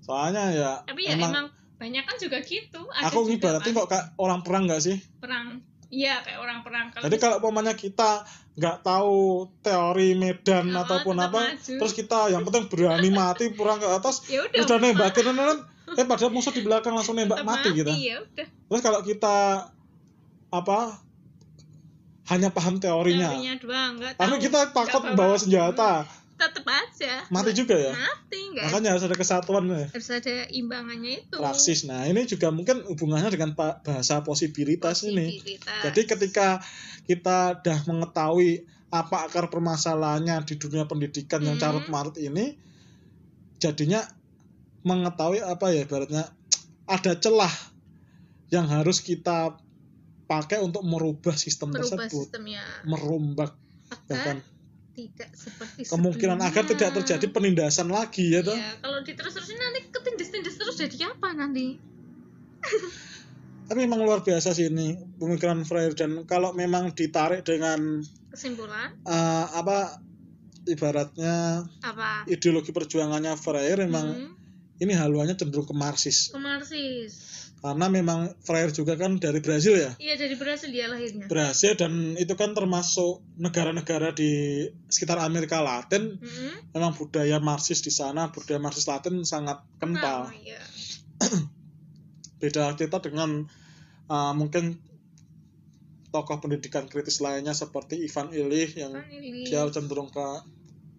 Soalnya 0.00 0.54
ya 0.54 0.72
tapi 0.86 1.10
ya 1.10 1.18
emang, 1.18 1.30
emang, 1.34 1.46
banyak 1.80 2.04
kan 2.04 2.16
juga 2.20 2.38
gitu. 2.44 2.80
Ada 2.92 3.08
aku 3.08 3.24
kan 3.24 3.72
kok 3.72 3.88
kayak 3.88 4.06
orang 4.20 4.40
perang 4.44 4.62
nggak 4.68 4.82
sih? 4.84 4.96
perang. 5.16 5.64
Iya 5.90 6.22
kayak 6.22 6.38
orang 6.38 6.58
perang. 6.62 6.86
Kalau 6.94 7.02
Jadi 7.08 7.16
kalau 7.18 7.36
umpamanya 7.42 7.74
kita 7.74 8.22
nggak 8.54 8.76
tahu 8.84 9.48
teori 9.64 10.14
medan 10.14 10.70
Ah, 10.70 10.84
ataupun 10.86 11.16
apa, 11.18 11.40
maju. 11.50 11.74
terus 11.82 11.92
kita 11.96 12.30
yang 12.30 12.44
penting 12.46 12.68
berani 12.68 13.10
mati 13.18 13.50
perang 13.50 13.80
ke 13.80 13.88
atas, 13.88 14.22
ya 14.28 14.44
udah 14.44 14.60
udah 14.60 14.78
nah, 14.78 15.10
nah, 15.10 15.96
eh 15.98 16.06
padahal 16.06 16.30
musuh 16.30 16.54
di 16.54 16.62
belakang 16.62 16.94
langsung 16.94 17.18
nembak 17.18 17.42
tetap 17.42 17.50
mati 17.50 17.68
gitu. 17.74 17.90
ya 17.90 18.22
udah. 18.22 18.46
Terus 18.46 18.80
kalau 18.84 19.00
kita 19.02 19.66
apa 20.50 20.78
hanya 22.30 22.54
paham 22.54 22.78
teorinya, 22.78 23.34
teorinya 23.34 23.54
doang 23.58 23.92
tapi 24.14 24.36
kita 24.38 24.70
takut 24.70 25.02
bawa- 25.18 25.40
senjata, 25.40 26.06
tetep 26.40 26.64
aja 26.64 27.14
mati 27.28 27.52
juga 27.52 27.76
ya. 27.76 27.92
mati 27.92 28.40
nggak 28.56 28.64
Makanya 28.72 28.88
harus 28.96 29.04
ada 29.04 29.16
kesatuan 29.20 29.68
ya. 29.68 29.84
harus 29.92 30.08
ada 30.08 30.48
imbangannya 30.48 31.20
itu 31.20 31.36
Praksis. 31.36 31.84
Nah 31.84 32.08
ini 32.08 32.24
juga 32.24 32.48
mungkin 32.48 32.80
hubungannya 32.88 33.28
dengan 33.28 33.52
bahasa 33.54 34.24
posibilitas 34.24 35.04
ini. 35.04 35.36
Posibilitas. 35.36 35.80
Jadi 35.84 36.00
ketika 36.08 36.48
kita 37.04 37.60
dah 37.60 37.78
mengetahui 37.84 38.64
apa 38.90 39.30
akar 39.30 39.52
permasalahannya 39.52 40.42
di 40.48 40.58
dunia 40.58 40.88
pendidikan 40.88 41.44
yang 41.44 41.60
Hmm. 41.60 41.62
carut 41.62 41.86
marut 41.92 42.16
ini, 42.18 42.58
jadinya 43.62 44.02
mengetahui 44.82 45.44
apa 45.44 45.70
ya 45.70 45.84
ibaratnya 45.84 46.24
ada 46.88 47.12
celah 47.14 47.52
yang 48.50 48.66
harus 48.66 48.98
kita 48.98 49.54
pakai 50.26 50.58
untuk 50.58 50.82
merubah 50.82 51.36
sistem 51.38 51.70
merubah 51.70 52.06
tersebut, 52.06 52.26
sistemnya 52.26 52.62
merombak 52.82 53.54
bahkan 54.06 54.42
tidak 54.94 55.30
seperti 55.32 55.86
kemungkinan 55.86 56.38
agar 56.42 56.64
sebelumnya. 56.66 56.70
tidak 56.76 56.90
terjadi 57.02 57.26
penindasan 57.30 57.88
lagi 57.88 58.34
ya 58.34 58.40
toh. 58.42 58.56
Iya, 58.56 58.70
kalau 58.82 58.98
diterus-terusin 59.06 59.56
nanti 59.56 59.80
ketindas-tindas 59.88 60.54
terus 60.58 60.76
jadi 60.76 61.10
apa 61.14 61.28
nanti? 61.32 61.78
Tapi 63.70 63.86
memang 63.86 64.02
luar 64.02 64.26
biasa 64.26 64.50
sih 64.50 64.66
ini 64.66 64.98
pemikiran 65.22 65.62
Freire 65.62 65.94
dan 65.94 66.26
kalau 66.26 66.50
memang 66.50 66.90
ditarik 66.90 67.46
dengan 67.46 68.02
Kesimpulan 68.34 68.98
eh, 69.06 69.46
apa 69.54 70.02
ibaratnya 70.66 71.62
apa? 71.86 72.26
ideologi 72.26 72.74
perjuangannya 72.74 73.38
Freire 73.38 73.86
memang 73.86 74.06
Hmm, 74.10 74.34
ini 74.82 74.92
haluannya 74.96 75.38
cenderung 75.38 75.70
ke 75.70 75.74
Marxis 75.76 76.34
ke 76.34 76.40
Marxis. 76.42 77.39
Karena 77.60 77.86
memang 77.86 78.32
Freire 78.40 78.70
juga 78.70 78.96
kan 78.96 79.16
dari 79.16 79.38
Brazil 79.38 79.76
ya 79.76 79.92
Iya 79.96 80.16
dari 80.16 80.32
Brasil 80.32 80.68
dia 80.68 80.88
lahirnya. 80.88 81.28
Brazil 81.28 81.76
dan 81.76 81.92
itu 82.14 82.32
kan 82.32 82.50
termasuk 82.50 83.20
negara-negara 83.36 84.10
di 84.10 84.30
sekitar 84.86 85.20
Amerika 85.20 85.60
Latin 85.60 86.16
Hmm, 86.16 86.56
memang 86.72 86.92
budaya 86.92 87.36
Marxis 87.38 87.78
di 87.78 87.90
sana 87.90 88.28
budaya 88.28 88.56
Marxis 88.56 88.84
Latin 88.84 89.20
sangat 89.22 89.60
kental 89.76 90.28
kenal, 90.28 90.40
iya. 90.40 90.56
beda 92.40 92.72
kita 92.74 92.98
dengan 93.00 93.44
uh, 94.06 94.32
mungkin 94.32 94.80
tokoh 96.08 96.40
pendidikan 96.40 96.88
kritis 96.88 97.20
lainnya 97.20 97.52
seperti 97.52 98.00
Ivan 98.00 98.32
Illich 98.32 98.74
yang 98.74 98.90
Kan 98.90 99.06
ini 99.12 99.44
dia 99.44 99.62
cenderung 99.68 100.08
ke 100.08 100.26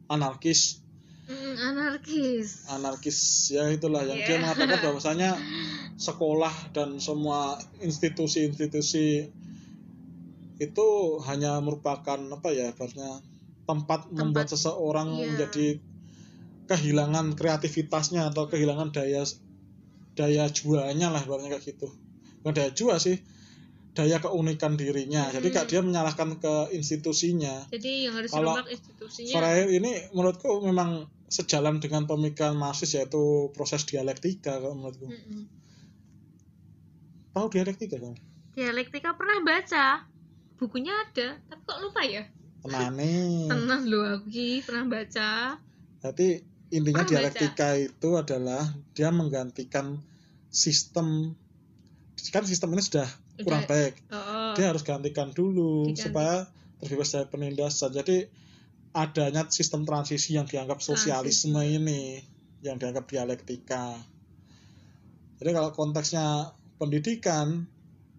anarkis 0.08 0.78
Hmm, 1.22 1.56
anarkis. 1.56 2.68
anarkis 2.68 3.20
ya 3.50 3.64
itulah 3.68 4.04
yang 4.04 4.20
dia 4.20 4.36
Iya. 4.36 4.42
mengatakan 4.42 4.80
bahwasanya 4.84 5.30
sekolah 5.98 6.74
dan 6.76 7.00
semua 7.02 7.60
institusi-institusi 7.82 9.32
itu 10.62 10.88
hanya 11.26 11.58
merupakan 11.58 12.20
apa 12.22 12.54
ya 12.54 12.70
ibaratnya 12.70 13.26
tempat, 13.66 14.14
membuat 14.14 14.48
seseorang 14.54 15.10
iya. 15.18 15.26
menjadi 15.34 15.68
kehilangan 16.70 17.34
kreativitasnya 17.34 18.30
atau 18.30 18.46
kehilangan 18.46 18.94
daya 18.94 19.26
daya 20.14 20.46
jualnya 20.54 21.10
lah 21.10 21.22
ibaratnya 21.26 21.58
kayak 21.58 21.76
gitu 21.76 21.90
bukan 22.46 22.54
daya 22.54 22.72
jual 22.72 22.98
sih 23.02 23.18
daya 23.92 24.24
keunikan 24.24 24.80
dirinya 24.80 25.28
jadi 25.34 25.48
Hmm. 25.52 25.56
kak 25.58 25.66
dia 25.68 25.82
menyalahkan 25.84 26.40
ke 26.40 26.56
institusinya 26.78 27.68
jadi 27.74 28.08
yang 28.08 28.14
harus 28.16 28.32
Kalau 28.32 28.56
institusinya 28.70 29.34
Freire 29.36 29.68
ini 29.68 29.92
menurutku 30.16 30.64
memang 30.64 31.10
sejalan 31.28 31.84
dengan 31.84 32.08
pemikiran 32.08 32.56
Marxis 32.56 32.96
yaitu 32.96 33.52
proses 33.52 33.84
dialektika 33.88 34.60
kalau 34.60 34.76
menurutku 34.80 35.12
Mm-mm. 35.12 35.61
Tahu 37.32 37.46
dialektika 37.52 37.98
kan 37.98 38.16
dialektika 38.56 39.16
pernah 39.16 39.40
baca 39.44 40.06
bukunya 40.60 40.94
ada 40.94 41.40
tapi 41.50 41.62
kok 41.66 41.80
lupa 41.82 42.02
ya 42.04 42.24
tenane 42.62 43.14
tenang 43.52 43.82
loh 43.90 44.06
aku 44.20 44.28
Ki, 44.30 44.62
pernah 44.62 44.86
baca 44.88 45.58
Jadi 46.02 46.42
intinya 46.74 47.06
Pernah 47.06 47.30
dialektika 47.30 47.78
itu 47.78 48.10
adalah 48.18 48.64
dia 48.98 49.14
menggantikan 49.14 50.02
sistem 50.50 51.38
kan 52.34 52.42
sistem 52.46 52.74
ini 52.74 52.82
sudah 52.82 53.06
kurang 53.42 53.66
Udah. 53.66 53.70
baik. 53.70 53.94
oh, 54.14 54.54
Dia 54.58 54.74
harus 54.74 54.82
gantikan 54.86 55.34
dulu 55.34 55.90
Diganti. 55.90 56.10
supaya 56.10 56.36
terbebas 56.82 57.10
dari 57.14 57.28
penindasan. 57.30 57.90
Jadi 57.94 58.18
adanya 58.92 59.48
sistem 59.50 59.88
transisi 59.88 60.36
yang 60.36 60.46
dianggap 60.46 60.84
sosialisme 60.84 61.62
ini 61.64 62.22
yang 62.62 62.78
dianggap 62.78 63.10
dialektika. 63.10 63.98
Jadi 65.42 65.50
kalau 65.54 65.74
konteksnya 65.74 66.54
pendidikan 66.82 67.70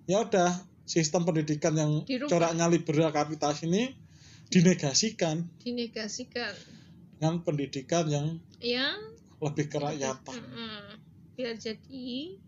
ya 0.06 0.22
udah 0.22 0.54
sistem 0.86 1.26
pendidikan 1.26 1.74
yang 1.74 2.06
Dirubah. 2.06 2.30
coraknya 2.30 2.66
liberal 2.70 3.10
kapitalis 3.10 3.66
ini 3.66 3.90
dinegasikan 4.54 5.42
dinegasikan. 5.58 6.54
dengan 7.18 7.42
pendidikan 7.42 8.06
yang 8.06 8.26
yang 8.62 8.94
lebih 9.42 9.66
kerakyatan 9.66 10.38
biar 11.34 11.58
jadi 11.58 12.38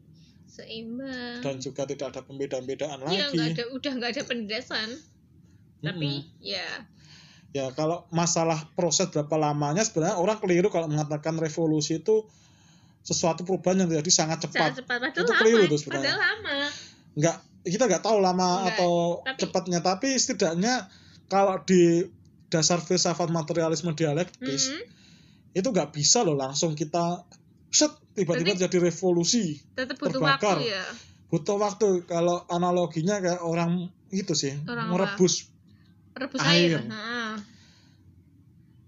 seimbang. 0.47 1.43
Dan 1.43 1.59
juga 1.59 1.83
tidak 1.83 2.15
ada 2.15 2.21
pembedaan-bedaan 2.23 3.03
Iya 3.11 3.27
lagi. 3.27 3.35
nggak 3.35 3.49
ada 3.59 3.65
udah 3.75 3.93
nggak 3.99 4.11
ada 4.15 4.23
penindasan 4.23 4.89
tapi 5.83 6.23
Mm-mm. 6.23 6.39
ya. 6.41 6.69
Ya 7.55 7.71
kalau 7.71 8.07
masalah 8.11 8.67
proses 8.75 9.11
berapa 9.15 9.35
lamanya 9.39 9.87
sebenarnya 9.87 10.19
orang 10.19 10.39
keliru 10.43 10.71
kalau 10.75 10.91
mengatakan 10.91 11.39
revolusi 11.39 12.03
itu 12.03 12.27
sesuatu 13.05 13.45
perubahan 13.45 13.79
yang 13.79 13.89
terjadi 13.91 14.11
sangat 14.11 14.39
cepat. 14.43 14.73
sangat 14.73 14.75
cepat 14.81 14.97
padahal 14.99 15.13
Itu 15.15 15.23
lama 15.23 15.39
keliru 15.39 15.65
tuh 15.67 15.79
sebenarnya. 15.79 16.05
padahal 16.11 16.19
lama 16.19 16.55
Nggak 17.15 17.37
kita 17.65 17.85
nggak 17.87 18.03
tahu 18.03 18.19
lama 18.19 18.49
Nggak, 18.51 18.69
atau 18.71 18.93
tapi- 19.23 19.39
cepatnya 19.39 19.81
tapi 19.81 20.09
setidaknya 20.15 20.75
kalau 21.27 21.57
di 21.61 22.05
dasar 22.47 22.79
filsafat 22.79 23.29
materialisme 23.29 23.93
dialektis 23.93 24.71
Mm-mm. 24.71 24.85
itu 25.55 25.65
nggak 25.67 25.91
bisa 25.91 26.23
loh 26.23 26.35
langsung 26.35 26.73
kita 26.73 27.25
set 27.69 27.89
tiba-tiba 28.13 28.55
jadi 28.55 28.77
revolusi 28.81 29.59
tetap 29.71 29.97
butuh 29.97 30.17
Terbakar. 30.17 30.57
waktu 30.57 30.71
ya 30.71 30.85
butuh 31.27 31.57
waktu 31.57 31.87
kalau 32.05 32.47
analoginya 32.47 33.19
kayak 33.19 33.43
orang 33.43 33.91
itu 34.09 34.33
sih 34.33 34.55
Orang 34.63 34.87
apa? 34.87 34.93
merebus 35.13 35.51
rebus 36.15 36.39
Air. 36.41 36.79
air, 36.79 36.81
Nah, 36.87 37.35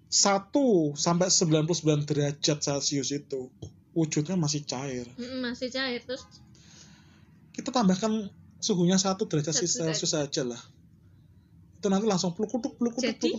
1 0.08 0.54
sampai 0.94 1.26
99 1.26 1.66
derajat 2.04 2.58
Celcius 2.60 3.10
itu 3.10 3.50
wujudnya 3.96 4.36
masih 4.36 4.62
cair. 4.68 5.08
masih 5.40 5.72
cair 5.72 6.04
terus 6.04 6.22
Kita 7.56 7.72
tambahkan 7.72 8.28
suhunya 8.60 9.00
1 9.00 9.16
derajat 9.16 9.56
Satu 9.56 9.64
Celcius 9.64 10.12
saja 10.12 10.42
lah. 10.44 10.60
Itu 11.80 11.88
nanti 11.88 12.04
langsung 12.04 12.36
peluk-peluk 12.36 12.76
peluk-peluk 12.76 13.16
Jadi? 13.16 13.32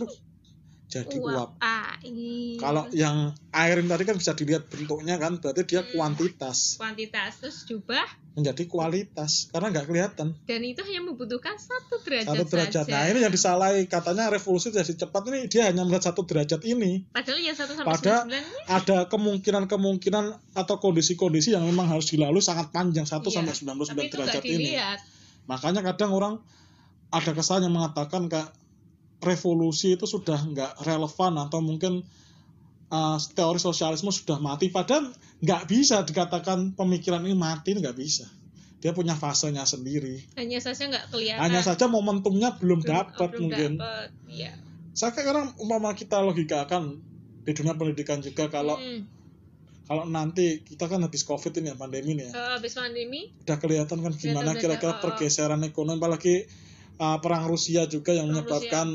Jadi 0.88 1.16
uap 1.18 1.28
uap. 1.28 1.50
air 1.60 2.56
Kalau 2.56 2.88
yang 2.90 3.16
air 3.50 3.76
ini 3.76 3.86
tadi 3.86 4.02
kan 4.02 4.16
bisa 4.16 4.32
dilihat 4.32 4.66
bentuknya 4.66 5.14
kan 5.16 5.36
berarti 5.36 5.62
dia 5.62 5.80
Hmm. 5.80 5.92
kuantitas 5.92 6.74
kuantitas 6.74 7.38
terus 7.38 7.62
diubah 7.62 8.08
menjadi 8.32 8.64
kualitas 8.64 9.46
karena 9.48 9.68
nggak 9.68 9.84
kelihatan 9.84 10.32
dan 10.40 10.60
itu 10.62 10.80
hanya 10.80 11.02
membutuhkan 11.04 11.54
satu 11.54 12.00
derajat, 12.00 12.32
satu 12.32 12.44
derajat. 12.46 12.84
saja. 12.84 12.94
Nah 12.94 13.04
ini 13.06 13.18
yang 13.20 13.28
disalahi 13.28 13.84
katanya 13.84 14.30
revolusi 14.30 14.70
jadi 14.70 14.94
cepat 14.96 15.22
ini 15.26 15.44
dia 15.46 15.66
hanya 15.66 15.82
melihat 15.82 16.08
satu 16.08 16.22
derajat 16.22 16.64
ini. 16.64 17.04
padahal 17.10 17.36
yang 17.36 17.52
satu 17.52 17.72
sampai 17.74 17.92
Pada- 17.92 18.22
sembilan 18.24 18.44
ada 18.70 18.98
kemungkinan-kemungkinan 19.08 20.24
atau 20.54 20.74
kondisi-kondisi 20.78 21.52
yang 21.52 21.62
memang 21.62 21.84
harus 21.86 22.08
dilalui 22.08 22.40
sangat 22.40 22.70
panjang 22.70 23.04
1 23.04 23.26
Iya, 23.26 23.36
sampai 23.36 23.52
tapi 23.52 23.60
99 23.60 24.00
itu 24.00 24.14
derajat 24.16 24.44
ini. 24.46 24.72
Makanya 25.44 25.80
kadang 25.82 26.10
orang 26.12 26.34
ada 27.08 27.30
kesan 27.30 27.60
yang 27.60 27.72
mengatakan 27.72 28.28
kayak 28.28 28.48
revolusi 29.18 29.94
itu 29.94 30.06
sudah 30.06 30.38
nggak 30.38 30.72
relevan 30.82 31.34
atau 31.38 31.58
mungkin 31.58 32.06
uh, 32.88 33.18
teori 33.34 33.58
sosialisme 33.58 34.10
sudah 34.10 34.38
mati. 34.38 34.70
Padahal 34.70 35.10
nggak 35.38 35.62
bisa 35.66 36.02
dikatakan 36.02 36.74
pemikiran 36.74 37.22
ini 37.22 37.34
mati, 37.34 37.74
nggak 37.74 37.94
bisa. 37.94 38.26
Dia 38.78 38.94
punya 38.94 39.18
fasenya 39.18 39.66
sendiri. 39.66 40.22
hanya 40.38 40.62
saja 40.62 40.86
nggak 40.86 41.10
kelihatan 41.10 41.42
Hanya 41.42 41.66
saja 41.66 41.90
momentumnya 41.90 42.54
belum 42.56 42.78
Belum- 42.78 42.86
dapat 42.86 43.28
belum 43.34 43.40
mungkin. 43.42 43.70
dapet, 43.74 44.08
iya. 44.30 44.52
Saya 44.94 45.10
kayak 45.10 45.28
orang 45.30 45.46
umpama 45.58 45.94
kita 45.94 46.22
logikakan 46.22 47.02
di 47.42 47.52
dunia 47.54 47.74
pendidikan 47.74 48.18
juga 48.18 48.46
kalau 48.46 48.78
Hmm. 48.78 49.02
kalau 49.82 50.04
nanti 50.04 50.60
kita 50.62 50.84
kan 50.84 51.00
habis 51.00 51.24
covid 51.24 51.48
ini 51.56 51.72
ya 51.72 51.76
pandemi 51.76 52.12
ini 52.12 52.28
ya 52.28 52.30
Eh, 52.30 52.50
habis 52.54 52.76
pandemi 52.76 53.32
udah 53.40 53.56
kelihatan 53.56 53.98
kan 53.98 54.12
gimana 54.12 54.52
kira-kira 54.54 54.94
oh, 54.94 54.96
oh. 54.98 55.02
pergeseran 55.02 55.64
ekonomi 55.64 55.96
apalagi 55.96 56.44
uh, 56.98 57.18
perang 57.22 57.46
Rusia 57.48 57.86
juga 57.86 58.12
yang 58.14 58.28
Perang 58.30 58.44
menyebabkan 58.44 58.86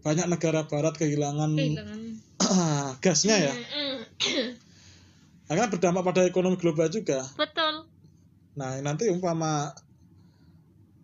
banyak 0.00 0.26
negara 0.32 0.64
barat 0.64 0.94
kehilangan 0.96 1.50
kehilangan. 1.52 2.00
gasnya 3.04 3.36
ya. 3.36 3.52
Mm-mm. 3.52 4.56
akhirnya 5.50 5.68
berdampak 5.68 6.02
pada 6.06 6.22
ekonomi 6.24 6.56
global 6.56 6.86
juga. 6.88 7.26
Betul. 7.34 7.84
Nah 8.54 8.78
nanti 8.80 9.10
umpama 9.10 9.74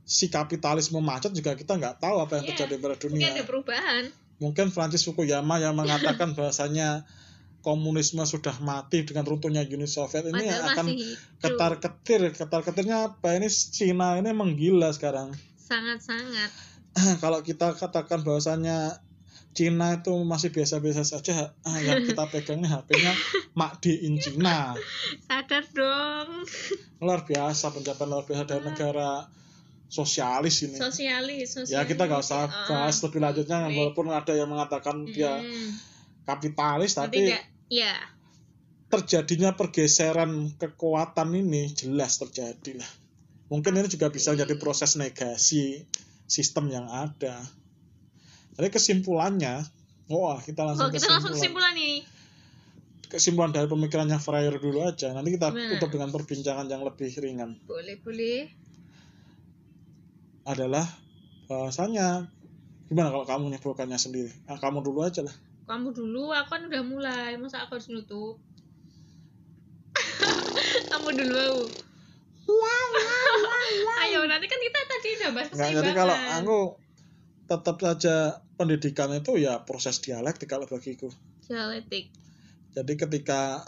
si 0.06 0.30
kapitalisme 0.30 1.02
macet 1.02 1.34
juga 1.34 1.58
kita 1.58 1.74
nggak 1.74 1.98
tahu 1.98 2.22
apa 2.22 2.38
yang 2.38 2.44
Iya. 2.46 2.50
terjadi 2.54 2.74
pada 2.78 2.94
mungkin 2.94 3.10
dunia 3.10 3.28
ada 3.34 3.44
perubahan. 3.44 4.04
Mungkin 4.38 4.66
Francis 4.70 5.02
Fukuyama 5.02 5.58
yang 5.58 5.74
mengatakan 5.80 6.32
bahasanya 6.38 7.02
komunisme 7.66 8.22
sudah 8.22 8.54
mati 8.62 9.02
dengan 9.02 9.26
runtuhnya 9.26 9.66
Uni 9.66 9.90
Soviet 9.90 10.22
ini 10.30 10.46
padahal 10.46 10.70
akan 10.70 10.86
masih 10.86 10.98
hidup. 11.02 11.42
ketar 11.42 11.72
ketir 11.82 12.20
ketar 12.30 12.60
ketirnya 12.62 12.96
apa 13.10 13.34
ini? 13.34 13.50
Cina 13.50 14.14
ini 14.22 14.30
menggila 14.30 14.94
sekarang 14.94 15.34
sangat-sangat. 15.66 16.50
Kalau 17.22 17.42
kita 17.42 17.74
katakan 17.74 18.22
bahwasannya 18.22 19.02
Cina 19.50 19.96
itu 19.96 20.12
masih 20.22 20.52
biasa-biasa 20.52 21.00
saja 21.02 21.56
ah, 21.60 21.78
yang 21.80 22.04
kita 22.08 22.28
pegangnya 22.28 22.68
HP-nya 22.70 23.12
Made 23.52 23.92
in 23.98 24.16
Cina. 24.16 24.76
Sadar 25.24 25.64
dong. 25.68 26.44
Luar 27.04 27.24
biasa 27.24 27.72
pencapaian 27.72 28.06
luar 28.06 28.24
biasa 28.24 28.44
dari 28.44 28.62
negara 28.62 29.24
sosialis 29.86 30.60
ini. 30.62 30.76
Sosialis, 30.76 31.46
sosialis 31.56 31.72
ya 31.72 31.84
kita 31.84 32.04
nggak 32.04 32.20
usah 32.20 32.44
Ah, 32.44 32.66
bahas 32.66 33.00
lebih 33.00 33.20
lanjutnya 33.22 33.64
baik. 33.64 33.76
walaupun 33.76 34.06
ada 34.10 34.32
yang 34.32 34.48
mengatakan 34.48 35.04
dia 35.04 35.40
Mm. 35.40 35.70
kapitalis 36.26 36.92
tapi 36.92 37.30
ya 37.70 37.94
terjadinya 38.86 39.54
pergeseran 39.54 40.50
kekuatan 40.58 41.34
ini 41.34 41.70
jelas 41.70 42.18
terjadi 42.18 42.78
lah 42.78 42.90
mungkin 43.46 43.78
ini 43.78 43.88
juga 43.90 44.10
bisa 44.10 44.34
jadi 44.34 44.54
proses 44.58 44.98
negasi 44.98 45.86
sistem 46.26 46.70
yang 46.70 46.86
ada. 46.90 47.38
Jadi 48.58 48.68
kesimpulannya 48.72 49.62
wah 50.10 50.38
kita 50.42 50.66
langsung 50.66 50.88
oh 50.88 50.92
kita 50.92 51.06
langsung 51.06 51.34
kesimpulan. 51.34 51.72
kesimpulan 51.72 51.72
nih. 51.76 51.96
Kesimpulan 53.06 53.50
dari 53.54 53.70
pemikirannya 53.70 54.18
Freire 54.18 54.58
dulu 54.58 54.82
aja. 54.82 55.14
Nanti 55.14 55.38
kita 55.38 55.54
Gimana? 55.54 55.70
tutup 55.78 55.90
dengan 55.94 56.10
perbincangan 56.10 56.66
yang 56.66 56.82
lebih 56.82 57.10
ringan. 57.22 57.54
Boleh 57.62 57.96
boleh. 58.02 58.50
Adalah 60.42 60.86
bahasanya 61.46 62.26
gimana 62.90 63.14
kalau 63.14 63.26
kamu 63.26 63.44
nyimpulkannya 63.54 63.98
sendiri? 63.98 64.30
Nah, 64.46 64.58
kamu 64.58 64.82
dulu 64.82 65.06
aja 65.06 65.22
lah. 65.22 65.34
Kamu 65.66 65.94
dulu 65.94 66.34
aku 66.34 66.50
kan 66.50 66.62
udah 66.66 66.82
mulai. 66.82 67.30
Masa 67.38 67.66
aku 67.66 67.78
harus 67.78 67.90
nutup? 67.90 68.38
Kamu 70.90 71.08
dulu 71.14 71.66
ayo 74.06 74.20
nanti 74.30 74.46
kan 74.46 74.60
kita 74.62 74.80
tadi 74.86 75.08
udah 75.18 75.30
bahas 75.34 75.48
Nggak, 75.50 75.70
jadi 75.70 75.90
keseimbangan 75.90 75.98
kalau 75.98 76.16
aku 76.38 76.60
tetap 77.46 77.76
saja 77.82 78.16
pendidikan 78.58 79.10
itu 79.14 79.32
ya 79.38 79.62
proses 79.62 79.98
dialektik 80.02 80.50
kalau 80.50 80.66
bagiku 80.66 81.10
dialektik 81.46 82.10
Jadi 82.76 82.92
ketika 82.92 83.64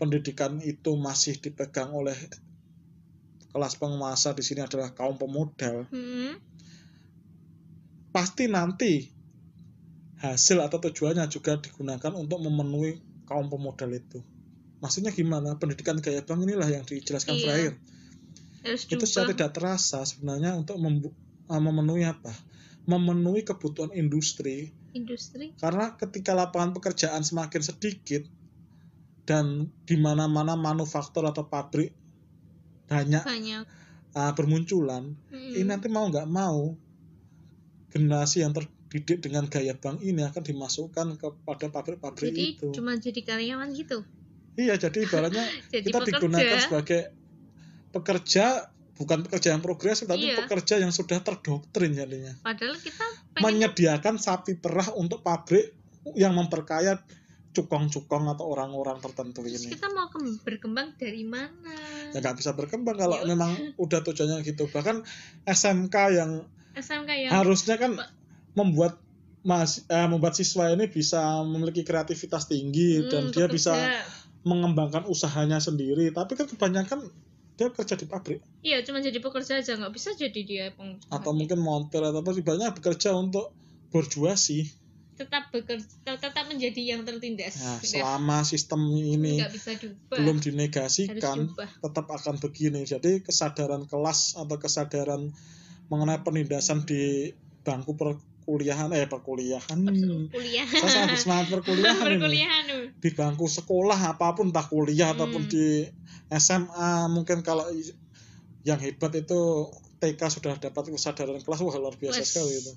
pendidikan 0.00 0.56
itu 0.64 0.96
masih 0.96 1.36
dipegang 1.36 1.92
oleh 1.92 2.16
kelas 3.52 3.76
penguasa 3.76 4.32
di 4.32 4.40
sini 4.40 4.64
adalah 4.64 4.96
kaum 4.96 5.20
pemodal, 5.20 5.84
hmm. 5.92 6.40
pasti 8.10 8.48
nanti 8.48 9.12
hasil 10.24 10.64
atau 10.64 10.80
tujuannya 10.80 11.28
juga 11.28 11.60
digunakan 11.60 12.16
untuk 12.16 12.40
memenuhi 12.40 12.98
kaum 13.28 13.52
pemodal 13.52 13.92
itu. 13.92 14.24
Maksudnya 14.82 15.14
gimana? 15.14 15.54
Pendidikan 15.56 16.02
gaya 16.02 16.26
bank 16.26 16.42
inilah 16.42 16.66
yang 16.66 16.82
dijelaskan 16.82 17.38
Iya. 17.38 17.42
Freire. 17.46 17.76
harus 18.62 18.82
Itu 18.86 19.04
secara 19.06 19.34
tidak 19.34 19.50
terasa 19.54 20.02
sebenarnya 20.06 20.54
untuk 20.58 20.78
uh, 20.78 21.60
memenuhi 21.62 22.02
apa? 22.06 22.30
Memenuhi 22.86 23.46
kebutuhan 23.46 23.94
industri 23.94 24.74
industri 24.92 25.56
Karena 25.56 25.96
ketika 25.96 26.36
lapangan 26.36 26.76
pekerjaan 26.76 27.24
semakin 27.24 27.62
sedikit 27.64 28.22
dan 29.24 29.70
di 29.86 29.96
mana-mana 29.96 30.58
manufaktur 30.58 31.24
atau 31.26 31.46
pabrik 31.46 31.94
banyak 32.90 33.22
banyak 33.24 33.64
uh, 34.12 34.32
bermunculan 34.36 35.16
Mm. 35.32 35.52
ini 35.56 35.64
nanti 35.64 35.88
mau 35.88 36.04
nggak 36.10 36.28
mau 36.28 36.76
generasi 37.94 38.44
yang 38.44 38.52
terdidik 38.52 39.24
dengan 39.24 39.48
gaya 39.48 39.72
bank 39.78 40.04
ini 40.04 40.26
akan 40.26 40.42
dimasukkan 40.44 41.06
kepada 41.16 41.66
pabrik-pabrik 41.72 42.34
jadi 42.34 42.42
itu 42.58 42.68
cuma 42.76 42.98
jadi 43.00 43.20
karyawan 43.24 43.72
gitu 43.72 44.04
iya 44.54 44.74
jadi 44.74 44.98
ibaratnya 45.00 45.44
jadi 45.72 45.84
kita 45.84 45.98
pekerja. 45.98 46.12
digunakan 46.14 46.58
sebagai 46.58 47.00
pekerja 47.90 48.44
bukan 48.94 49.18
pekerja 49.22 49.48
yang 49.50 49.60
progresif 49.60 50.04
tapi 50.04 50.28
Iya. 50.28 50.36
pekerja 50.38 50.74
yang 50.76 50.90
sudah 50.90 51.18
terdoktrin 51.18 51.92
jadinya. 51.92 52.36
Padahal 52.38 52.76
kita 52.76 53.04
pengen 53.32 53.42
menyediakan 53.42 54.16
sapi 54.16 54.54
perah 54.54 54.92
untuk 54.92 55.20
pabrik 55.20 55.72
yang 56.12 56.32
memperkaya 56.32 57.00
cukong-cukong 57.50 58.28
atau 58.28 58.48
orang-orang 58.48 58.96
tertentu 58.98 59.42
terus 59.42 59.60
ini. 59.60 59.72
kita 59.72 59.88
mau 59.88 60.08
kem- 60.08 60.40
berkembang 60.40 60.96
dari 60.96 61.20
mana? 61.22 61.76
Ya 62.10 62.18
nggak 62.18 62.36
bisa 62.38 62.52
berkembang 62.52 62.96
kalau 62.96 63.18
Ya 63.18 63.26
memang 63.26 63.76
udah. 63.76 64.00
tujuannya 64.00 64.40
gitu. 64.42 64.66
Bahkan 64.66 65.04
SMK 65.44 65.96
yang 66.12 66.30
SMK 66.72 67.10
yang 67.18 67.32
harusnya 67.34 67.76
kan 67.76 67.92
membuat 68.52 69.00
mas 69.42 69.84
eh, 69.84 70.06
membuat 70.06 70.32
siswa 70.32 70.70
ini 70.70 70.86
bisa 70.86 71.18
memiliki 71.42 71.82
kreativitas 71.82 72.46
tinggi 72.46 73.02
Hmm, 73.02 73.08
dan 73.10 73.22
dia 73.28 73.44
bekerja. 73.44 73.52
bisa 73.52 73.74
mengembangkan 74.42 75.06
usahanya 75.06 75.62
sendiri 75.62 76.10
tapi 76.10 76.34
kan 76.34 76.50
kebanyakan 76.50 77.06
dia 77.52 77.68
kerja 77.68 77.94
di 77.94 78.06
pabrik. 78.08 78.40
Iya 78.64 78.82
cuma 78.82 78.98
jadi 78.98 79.20
pekerja 79.20 79.60
aja 79.60 79.76
nggak 79.76 79.92
bisa 79.92 80.16
jadi 80.16 80.40
dia 80.42 80.64
pengusaha 80.74 81.12
atau 81.12 81.30
mungkin 81.36 81.60
montir 81.60 82.00
atau 82.00 82.24
apa 82.24 82.32
ibaratnya 82.34 82.72
bekerja 82.74 83.12
untuk 83.14 83.52
borjuasi 83.92 84.82
tetap 85.12 85.52
bekerja 85.52 86.16
tetap 86.18 86.44
menjadi 86.48 86.96
yang 86.96 87.04
tertindas. 87.04 87.60
Nah, 87.60 87.78
selama 87.84 88.38
sistem 88.42 88.80
ini 88.96 89.38
nggak 89.38 89.52
bisa 89.52 89.70
diubah. 89.76 90.16
belum 90.18 90.36
dinegasikan 90.40 91.52
tetap 91.54 92.06
akan 92.08 92.40
begini. 92.40 92.82
Jadi 92.88 93.20
kesadaran 93.20 93.84
kelas 93.86 94.40
atau 94.40 94.56
kesadaran 94.56 95.30
mengenai 95.92 96.24
penindasan 96.24 96.88
di 96.88 97.30
bangku 97.62 97.94
perkuliahan 98.42 98.90
eh 98.90 99.06
perkuliahan. 99.06 99.78
Kuliah 100.28 100.66
saya 100.66 100.90
sangat 101.06 101.18
semangat 101.22 101.46
perkuliahan 101.54 102.02
perkuliahan. 102.02 102.64
Di 102.98 103.10
bangku 103.14 103.46
sekolah 103.46 103.94
apa 103.96 104.34
pun 104.34 104.50
entah 104.50 104.66
kuliah 104.66 105.14
Hmm. 105.14 105.22
ataupun 105.22 105.46
di 105.46 105.86
SMA 106.28 107.06
mungkin 107.06 107.40
kalau 107.40 107.70
yang 108.62 108.78
hebat 108.78 109.14
itu 109.14 109.70
TK 109.96 110.18
sudah 110.28 110.58
dapat 110.58 110.90
kesadaran 110.90 111.38
kelas 111.38 111.62
wah 111.62 111.76
luar 111.78 111.94
biasa 111.94 112.18
Wes. 112.18 112.26
sekali 112.26 112.52
itu. 112.52 112.72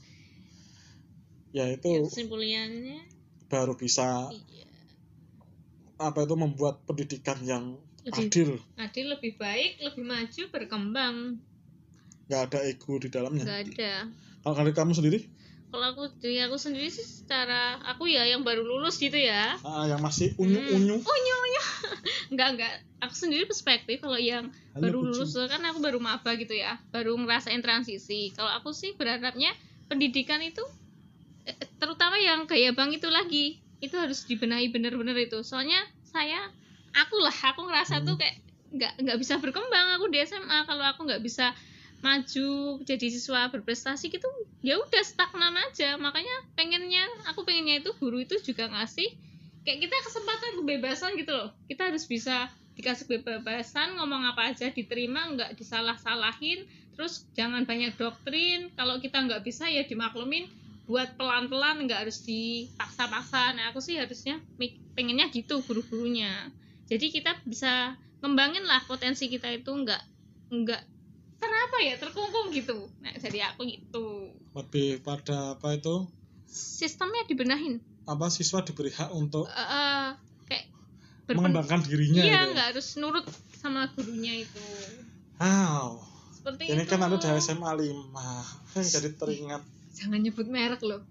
Ya 1.51 1.66
itu 1.68 1.89
Ya, 1.89 2.05
kesimpulannya 2.05 2.99
baru 3.47 3.74
bisa 3.74 4.30
iya. 4.30 4.70
apa 5.97 6.22
itu 6.22 6.36
membuat 6.36 6.86
pendidikan 6.86 7.41
yang 7.41 7.82
lebih 8.05 8.30
adil. 8.30 8.49
adil 8.78 9.05
lebih 9.09 9.34
baik 9.36 9.82
lebih 9.82 10.05
maju 10.05 10.41
berkembang. 10.53 11.16
Nggak 12.26 12.41
ada 12.51 12.59
ego 12.63 12.93
di 12.97 13.09
dalamnya. 13.09 13.41
Nggak 13.41 13.61
ada. 13.74 13.93
Kalau 14.41 14.55
dari 14.55 14.74
kamu 14.74 14.93
sendiri 14.93 15.20
kalau 15.70 15.86
aku 15.91 16.03
dari 16.18 16.39
aku 16.39 16.55
sendiri 16.55 16.88
sih 16.88 17.03
secara 17.03 17.82
aku 17.84 18.07
ya 18.07 18.24
yang 18.24 18.41
baru 18.41 18.63
lulus 18.63 18.95
gitu 18.95 19.18
ya. 19.18 19.59
Ah, 19.59 19.84
yang 19.86 19.99
masih 19.99 20.32
unyu 20.38 20.55
unyu 20.72 20.95
Hmm. 20.95 21.03
unyu 21.03 21.36
unyu 21.43 21.61
enggak 22.32 22.49
enggak 22.55 22.74
aku 23.03 23.13
sendiri 23.13 23.43
perspektif 23.43 23.99
kalau 23.99 24.16
yang 24.16 24.49
baru 24.72 25.03
lulus 25.03 25.36
kan 25.36 25.59
aku 25.63 25.84
baru 25.84 25.99
maba 25.99 26.32
gitu 26.39 26.55
ya. 26.55 26.80
Baru 26.89 27.20
ngerasain 27.20 27.59
transisi. 27.59 28.32
Kalau 28.32 28.49
aku 28.49 28.72
sih 28.72 28.95
berharapnya 28.95 29.51
pendidikan 29.86 30.39
itu 30.39 30.63
eh, 31.45 31.55
terutama 31.78 32.16
yang 32.18 32.47
gaya 32.47 32.72
bank 32.72 32.95
itu 32.95 33.11
lagi 33.11 33.59
itu 33.84 33.95
harus 33.99 34.24
dibenahi 34.24 34.72
bener-bener 34.72 35.13
itu. 35.20 35.43
Soalnya 35.43 35.78
saya 36.07 36.39
aku 36.95 37.20
lah 37.20 37.36
aku 37.36 37.68
ngerasa 37.68 37.99
Hmm. 37.99 38.07
tuh 38.07 38.16
kayak 38.16 38.36
nggak 38.72 38.93
nggak 39.03 39.18
bisa 39.20 39.38
berkembang. 39.43 39.99
Aku 39.99 40.07
di 40.07 40.24
SMA 40.24 40.63
kalau 40.63 40.88
aku 40.88 41.03
nggak 41.03 41.20
bisa 41.20 41.51
maju 42.05 42.77
jadi 42.85 43.07
siswa 43.09 43.49
berprestasi 43.49 44.13
gitu 44.13 44.29
ya 44.61 44.77
udah 44.77 45.01
stagnan 45.01 45.57
aja. 45.57 45.97
Makanya 45.97 46.53
pengennya 46.53 47.03
aku 47.25 47.41
pengennya 47.41 47.81
itu 47.81 47.89
guru 47.97 48.21
itu 48.21 48.37
juga 48.45 48.69
ngasih 48.69 49.09
kayak 49.65 49.89
kita 49.89 49.95
kesempatan 50.05 50.51
kebebasan 50.61 51.11
gitu 51.17 51.33
loh. 51.33 51.49
Kita 51.65 51.89
harus 51.89 52.05
bisa 52.05 52.53
dikasih 52.77 53.09
kebebasan 53.09 53.97
ngomong 53.97 54.29
apa 54.29 54.53
aja 54.53 54.69
diterima 54.69 55.33
nggak 55.33 55.57
disalah-salahin. 55.57 56.69
Terus 56.93 57.25
jangan 57.33 57.65
banyak 57.65 57.97
doktrin. 57.97 58.69
Kalau 58.77 59.01
kita 59.01 59.25
nggak 59.25 59.41
bisa 59.41 59.65
ya 59.65 59.81
dimaklumin 59.81 60.45
buat 60.85 61.17
pelan-pelan 61.17 61.89
nggak 61.89 62.05
harus 62.05 62.21
dipaksa-paksa. 62.21 63.57
Nah 63.57 63.73
aku 63.73 63.81
sih 63.81 63.97
harusnya 63.97 64.37
pengennya 64.93 65.33
gitu 65.33 65.65
guru-gurunya. 65.65 66.53
Jadi 66.85 67.09
kita 67.09 67.41
bisa 67.49 67.97
ngembangin 68.21 68.63
lah 68.69 68.85
potensi 68.85 69.25
kita 69.25 69.49
itu 69.49 69.73
nggak 69.73 70.01
nggak 70.53 70.81
kenapa 71.47 71.77
ya? 71.79 71.93
Terkungkung 71.95 72.49
gitu. 72.49 72.89
Nah 72.99 73.13
jadi 73.15 73.39
aku 73.47 73.61
gitu. 73.63 74.33
Lebih 74.51 74.99
pada 74.99 75.53
apa 75.53 75.73
itu? 75.73 76.09
Sistemnya 76.47 77.23
dibenahin. 77.23 77.77
Apa 78.03 78.27
siswa 78.27 78.61
diberi 78.61 78.89
hak 78.89 79.09
untuk 79.11 79.45
Eh, 79.45 79.57
eh, 79.57 80.05
kayak 80.45 80.65
berpen- 81.23 81.41
mengembangkan 81.43 81.81
dirinya 81.83 82.21
iya 82.21 82.31
gitu 82.39 82.41
ya. 82.41 82.51
nggak 82.51 82.67
harus 82.71 82.87
nurut 82.95 83.25
sama 83.55 83.89
gurunya 83.91 84.39
itu. 84.39 84.61
Wow, 85.35 85.99
seperti 86.31 86.69
ini 86.69 86.81
itu. 86.81 86.89
kan 86.89 87.01
ada 87.01 87.17
dari 87.17 87.37
SMA 87.37 87.67
5 87.67 88.45
jadi 88.87 89.09
teringat. 89.11 89.61
Jangan 89.93 90.19
nyebut 90.19 90.45
merek 90.45 90.79
loh. 90.79 91.01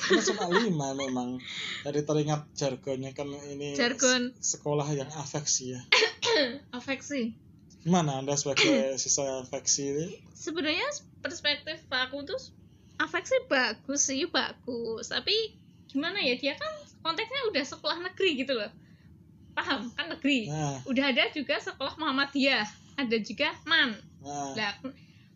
Ini 0.00 0.18
SMA 0.18 0.46
5 0.66 0.72
memang. 0.94 1.38
Jadi 1.80 2.00
teringat 2.02 2.42
jargonnya 2.52 3.12
kan 3.12 3.28
ini 3.28 3.72
Jargon. 3.72 4.32
sekolah 4.36 4.88
yang 4.90 5.08
afeksi 5.14 5.72
ya. 5.72 5.80
Afeksi 6.72 7.32
gimana 7.80 8.20
anda 8.20 8.36
sebagai 8.36 8.94
siswa 9.02 9.44
afeksi 9.44 9.82
ini? 9.92 10.06
Sebenarnya 10.36 10.88
perspektif 11.24 11.80
aku 11.88 12.24
tuh 12.24 12.40
afeksi 13.00 13.36
bagus 13.48 14.00
sih 14.08 14.28
bagus. 14.28 15.08
Tapi 15.08 15.56
gimana 15.88 16.20
ya 16.20 16.36
dia 16.36 16.54
kan 16.54 16.70
konteksnya 17.00 17.48
udah 17.50 17.64
sekolah 17.64 17.98
negeri 18.04 18.44
gitu 18.44 18.52
loh. 18.56 18.70
Paham? 19.56 19.90
Kan 19.96 20.12
negeri. 20.12 20.52
Nah, 20.52 20.78
udah 20.86 21.04
ada 21.10 21.32
juga 21.32 21.58
sekolah 21.58 21.96
Muhammadiyah 21.96 22.68
ada 23.00 23.16
juga 23.18 23.56
MAN. 23.64 23.96
Nah. 24.20 24.52
Lah, 24.52 24.72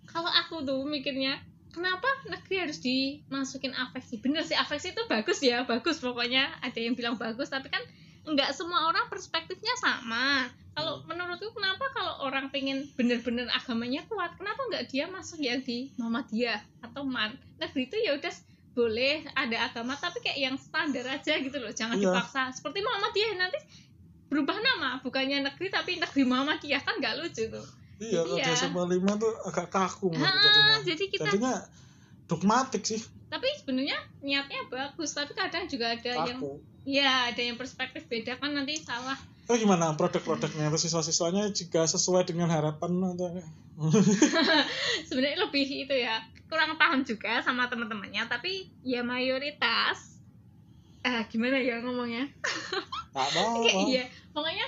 kalau 0.04 0.28
aku 0.28 0.62
tuh 0.62 0.84
mikirnya 0.84 1.40
kenapa 1.72 2.06
negeri 2.28 2.68
harus 2.68 2.78
dimasukin 2.84 3.72
afeksi? 3.72 4.20
Bener 4.20 4.44
sih 4.44 4.54
afeksi 4.54 4.92
itu 4.92 5.02
bagus 5.08 5.40
ya 5.40 5.64
bagus. 5.64 5.98
Pokoknya 5.98 6.52
ada 6.60 6.78
yang 6.78 6.94
bilang 6.94 7.16
bagus 7.16 7.48
tapi 7.48 7.72
kan 7.72 7.82
nggak 8.24 8.56
semua 8.56 8.88
orang 8.88 9.08
perspektifnya 9.12 9.74
sama 9.80 10.48
kalau 10.74 11.00
menurutku 11.06 11.54
kenapa 11.54 11.84
kalau 11.94 12.26
orang 12.26 12.50
pengen 12.50 12.82
bener-bener 12.98 13.46
agamanya 13.48 14.02
kuat 14.04 14.34
kenapa 14.34 14.58
nggak 14.66 14.90
dia 14.90 15.06
masuk 15.06 15.38
yang 15.38 15.62
di 15.62 15.94
Muhammadiyah 15.96 16.58
atau 16.82 17.06
MAN 17.06 17.30
negeri 17.56 17.86
itu 17.86 17.96
ya 18.02 18.18
udah 18.18 18.34
boleh 18.74 19.22
ada 19.38 19.70
agama 19.70 19.94
tapi 19.94 20.18
kayak 20.18 20.38
yang 20.42 20.56
standar 20.58 21.06
aja 21.06 21.38
gitu 21.38 21.54
loh 21.62 21.70
jangan 21.70 21.94
Iya. 21.94 22.10
dipaksa. 22.10 22.50
Seperti 22.50 22.82
Muhammadiyah 22.82 23.38
nanti 23.38 23.58
berubah 24.26 24.58
nama 24.58 24.98
bukannya 24.98 25.46
negeri 25.46 25.70
tapi 25.70 26.02
negeri 26.02 26.22
Muhammadiyah 26.26 26.82
kan 26.82 26.98
nggak 26.98 27.22
lucu 27.22 27.46
tuh. 27.46 27.62
Iya 28.02 28.26
kalau 28.26 28.34
Iya. 28.34 28.44
di 28.44 28.58
SMA 28.58 28.82
5 28.98 29.14
tuh 29.14 29.32
agak 29.46 29.68
kaku 29.70 30.10
gitu 30.10 30.26
Ah, 30.26 30.34
jadinya. 30.34 30.76
jadi 30.82 31.04
kita 31.06 31.24
jadinya 31.30 31.54
dogmatik 32.26 32.82
sih. 32.82 33.00
Tapi 33.30 33.46
sebenarnya 33.62 33.98
niatnya 34.26 34.66
bagus 34.66 35.14
tapi 35.14 35.38
kadang 35.38 35.70
juga 35.70 35.94
ada 35.94 36.10
yang 36.26 36.42
kaku 36.42 36.58
ya 36.84 37.32
ada 37.32 37.40
yang 37.40 37.56
perspektif 37.56 38.04
beda 38.04 38.36
kan 38.36 38.52
nanti 38.52 38.76
salah 38.76 39.16
Oh 39.44 39.56
gimana? 39.60 39.92
Produk-produknya? 39.92 40.72
Atau 40.72 40.80
siswa-siswanya 40.80 41.52
juga 41.52 41.84
sesuai 41.84 42.24
dengan 42.24 42.48
harapan 42.48 43.12
atau 43.12 43.28
sebenarnya 45.10 45.38
lebih 45.44 45.66
itu 45.66 45.94
ya 45.94 46.22
kurang 46.46 46.78
paham 46.78 47.02
juga 47.02 47.42
sama 47.42 47.66
teman-temannya 47.66 48.30
tapi 48.30 48.70
ya 48.86 49.02
mayoritas 49.02 50.22
ah 51.04 51.26
gimana 51.28 51.60
ya 51.60 51.82
ngomongnya? 51.82 52.30
Apa 53.12 53.40
kayak 53.60 53.74
iya 53.90 54.04
pokoknya 54.32 54.66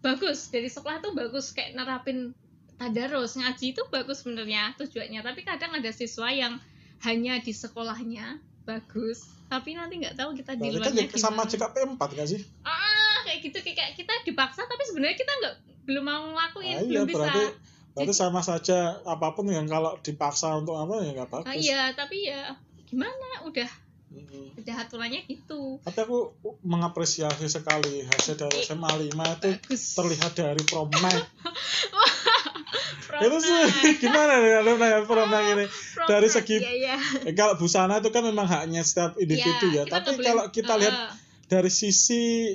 bagus 0.00 0.48
dari 0.48 0.70
sekolah 0.70 1.02
tuh 1.02 1.12
bagus 1.12 1.52
kayak 1.52 1.76
nerapin 1.76 2.32
tadarus 2.80 3.36
ngaji 3.36 3.74
itu 3.76 3.82
bagus 3.90 4.22
sebenarnya 4.22 4.72
tujuannya 4.80 5.20
tapi 5.20 5.42
kadang 5.44 5.74
ada 5.76 5.90
siswa 5.92 6.30
yang 6.32 6.56
hanya 7.04 7.42
di 7.42 7.52
sekolahnya 7.52 8.40
bagus 8.64 9.28
tapi 9.46 9.78
nanti 9.78 10.02
nggak 10.02 10.16
tahu 10.18 10.34
kita 10.34 10.58
di 10.58 10.74
kan 10.74 10.90
luarnya 10.90 11.06
jadi 11.06 11.18
sama. 11.20 11.42
JKP 11.46 11.76
4 11.94 12.18
gak 12.18 12.28
sih? 12.28 12.40
ah 12.66 12.95
kayak 13.36 13.44
gitu 13.44 13.58
kayak 13.62 13.92
kita 13.92 14.12
dipaksa 14.24 14.64
tapi 14.64 14.82
sebenarnya 14.82 15.14
kita 15.14 15.32
nggak 15.34 15.54
belum 15.84 16.02
mau 16.02 16.24
ngelakuin 16.26 16.66
Nah, 16.66 16.80
iya 16.80 16.88
belum 16.88 17.06
bisa 17.06 17.18
berarti 17.20 17.44
berarti 17.92 18.12
sama 18.14 18.40
saja 18.40 18.78
apa 19.02 19.32
pun 19.32 19.46
yang 19.46 19.64
kalau 19.64 19.96
dipaksa 19.98 20.52
untuk 20.54 20.74
apa 20.74 21.00
ya 21.00 21.10
nggak 21.14 21.30
bagus. 21.30 21.46
Ah, 21.46 21.54
iya 21.54 21.80
tapi 21.92 22.24
ya 22.24 22.52
gimana 22.84 23.12
udah 23.42 23.70
Mm-mm. 24.06 24.54
udah 24.54 24.74
aturannya 24.78 25.24
gitu 25.24 25.82
Tapi 25.82 25.98
aku 26.00 26.30
mengapresiasi 26.62 27.46
sekali 27.46 28.00
hasil 28.02 28.36
dari 28.36 28.60
SMA 28.60 28.86
5 28.86 29.10
itu 29.10 29.48
bagus 29.50 29.82
terlihat 29.92 30.32
dari 30.32 30.62
prom 30.62 30.88
night. 30.92 31.26
Prom 33.06 33.22
itu 33.22 33.38
sih 33.40 33.60
gimana 34.02 34.34
ya 34.40 34.58
lu 34.60 34.76
nanya 34.76 35.02
prom 35.02 35.26
night 35.26 35.48
ini? 35.48 35.64
Prom 35.94 36.06
dari 36.06 36.28
segi- 36.28 36.58
iya, 36.58 36.72
iya. 36.74 36.96
Eh, 37.22 37.32
kalau 37.32 37.54
busana 37.54 37.98
itu 37.98 38.10
kan 38.10 38.20
memang 38.20 38.44
haknya 38.44 38.82
setiap 38.82 39.14
individu 39.16 39.46
ya. 39.68 39.82
Iya, 39.82 39.82
kita 39.84 39.94
Tapi 39.94 40.02
nggak 40.02 40.12
boleh- 40.12 40.26
kalau 40.26 40.44
kita 40.50 40.74
lihat 40.76 40.96
Eh, 40.96 41.10
dari 41.46 41.70
sisi 41.72 42.50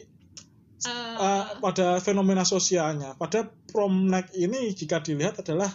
eh, 0.87 1.15
uh, 1.21 1.43
pada 1.61 2.01
fenomena 2.01 2.41
sosialnya, 2.47 3.13
pada 3.19 3.45
Promnek 3.71 4.33
ini 4.35 4.73
jika 4.73 4.99
dilihat 4.99 5.39
adalah 5.39 5.69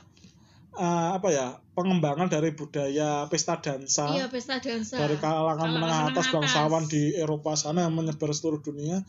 eh, 0.76 1.10
apa 1.16 1.28
ya 1.32 1.46
pengembangan 1.76 2.28
dari 2.28 2.52
budaya 2.56 3.28
pesta 3.28 3.60
dansa 3.60 4.12
iya 4.16 4.26
pesta 4.28 4.60
dansa. 4.60 4.96
dari 4.96 5.16
kalangan 5.20 5.60
Kalangan 5.60 5.70
menengah 5.72 6.02
atas 6.12 6.26
menengah 6.28 6.34
bangsawan 6.40 6.84
atas. 6.84 6.92
di 6.92 7.02
Eropa 7.16 7.52
sana 7.56 7.84
yang 7.84 7.94
menyebar 7.96 8.30
seluruh 8.32 8.60
dunia. 8.60 9.04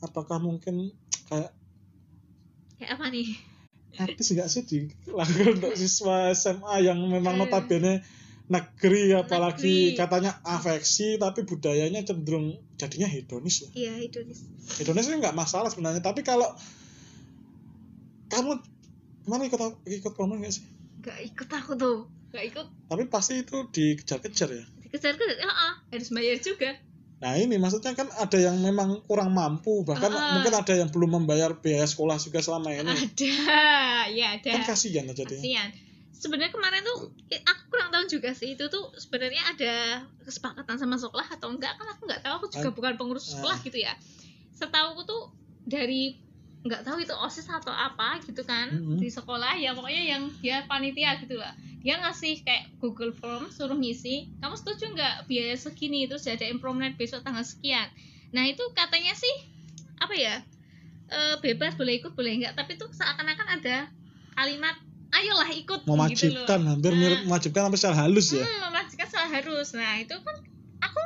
Apakah 0.00 0.40
mungkin 0.40 0.92
kayak 1.28 1.52
kayak 2.80 2.90
apa 2.96 3.06
nih? 3.12 3.28
artis 4.00 4.32
nggak 4.32 4.48
sih 4.48 4.62
dilakukan 4.64 5.60
untuk 5.60 5.74
siswa 5.74 6.30
SMA 6.32 6.86
yang 6.86 6.96
memang 7.10 7.36
notabene 7.36 8.00
negeri 8.50 9.14
apalagi 9.14 9.94
Negeri. 9.94 9.98
katanya 9.98 10.32
afeksi 10.46 11.18
tapi 11.18 11.42
budayanya 11.42 12.06
cenderung 12.06 12.54
jadinya 12.80 13.04
hedonis 13.06 13.56
ya. 13.60 13.68
iya 13.76 13.92
hedonis 13.98 14.40
Hedonis 14.74 15.04
ini 15.06 15.20
nggak 15.20 15.34
masalah 15.34 15.68
sebenarnya 15.68 16.00
tapi 16.00 16.20
kalau 16.22 16.48
kamu 18.26 18.56
ke 19.20 19.28
mana 19.28 19.42
ikut 19.44 19.60
ikut 19.84 20.12
promo 20.14 20.34
nggak 20.34 20.50
sih? 20.50 20.64
nggak 21.00 21.18
ikut 21.26 21.48
aku 21.50 21.72
tuh 21.74 21.98
nggak 22.30 22.44
ikut 22.46 22.66
Tapi 22.86 23.02
pasti 23.06 23.32
itu 23.38 23.68
dikejar-kejar 23.68 24.48
ya. 24.50 24.64
dikejar-kejar 24.80 25.36
ya 25.36 25.46
ah, 25.46 25.74
harus 25.88 26.08
bayar 26.10 26.38
juga 26.38 26.72
Nah 27.20 27.36
ini 27.36 27.60
maksudnya 27.60 27.92
kan 27.92 28.08
ada 28.10 28.38
yang 28.40 28.56
memang 28.58 29.04
kurang 29.04 29.28
mampu 29.30 29.84
bahkan 29.84 30.08
Ah. 30.08 30.32
mungkin 30.34 30.56
ada 30.56 30.72
yang 30.72 30.88
belum 30.88 31.20
membayar 31.20 31.52
biaya 31.54 31.84
sekolah 31.84 32.16
juga 32.16 32.40
selama 32.40 32.72
ini. 32.72 32.88
ada 32.88 33.28
ya 34.08 34.26
ada 34.34 34.48
Kan 34.50 34.64
kasihan 34.64 35.04
lah 35.04 35.12
jadinya. 35.12 35.36
kasihan 35.36 35.68
sebenarnya 36.12 36.52
kemarin 36.52 36.82
tuh 36.82 37.10
aku 37.40 37.62
kurang 37.68 37.90
tahu 37.90 38.04
juga 38.06 38.30
sih 38.32 38.52
itu 38.52 38.66
tuh 38.66 38.92
sebenarnya 38.94 39.42
ada 39.50 39.74
kesepakatan 40.20 40.76
sama 40.76 40.96
sekolah 40.96 41.26
atau 41.30 41.48
enggak? 41.48 41.74
Kan 41.74 41.86
aku 41.88 42.04
nggak 42.04 42.20
tahu 42.20 42.34
aku 42.36 42.46
juga 42.50 42.68
Ah. 42.68 42.74
bukan 42.74 42.92
pengurus 42.94 43.26
sekolah 43.30 43.58
gitu 43.62 43.78
ya. 43.78 43.94
Setahu 44.52 44.94
aku 44.94 45.02
tuh 45.04 45.22
dari 45.64 46.18
nggak 46.60 46.84
tahu 46.84 47.00
itu 47.00 47.16
osis 47.16 47.48
atau 47.48 47.72
apa 47.72 48.20
gitu 48.20 48.44
kan 48.44 48.68
Mhm. 48.68 49.00
di 49.00 49.08
sekolah 49.08 49.56
ya 49.56 49.72
pokoknya 49.72 50.02
yang 50.12 50.22
dia 50.44 50.60
panitia 50.68 51.16
gitu 51.16 51.40
lah. 51.40 51.56
Dia 51.80 51.96
ngasih 51.96 52.44
kayak 52.44 52.76
Google 52.76 53.16
Form 53.16 53.48
suruh 53.48 53.72
ngisi 53.74 54.28
kamu 54.38 54.54
setuju 54.54 54.92
nggak 54.92 55.24
biaya 55.24 55.56
segini? 55.56 56.04
Terus 56.04 56.28
ada 56.28 56.44
impromptu 56.44 56.84
besok 56.94 57.24
tanggal 57.24 57.40
sekian. 57.40 57.88
Nah 58.30 58.44
itu 58.44 58.60
katanya 58.76 59.16
sih 59.16 59.34
apa 59.96 60.12
ya 60.12 60.44
eh, 61.08 61.36
bebas 61.40 61.74
boleh 61.74 61.98
ikut 61.98 62.12
boleh 62.12 62.38
enggak 62.38 62.54
tapi 62.54 62.76
tuh 62.76 62.86
seakan-akan 62.88 63.58
ada 63.58 63.88
kalimat 64.32 64.76
ayolah 65.10 65.50
ikut 65.50 65.80
gitu 65.82 65.90
loh. 65.90 65.96
Mewajibkan 65.98 66.60
hampir 66.66 66.92
Nah. 66.94 67.00
mirip 67.00 67.20
mewajibkan 67.26 67.62
sampai 67.66 67.78
secara 67.78 67.96
halus 68.06 68.28
ya. 68.30 68.44
hmm, 68.46 68.60
memastikan 68.70 69.08
salah 69.10 69.30
harus 69.30 69.68
nah 69.74 69.94
itu 69.98 70.14
kan 70.22 70.36
aku 70.80 71.00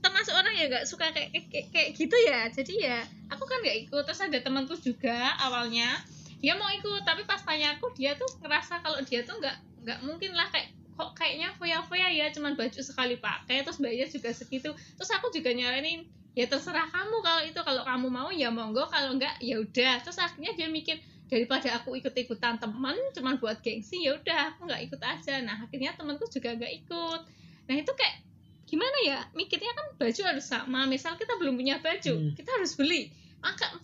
termasuk 0.00 0.34
orang 0.36 0.54
yang 0.54 0.68
nggak 0.70 0.86
suka 0.86 1.10
kayak, 1.10 1.32
kayak 1.50 1.66
kayak 1.72 1.88
gitu 1.96 2.16
ya. 2.28 2.46
Jadi 2.52 2.74
ya 2.84 2.98
aku 3.32 3.42
kan 3.48 3.58
nggak 3.64 3.88
ikut. 3.88 4.02
Terus 4.06 4.20
ada 4.22 4.38
temanku 4.38 4.74
juga 4.78 5.34
awalnya 5.40 5.98
dia 6.38 6.54
mau 6.54 6.68
ikut. 6.70 7.02
Tapi 7.02 7.24
pas 7.24 7.40
tanya 7.42 7.74
aku 7.74 7.90
dia 7.96 8.14
tuh 8.14 8.28
ngerasa 8.44 8.84
kalau 8.84 9.00
dia 9.02 9.24
tuh 9.26 9.40
nggak 9.40 9.56
nggak 9.82 9.98
mungkin 10.04 10.36
lah. 10.36 10.46
Kayak 10.52 10.76
kok 10.96 11.12
kayaknya 11.12 11.52
foya-foya 11.60 12.08
ya 12.08 12.26
cuman 12.32 12.56
baju 12.56 12.80
sekali 12.80 13.20
pakai 13.20 13.64
terus 13.64 13.80
bayar 13.80 14.06
juga 14.08 14.30
segitu. 14.32 14.70
Terus 14.72 15.10
aku 15.12 15.32
juga 15.32 15.50
nyaranin 15.52 16.06
ya 16.36 16.44
terserah 16.46 16.86
kamu 16.92 17.16
kalau 17.24 17.42
itu. 17.42 17.60
Kalau 17.64 17.82
kamu 17.82 18.06
mau 18.12 18.28
ya 18.30 18.52
monggo. 18.52 18.84
Kalau 18.86 19.16
enggak 19.16 19.40
ya 19.42 19.58
udah. 19.58 20.04
Terus 20.04 20.20
akhirnya 20.20 20.52
dia 20.54 20.68
mikir 20.70 21.00
daripada 21.26 21.74
aku 21.82 21.98
ikut-ikutan 21.98 22.62
teman 22.62 22.94
cuman 23.10 23.38
buat 23.42 23.58
gengsi 23.58 24.06
ya 24.06 24.14
udah 24.14 24.54
aku 24.54 24.70
nggak 24.70 24.82
ikut 24.90 25.00
aja. 25.02 25.42
Nah 25.42 25.66
akhirnya 25.66 25.94
temanku 25.98 26.26
juga 26.30 26.54
nggak 26.54 26.72
ikut. 26.86 27.20
Nah 27.66 27.74
itu 27.74 27.92
kayak 27.94 28.22
gimana 28.66 28.98
ya? 29.02 29.18
Mikirnya 29.34 29.72
kan 29.74 29.86
baju 29.98 30.22
harus 30.22 30.46
sama. 30.46 30.86
Misal 30.86 31.18
kita 31.18 31.34
belum 31.38 31.58
punya 31.58 31.82
baju 31.82 32.14
Hmm. 32.14 32.32
kita 32.38 32.50
harus 32.54 32.78
beli. 32.78 33.10
Maka 33.42 33.74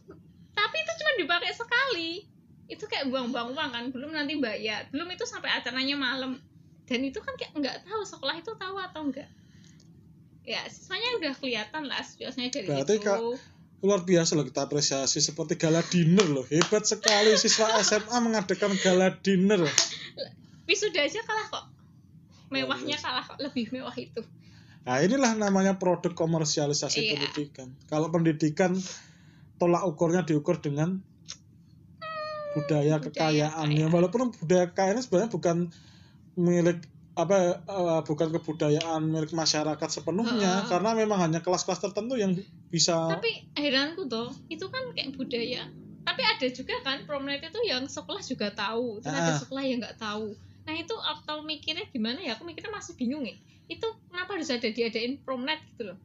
tapi 0.54 0.76
itu 0.78 0.92
cuma 1.02 1.10
dipakai 1.18 1.52
sekali. 1.54 2.10
Itu 2.70 2.86
kayak 2.86 3.10
buang-buang 3.10 3.52
uang 3.58 3.70
kan 3.74 3.84
belum 3.90 4.14
nanti 4.14 4.38
bayar. 4.38 4.86
Belum 4.94 5.10
itu 5.10 5.26
sampai 5.26 5.50
acaranya 5.50 5.98
malam. 5.98 6.38
Dan 6.86 7.00
itu 7.02 7.18
kan 7.18 7.34
kayak 7.34 7.58
nggak 7.58 7.76
tahu 7.90 8.02
sekolah 8.06 8.38
itu 8.38 8.54
tahu 8.54 8.76
atau 8.78 9.02
enggak 9.06 9.30
ya 10.42 10.66
siswanya 10.66 11.22
udah 11.22 11.32
kelihatan 11.38 11.82
lah 11.86 12.02
biasanya 12.02 12.50
dari 12.50 12.66
Berarti, 12.66 12.94
itu 12.98 13.06
Kak, 13.06 13.18
luar 13.82 14.06
biasa 14.06 14.38
loh 14.38 14.46
kita 14.46 14.70
apresiasi 14.70 15.18
seperti 15.18 15.58
gala 15.58 15.82
dinner 15.82 16.26
loh. 16.30 16.46
Hebat 16.46 16.86
sekali 16.86 17.34
siswa 17.34 17.66
SMA 17.82 18.16
mengadakan 18.22 18.78
gala 18.78 19.10
dinner 19.18 19.66
wisuda 20.72 21.04
aja 21.04 21.20
kalah 21.26 21.46
kok. 21.50 21.64
Mewahnya 22.48 22.96
kalah 22.96 23.24
kok. 23.24 23.38
Lebih 23.42 23.74
mewah 23.74 23.94
itu. 23.98 24.22
Nah 24.82 24.98
inilah 24.98 25.34
namanya 25.38 25.78
produk 25.78 26.14
komersialisasi 26.16 26.98
Iya. 26.98 27.10
pendidikan. 27.14 27.68
Kalau 27.86 28.08
pendidikan 28.10 28.74
tolak 29.60 29.86
ukurnya 29.86 30.26
diukur 30.26 30.58
dengan 30.58 31.02
budaya 32.52 33.00
kekayaannya. 33.00 33.86
kaya. 33.88 33.94
walaupun 33.94 34.34
budaya 34.36 34.68
kekayaan 34.70 35.00
sebenarnya 35.00 35.30
bukan 35.32 35.56
milik 36.36 36.84
apa 37.12 37.60
eh, 37.60 38.00
bukan 38.04 38.28
kebudayaan 38.32 39.00
milik 39.08 39.32
masyarakat 39.32 39.88
sepenuhnya. 39.88 40.64
Heeh. 40.64 40.68
karena 40.68 40.90
memang 40.96 41.18
hanya 41.20 41.40
kelas-kelas 41.40 41.80
tertentu 41.80 42.16
yang 42.20 42.36
bisa. 42.72 42.96
Tapi 43.12 43.52
heranku 43.54 44.08
tuh 44.08 44.32
itu 44.48 44.64
kan 44.66 44.88
kayak 44.90 45.12
budaya. 45.12 45.68
Tapi 46.02 46.22
ada 46.24 46.46
juga 46.48 46.74
kan 46.80 47.04
promenade 47.04 47.44
itu 47.44 47.60
yang 47.62 47.84
sekolah 47.84 48.18
juga 48.20 48.48
tahu. 48.50 48.98
Terus 48.98 49.12
ada 49.12 49.32
Ah. 49.32 49.38
sekolah 49.38 49.62
yang 49.62 49.78
nggak 49.78 50.00
tahu. 50.00 50.32
Nah 50.62 50.74
itu 50.74 50.94
atau 50.96 51.44
mikirnya 51.44 51.84
gimana 51.86 52.18
ya? 52.18 52.34
Aku 52.34 52.42
mikirnya 52.42 52.72
masih 52.72 52.96
bingung 52.96 53.22
ya 53.22 53.36
itu 53.68 53.88
kenapa 54.06 54.36
harus 54.36 54.50
ada 54.50 54.66
diadain 54.66 55.16
promenade 55.18 55.62
gitu 55.70 55.86
loh? 55.86 55.98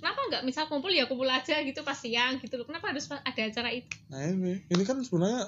Kenapa 0.00 0.20
nggak 0.26 0.42
misal 0.42 0.66
kumpul 0.66 0.90
ya 0.90 1.04
kumpul 1.04 1.26
aja 1.26 1.60
gitu 1.60 1.80
pas 1.80 1.94
siang 1.94 2.36
gitu 2.38 2.56
loh. 2.56 2.66
Kenapa 2.66 2.90
harus 2.90 3.06
ada 3.06 3.22
acara 3.40 3.70
itu? 3.70 3.86
Nah 4.08 4.20
ini, 4.24 4.60
ini 4.64 4.82
kan 4.82 4.98
sebenarnya 4.98 5.46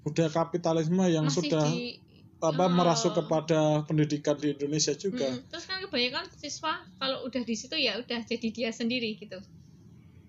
budaya 0.00 0.30
kapitalisme 0.30 1.02
yang 1.04 1.26
masih 1.26 1.44
sudah 1.44 1.66
di 1.66 1.98
apa 2.38 2.64
Oh. 2.64 2.70
merasuk 2.70 3.12
kepada 3.12 3.82
pendidikan 3.82 4.38
di 4.38 4.54
Indonesia 4.54 4.94
juga. 4.94 5.26
Mm, 5.26 5.50
terus 5.50 5.66
kan 5.66 5.82
kebanyakan 5.82 6.24
siswa 6.32 6.72
kalau 6.96 7.26
udah 7.26 7.42
di 7.42 7.54
situ 7.54 7.74
ya 7.74 7.98
udah 7.98 8.20
jadi 8.22 8.48
dia 8.48 8.70
sendiri 8.70 9.18
gitu 9.18 9.42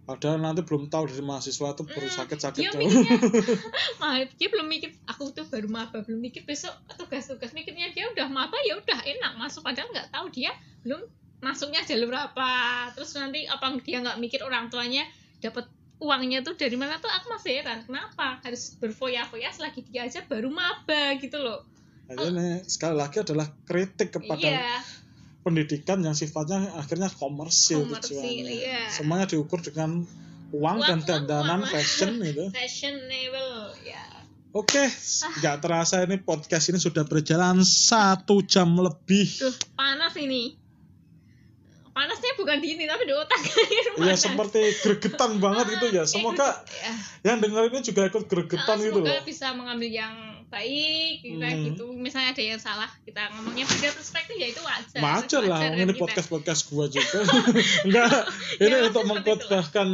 Padahal 0.10 0.41
nanti 0.41 0.65
belum 0.65 0.90
tahu 0.90 1.06
dari 1.06 1.22
mahasiswa 1.22 1.69
itu 1.69 1.86
baru 1.86 2.10
Mm, 2.10 2.18
sakit-sakit 2.18 2.61
dia 2.65 2.73
mikirnya 2.73 3.14
dia 4.41 4.48
belum 4.49 4.65
mikir 4.65 4.90
aku 5.06 5.30
tuh 5.30 5.45
baru 5.45 5.69
maba 5.69 6.02
belum 6.02 6.18
mikir 6.18 6.49
besok 6.49 6.73
tugas-tugas 6.98 7.53
mikirnya 7.53 7.94
dia 7.94 8.10
udah 8.10 8.26
maba 8.26 8.57
ya 8.65 8.81
udah 8.81 9.06
enak 9.06 9.38
masuk. 9.38 9.61
Padahal 9.61 9.94
nggak 9.94 10.10
tahu 10.10 10.34
dia 10.34 10.49
belum 10.81 11.06
masuknya 11.45 11.86
jalur 11.86 12.10
apa. 12.18 12.90
Terus 12.98 13.14
nanti 13.22 13.45
apa 13.45 13.69
dia 13.86 14.02
nggak 14.02 14.18
mikir 14.18 14.41
orang 14.41 14.73
tuanya 14.73 15.06
dapat 15.45 15.69
uangnya 16.02 16.41
tuh 16.41 16.57
dari 16.57 16.73
mana 16.73 16.98
tuh? 16.98 17.14
Aku 17.14 17.30
masih 17.30 17.61
heran 17.61 17.86
kenapa 17.86 18.41
harus 18.41 18.81
berfoya-foya 18.81 19.53
selagi 19.53 19.86
dia 19.94 20.10
aja 20.10 20.26
baru 20.26 20.49
maba 20.49 21.22
gitu 21.22 21.38
loh. 21.38 21.69
Nah, 22.10 22.18
ini 22.26 22.65
sekali 22.65 22.98
lagi 22.98 23.22
adalah 23.22 23.45
kritik 23.69 24.10
kepada 24.10 24.41
iya 24.41 24.81
pendidikan 25.40 25.99
yang 25.99 26.14
sifatnya 26.14 26.76
akhirnya 26.76 27.07
komersil, 27.10 27.88
Komersil, 27.88 28.20
tujuannya. 28.20 28.53
iya. 28.53 28.82
Semuanya 28.88 29.26
diukur 29.26 29.60
dengan 29.60 30.03
uang, 30.49 30.78
dan 30.80 30.99
Uang, 30.99 31.06
dandanan 31.06 31.61
fashion 31.64 32.20
gitu. 32.26 32.49
fashionable 32.49 33.72
ya 33.82 34.03
Oke, 34.49 34.82
nggak 35.38 35.61
terasa 35.61 36.02
ini 36.02 36.18
podcast 36.18 36.74
ini 36.74 36.78
sudah 36.78 37.06
berjalan 37.06 37.61
satu 37.61 38.41
jam 38.41 38.74
lebih. 38.76 39.30
tuh 39.30 39.53
panas 39.74 40.18
ini 40.18 40.57
panasnya 41.90 42.34
bukan 42.34 42.57
di 42.57 42.74
ini 42.74 42.88
tapi 42.88 43.03
di 43.03 43.14
otak 43.14 43.41
Ya 43.99 44.16
seperti 44.16 44.74
gregetan 44.80 45.38
banget 45.38 45.76
gitu 45.76 45.91
ya. 45.91 46.07
Semoga 46.07 46.64
ya. 46.66 46.94
yang 47.28 47.38
denger 47.40 47.68
ini 47.68 47.80
juga 47.84 48.07
ikut 48.07 48.26
gregetan 48.26 48.74
Ah, 48.74 48.82
gitu 48.82 48.99
semoga 48.99 49.22
bisa 49.22 49.48
mengambil 49.52 49.90
yang 49.91 50.16
baik 50.49 51.15
kayak 51.21 51.38
Hmm. 51.51 51.65
gitu 51.67 51.85
misalnya 51.91 52.30
ada 52.31 52.41
yang 52.43 52.57
salah 52.57 52.89
kita 52.99 53.30
ngomongnya 53.31 53.63
beda 53.63 53.89
perspektif 53.91 54.34
ya 54.34 54.47
itu 54.47 54.59
wajar 54.59 54.97
Wajar 54.97 55.41
lah, 55.43 55.59
kan 55.61 55.71
ini 55.76 55.85
kita. 55.88 56.01
podcast 56.01 56.27
podcast 56.27 56.61
gua 56.67 56.85
juga. 56.88 57.19
Enggak, 57.85 58.11
ini 58.57 58.69
Ya, 58.71 58.85
untuk 58.85 59.03
mengkotbahkan 59.05 59.88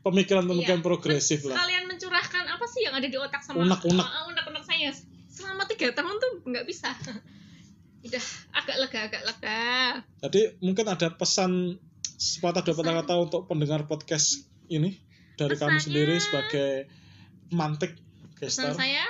pemikiran-pemikiran 0.00 0.76
Iya. 0.76 0.84
progresif 0.84 1.44
lah. 1.44 1.56
kalian 1.56 1.86
mencurahkan 1.86 2.44
apa 2.44 2.64
sih 2.66 2.80
yang 2.82 2.92
ada 2.92 3.04
di 3.04 3.14
otak 3.14 3.40
sama 3.40 3.62
Unek-unek. 3.62 4.00
Ah, 4.00 4.10
ah, 4.10 4.22
unek-unek 4.26 4.64
saya 4.64 4.90
selama 5.28 5.62
tiga 5.64 5.92
tahun 5.92 6.14
tuh 6.16 6.30
nggak 6.44 6.64
bisa 6.64 6.90
udah 8.02 8.24
agak 8.52 8.76
lega 8.78 9.00
agak 9.06 9.22
lega 9.22 9.60
Jadi 10.20 10.40
mungkin 10.58 10.86
ada 10.86 11.08
pesan 11.10 11.76
sepatah 12.16 12.60
dua 12.60 12.74
patah 12.74 12.94
kata 12.98 13.14
untuk 13.20 13.42
pendengar 13.44 13.84
podcast 13.84 14.42
ini 14.66 14.98
dari 15.34 15.54
kamu 15.54 15.68
Pesannya- 15.70 15.84
sendiri 15.84 16.16
sebagai 16.18 16.70
mantik 17.50 17.92
pesan 18.34 18.72
saya 18.72 19.04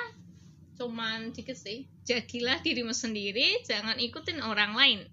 cuman 0.81 1.37
dikit 1.37 1.53
sih. 1.53 1.85
Jadilah 2.09 2.65
dirimu 2.65 2.97
sendiri 2.97 3.61
jangan 3.69 4.01
ikutin 4.01 4.41
orang 4.41 4.73
lain. 4.73 5.05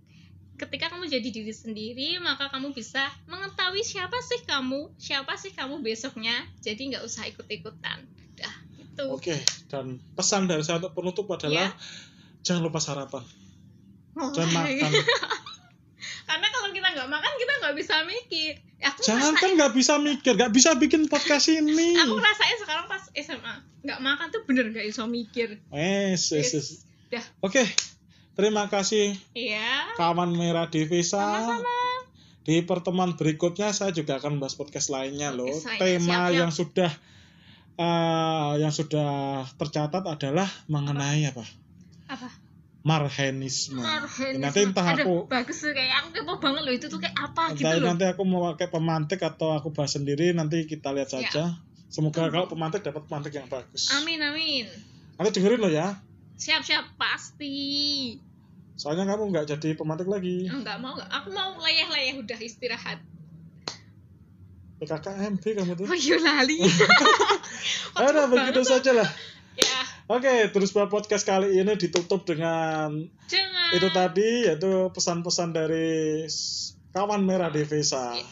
Ketika 0.55 0.89
kamu 0.89 1.11
jadi 1.11 1.27
diri 1.27 1.51
sendiri 1.51 2.17
maka 2.23 2.47
kamu 2.47 2.71
bisa 2.71 3.03
mengetahui 3.27 3.83
siapa 3.83 4.15
sih 4.23 4.47
kamu 4.47 4.95
siapa 4.95 5.35
sih 5.35 5.51
kamu 5.51 5.83
besoknya. 5.83 6.47
Jadi 6.63 6.95
nggak 6.95 7.03
usah 7.03 7.27
ikut-ikutan. 7.27 8.07
Dah 8.39 8.55
itu 8.79 9.03
Oke, 9.11 9.37
dan 9.69 9.99
pesan 10.15 10.47
dari 10.49 10.63
saya 10.65 10.81
untuk 10.81 10.97
penutup 10.97 11.29
adalah 11.29 11.69
Iya. 11.69 11.77
jangan 12.41 12.65
lupa 12.65 12.81
sarapan, 12.81 13.21
Oh, 14.17 14.33
jangan 14.33 14.65
makan. 14.65 14.91
karena 16.27 16.47
kalau 16.47 16.69
kita 16.69 16.87
nggak 16.91 17.07
makan 17.07 17.31
kita 17.33 17.53
nggak 17.57 17.75
bisa 17.75 17.95
mikir 18.03 18.53
aku 18.77 18.99
Jangan 19.01 19.33
kan 19.33 19.49
nggak 19.55 19.73
bisa 19.73 19.93
mikir, 19.97 20.31
nggak 20.35 20.51
bisa 20.51 20.69
bikin 20.75 21.07
podcast 21.07 21.49
ini. 21.49 21.95
aku 21.95 22.13
rasain 22.15 22.57
sekarang 22.57 22.85
pas 22.85 23.01
SMA 23.09 23.53
nggak 23.81 23.99
makan 23.99 24.27
tuh 24.29 24.43
bener 24.43 24.69
nggak 24.69 24.85
bisa 24.85 25.07
mikir 25.07 25.57
Yes, 25.71 26.29
yes, 26.29 26.51
yes. 26.53 26.67
dah 27.07 27.23
Oke, 27.39 27.63
terima 28.35 28.67
kasih 28.67 29.15
iya 29.31 29.87
kawan 29.95 30.29
merah 30.31 30.67
Devisa. 30.67 31.17
sama-sama 31.17 31.73
Di 32.43 32.61
pertemuan 32.61 33.11
berikutnya 33.13 33.71
saya 33.71 33.91
juga 33.91 34.19
akan 34.19 34.39
bahas 34.39 34.55
podcast 34.55 34.87
lainnya 34.87 35.31
loh. 35.31 35.47
Podcast 35.49 35.67
lainnya, 35.67 35.83
Tema 35.83 35.99
siap, 35.99 36.23
siap. 36.23 36.37
yang 36.37 36.51
sudah 36.51 36.91
eh, 37.75 38.51
yang 38.57 38.71
sudah 38.71 39.09
tercatat 39.55 40.03
adalah 40.03 40.47
mengenai 40.67 41.27
apa? 41.27 41.43
apa 42.07 42.29
Marhenisme. 42.81 43.79
Marhenisme. 43.79 44.39
Nanti 44.39 44.59
entah 44.61 44.85
Aduh, 44.87 45.01
aku 45.01 45.15
bagus 45.27 45.57
tuh 45.59 45.71
kayak 45.71 45.93
aku 45.99 46.09
kepo 46.13 46.33
banget 46.37 46.61
loh 46.61 46.73
itu 46.73 46.85
tuh 46.85 46.97
kayak 46.97 47.15
apa 47.15 47.51
gitu 47.51 47.63
entah 47.63 47.73
loh 47.75 47.87
nanti 47.89 48.05
aku 48.05 48.21
mau 48.23 48.41
pakai 48.49 48.67
pemantik 48.67 49.19
atau 49.19 49.51
aku 49.51 49.69
bahas 49.69 49.91
sendiri 49.91 50.31
nanti 50.31 50.63
kita 50.63 50.91
lihat 50.91 51.09
Ya. 51.09 51.19
saja. 51.19 51.43
Semoga 51.87 52.27
kalau 52.27 52.45
pemantik 52.45 52.81
dapat 52.81 53.03
pemantik 53.03 53.31
yang 53.31 53.47
bagus. 53.47 53.91
amin 53.93 54.19
amin 54.19 54.67
Nanti 55.15 55.29
dengerin 55.33 55.57
lo 55.57 55.67
ya. 55.67 55.97
siap 56.33 56.61
siap 56.61 56.85
pasti 56.95 58.13
Soalnya 58.75 59.09
kamu 59.09 59.31
nggak 59.31 59.45
jadi 59.49 59.73
pemantik 59.73 60.05
lagi. 60.05 60.45
enggak 60.45 60.77
mau 60.77 60.93
nggak 60.93 61.09
aku 61.09 61.27
mau 61.31 61.57
leyeh 61.57 61.87
leyeh 61.87 62.13
udah 62.15 62.37
istirahat 62.37 63.01
PKKMB 64.77 65.41
kamu 65.41 65.73
tuh. 65.73 65.85
oh 65.85 65.97
iya 65.97 66.17
lali 66.17 66.61
Ya 67.97 68.05
udah 68.05 68.29
begitu 68.29 68.61
saja 68.61 68.93
lah. 68.93 69.09
Ya 70.07 70.13
Oke, 70.13 70.35
terus 70.49 70.71
buat 70.71 70.87
podcast 70.87 71.23
kali 71.23 71.51
ini 71.53 71.75
ditutup 71.75 72.23
dengan 72.23 72.95
jangan 73.27 73.67
itu 73.69 73.87
tadi 73.91 74.47
yaitu 74.47 74.87
pesan-pesan 74.89 75.51
dari 75.51 76.23
kawan 76.89 77.21
merah 77.21 77.51
Devesa. 77.51 78.15
Iya. 78.15 78.23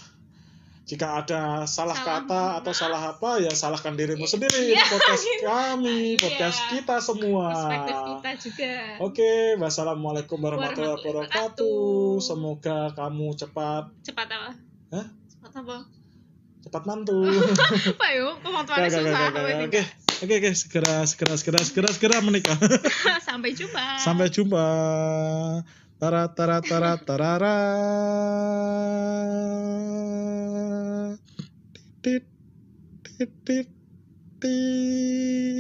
Jika 0.85 1.17
ada 1.17 1.65
salah, 1.65 1.97
Salah, 1.97 2.21
kata 2.21 2.41
atau 2.61 2.69
maaf. 2.69 2.77
salah 2.77 3.01
apa 3.11 3.41
ya 3.41 3.49
salahkan 3.49 3.97
dirimu 3.97 4.21
Iya. 4.21 4.31
sendiri. 4.31 4.61
Ini 4.69 4.85
podcast 4.85 5.25
kami, 5.43 5.97
Iya. 6.13 6.21
podcast 6.21 6.59
kita 6.71 6.95
semua. 7.01 7.47
perspektif 7.51 7.97
kita 8.07 8.31
juga 8.39 8.73
Oke, 9.01 9.31
wassalamualaikum 9.57 10.37
warahmatullahi 10.37 10.95
wabarakatuh. 10.95 12.21
Semoga 12.21 12.93
kamu 12.93 13.33
cepat 13.35 13.89
cepat 13.99 14.27
apa 14.29 14.49
Hah? 14.93 15.05
cepat 15.27 15.51
apa 15.59 15.77
cepat 16.63 16.83
mantu. 16.85 17.19
apa 17.91 18.05
yuk 18.13 18.33
susah 18.87 19.29
gak, 19.67 20.04
oke 20.23 20.31
okay, 20.31 20.37
oke 20.39 20.47
okay. 20.47 20.55
segera 20.55 21.03
segera 21.03 21.35
segera 21.35 21.59
segera 21.59 21.89
segera 21.91 22.21
menikah. 22.23 22.55
Sampai 23.27 23.51
jumpa. 23.51 23.99
Sampai 23.99 24.31
jumpa. 24.31 24.63
Tara 25.99 26.27
tara 26.31 26.61
tara 26.61 26.95
tarara. 26.99 27.55
Tit 31.99 32.23
tit 33.17 33.31
tit 33.43 33.67
tit. 34.39 35.55